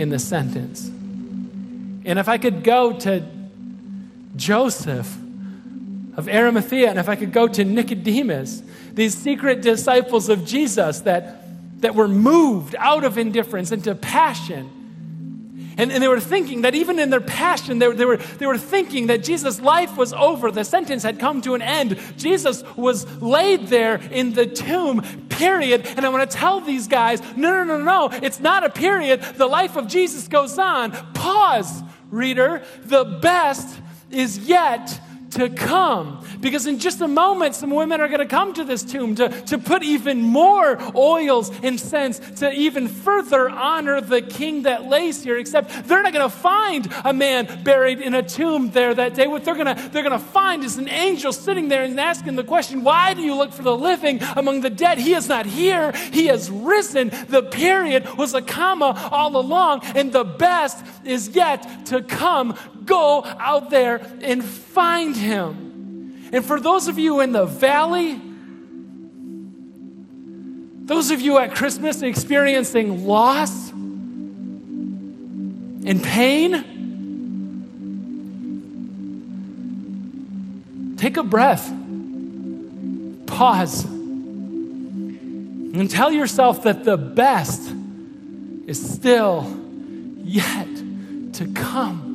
in 0.00 0.08
the 0.08 0.18
sentence. 0.18 0.88
And 0.88 2.18
if 2.18 2.28
I 2.28 2.38
could 2.38 2.64
go 2.64 2.94
to 3.00 3.22
Joseph 4.34 5.14
of 6.16 6.28
Arimathea, 6.28 6.88
and 6.88 6.98
if 6.98 7.08
I 7.08 7.16
could 7.16 7.32
go 7.32 7.46
to 7.46 7.64
Nicodemus, 7.64 8.62
these 8.94 9.14
secret 9.14 9.60
disciples 9.60 10.30
of 10.30 10.46
Jesus 10.46 11.00
that, 11.00 11.44
that 11.82 11.94
were 11.94 12.08
moved 12.08 12.74
out 12.78 13.04
of 13.04 13.18
indifference 13.18 13.72
into 13.72 13.94
passion 13.94 14.70
and, 15.80 15.90
and 15.90 16.02
they 16.02 16.08
were 16.08 16.20
thinking 16.20 16.60
that 16.62 16.74
even 16.74 16.98
in 16.98 17.08
their 17.08 17.22
passion, 17.22 17.78
they, 17.78 17.90
they, 17.90 18.04
were, 18.04 18.18
they 18.18 18.44
were 18.44 18.58
thinking 18.58 19.06
that 19.06 19.24
Jesus' 19.24 19.60
life 19.60 19.96
was 19.96 20.12
over. 20.12 20.50
The 20.50 20.62
sentence 20.62 21.02
had 21.02 21.18
come 21.18 21.40
to 21.40 21.54
an 21.54 21.62
end. 21.62 21.98
Jesus 22.18 22.62
was 22.76 23.06
laid 23.22 23.68
there 23.68 23.96
in 24.10 24.34
the 24.34 24.44
tomb, 24.44 25.00
period. 25.30 25.86
And 25.96 26.04
I 26.04 26.10
want 26.10 26.30
to 26.30 26.36
tell 26.36 26.60
these 26.60 26.86
guys 26.86 27.22
no, 27.34 27.64
no, 27.64 27.78
no, 27.78 27.78
no. 27.78 28.18
It's 28.22 28.40
not 28.40 28.62
a 28.62 28.68
period. 28.68 29.22
The 29.22 29.46
life 29.46 29.76
of 29.76 29.86
Jesus 29.86 30.28
goes 30.28 30.58
on. 30.58 30.92
Pause, 31.14 31.82
reader. 32.10 32.62
The 32.84 33.04
best 33.04 33.80
is 34.10 34.36
yet 34.36 35.00
to 35.30 35.48
come. 35.48 36.24
Because 36.40 36.66
in 36.66 36.78
just 36.78 37.00
a 37.00 37.08
moment, 37.08 37.54
some 37.54 37.70
women 37.70 38.00
are 38.00 38.08
going 38.08 38.20
to 38.20 38.26
come 38.26 38.52
to 38.54 38.64
this 38.64 38.82
tomb 38.82 39.14
to, 39.16 39.28
to 39.42 39.58
put 39.58 39.82
even 39.82 40.20
more 40.20 40.78
oils 40.94 41.50
and 41.62 41.78
scents 41.78 42.18
to 42.40 42.50
even 42.52 42.88
further 42.88 43.48
honor 43.48 44.00
the 44.00 44.22
king 44.22 44.62
that 44.62 44.86
lays 44.86 45.22
here. 45.22 45.38
Except 45.38 45.86
they're 45.86 46.02
not 46.02 46.12
going 46.12 46.28
to 46.28 46.36
find 46.36 46.92
a 47.04 47.12
man 47.12 47.62
buried 47.62 48.00
in 48.00 48.14
a 48.14 48.22
tomb 48.22 48.70
there 48.70 48.94
that 48.94 49.14
day. 49.14 49.26
What 49.26 49.44
they're 49.44 49.54
going 49.54 49.74
to, 49.74 49.88
they're 49.90 50.02
going 50.02 50.18
to 50.18 50.24
find 50.24 50.64
is 50.64 50.78
an 50.78 50.88
angel 50.88 51.32
sitting 51.32 51.68
there 51.68 51.82
and 51.82 51.98
asking 51.98 52.36
the 52.36 52.44
question, 52.44 52.82
Why 52.82 53.14
do 53.14 53.22
you 53.22 53.34
look 53.34 53.52
for 53.52 53.62
the 53.62 53.76
living 53.76 54.20
among 54.36 54.62
the 54.62 54.70
dead? 54.70 54.98
He 54.98 55.14
is 55.14 55.28
not 55.28 55.46
here, 55.46 55.92
he 56.12 56.26
has 56.26 56.50
risen. 56.50 57.10
The 57.28 57.42
period 57.42 58.16
was 58.16 58.34
a 58.34 58.42
comma 58.42 59.08
all 59.10 59.36
along, 59.36 59.82
and 59.94 60.12
the 60.12 60.24
best 60.24 60.84
is 61.04 61.28
yet 61.28 61.86
to 61.86 62.02
come. 62.02 62.56
Go 62.84 63.22
out 63.24 63.70
there 63.70 64.00
and 64.22 64.44
find 64.44 65.14
him. 65.20 66.28
And 66.32 66.44
for 66.44 66.60
those 66.60 66.88
of 66.88 66.98
you 66.98 67.20
in 67.20 67.30
the 67.32 67.44
valley, 67.44 68.20
those 70.86 71.12
of 71.12 71.20
you 71.20 71.38
at 71.38 71.54
Christmas 71.54 72.02
experiencing 72.02 73.06
loss 73.06 73.70
and 75.84 76.02
pain, 76.02 76.64
take 80.96 81.16
a 81.16 81.22
breath, 81.22 81.72
pause, 83.26 83.84
and 83.84 85.88
tell 85.88 86.10
yourself 86.10 86.64
that 86.64 86.82
the 86.84 86.96
best 86.96 87.72
is 88.66 88.94
still 88.94 89.46
yet 90.24 90.66
to 91.34 91.46
come. 91.54 92.09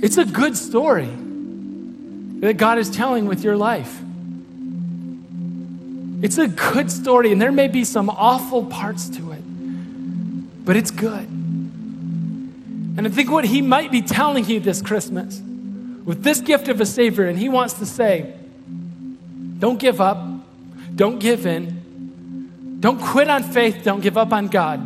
It's 0.00 0.16
a 0.16 0.24
good 0.24 0.56
story 0.56 1.08
that 2.40 2.56
God 2.56 2.78
is 2.78 2.88
telling 2.88 3.26
with 3.26 3.42
your 3.42 3.56
life. 3.56 4.00
It's 6.22 6.38
a 6.38 6.48
good 6.48 6.90
story, 6.90 7.32
and 7.32 7.40
there 7.40 7.52
may 7.52 7.68
be 7.68 7.84
some 7.84 8.10
awful 8.10 8.66
parts 8.66 9.08
to 9.10 9.32
it, 9.32 9.42
but 10.64 10.76
it's 10.76 10.90
good. 10.90 11.28
And 11.28 13.06
I 13.06 13.10
think 13.10 13.30
what 13.30 13.44
He 13.44 13.62
might 13.62 13.92
be 13.92 14.02
telling 14.02 14.44
you 14.44 14.60
this 14.60 14.82
Christmas 14.82 15.40
with 16.04 16.22
this 16.22 16.40
gift 16.40 16.68
of 16.68 16.80
a 16.80 16.86
Savior, 16.86 17.26
and 17.26 17.38
He 17.38 17.48
wants 17.48 17.74
to 17.74 17.86
say, 17.86 18.34
don't 19.58 19.78
give 19.78 20.00
up, 20.00 20.18
don't 20.94 21.18
give 21.18 21.46
in, 21.46 22.78
don't 22.80 23.00
quit 23.00 23.28
on 23.28 23.42
faith, 23.42 23.82
don't 23.84 24.00
give 24.00 24.16
up 24.16 24.32
on 24.32 24.46
God. 24.48 24.80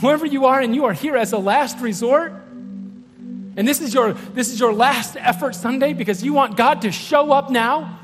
Whoever 0.00 0.26
you 0.26 0.46
are, 0.46 0.60
and 0.60 0.74
you 0.74 0.84
are 0.86 0.92
here 0.92 1.16
as 1.16 1.32
a 1.32 1.38
last 1.38 1.80
resort, 1.80 2.32
and 3.56 3.66
this 3.66 3.80
is 3.80 3.94
your 3.94 4.12
this 4.12 4.52
is 4.52 4.60
your 4.60 4.72
last 4.72 5.16
effort 5.16 5.54
Sunday 5.54 5.94
because 5.94 6.22
you 6.22 6.34
want 6.34 6.56
God 6.56 6.82
to 6.82 6.92
show 6.92 7.32
up 7.32 7.50
now. 7.50 8.00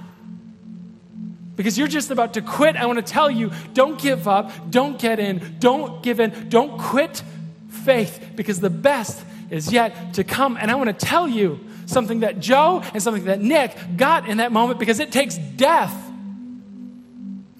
Because 1.54 1.76
you're 1.76 1.88
just 1.88 2.10
about 2.10 2.34
to 2.34 2.40
quit. 2.40 2.76
I 2.76 2.86
want 2.86 2.96
to 2.96 3.12
tell 3.12 3.30
you, 3.30 3.52
don't 3.74 4.00
give 4.00 4.26
up, 4.26 4.70
don't 4.70 4.98
get 4.98 5.20
in, 5.20 5.56
don't 5.58 6.02
give 6.02 6.18
in, 6.18 6.48
don't 6.48 6.78
quit 6.78 7.22
faith 7.68 8.32
because 8.34 8.58
the 8.58 8.70
best 8.70 9.22
is 9.50 9.70
yet 9.70 10.14
to 10.14 10.24
come. 10.24 10.56
And 10.56 10.70
I 10.70 10.76
want 10.76 10.98
to 10.98 11.06
tell 11.06 11.28
you 11.28 11.60
something 11.84 12.20
that 12.20 12.40
Joe 12.40 12.82
and 12.94 13.02
something 13.02 13.26
that 13.26 13.40
Nick 13.40 13.76
got 13.96 14.26
in 14.26 14.38
that 14.38 14.50
moment 14.50 14.80
because 14.80 14.98
it 14.98 15.12
takes 15.12 15.36
death 15.36 15.94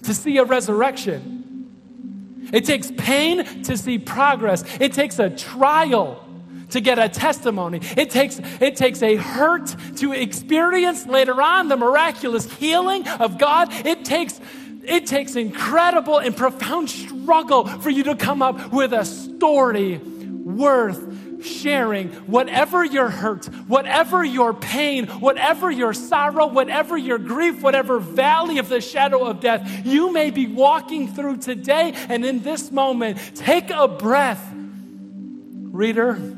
to 0.03 0.13
see 0.13 0.37
a 0.37 0.43
resurrection. 0.43 2.49
It 2.51 2.65
takes 2.65 2.91
pain 2.91 3.63
to 3.63 3.77
see 3.77 3.99
progress. 3.99 4.63
It 4.79 4.93
takes 4.93 5.19
a 5.19 5.29
trial 5.29 6.22
to 6.69 6.81
get 6.81 6.99
a 6.99 7.09
testimony. 7.09 7.79
It 7.97 8.09
takes, 8.09 8.39
it 8.59 8.75
takes 8.75 9.01
a 9.01 9.15
hurt 9.15 9.75
to 9.97 10.11
experience 10.11 11.05
later 11.05 11.41
on 11.41 11.67
the 11.67 11.77
miraculous 11.77 12.51
healing 12.53 13.07
of 13.07 13.37
God. 13.37 13.69
It 13.85 14.05
takes, 14.05 14.39
it 14.83 15.05
takes 15.05 15.35
incredible 15.35 16.17
and 16.17 16.35
profound 16.35 16.89
struggle 16.89 17.65
for 17.67 17.89
you 17.89 18.03
to 18.03 18.15
come 18.15 18.41
up 18.41 18.71
with 18.71 18.93
a 18.93 19.05
story 19.05 19.97
worth 19.97 21.43
sharing 21.43 22.09
whatever 22.25 22.83
your 22.83 23.09
hurt, 23.09 23.45
whatever 23.67 24.23
your 24.23 24.53
pain, 24.53 25.07
whatever 25.07 25.69
your 25.69 25.93
sorrow, 25.93 26.47
whatever 26.47 26.97
your 26.97 27.17
grief, 27.17 27.61
whatever 27.61 27.99
valley 27.99 28.57
of 28.59 28.69
the 28.69 28.81
shadow 28.81 29.25
of 29.25 29.39
death 29.39 29.85
you 29.85 30.11
may 30.11 30.31
be 30.31 30.47
walking 30.47 31.07
through 31.07 31.37
today 31.37 31.93
and 32.09 32.25
in 32.25 32.41
this 32.43 32.71
moment. 32.71 33.17
Take 33.35 33.69
a 33.69 33.87
breath, 33.87 34.53
reader 34.53 36.37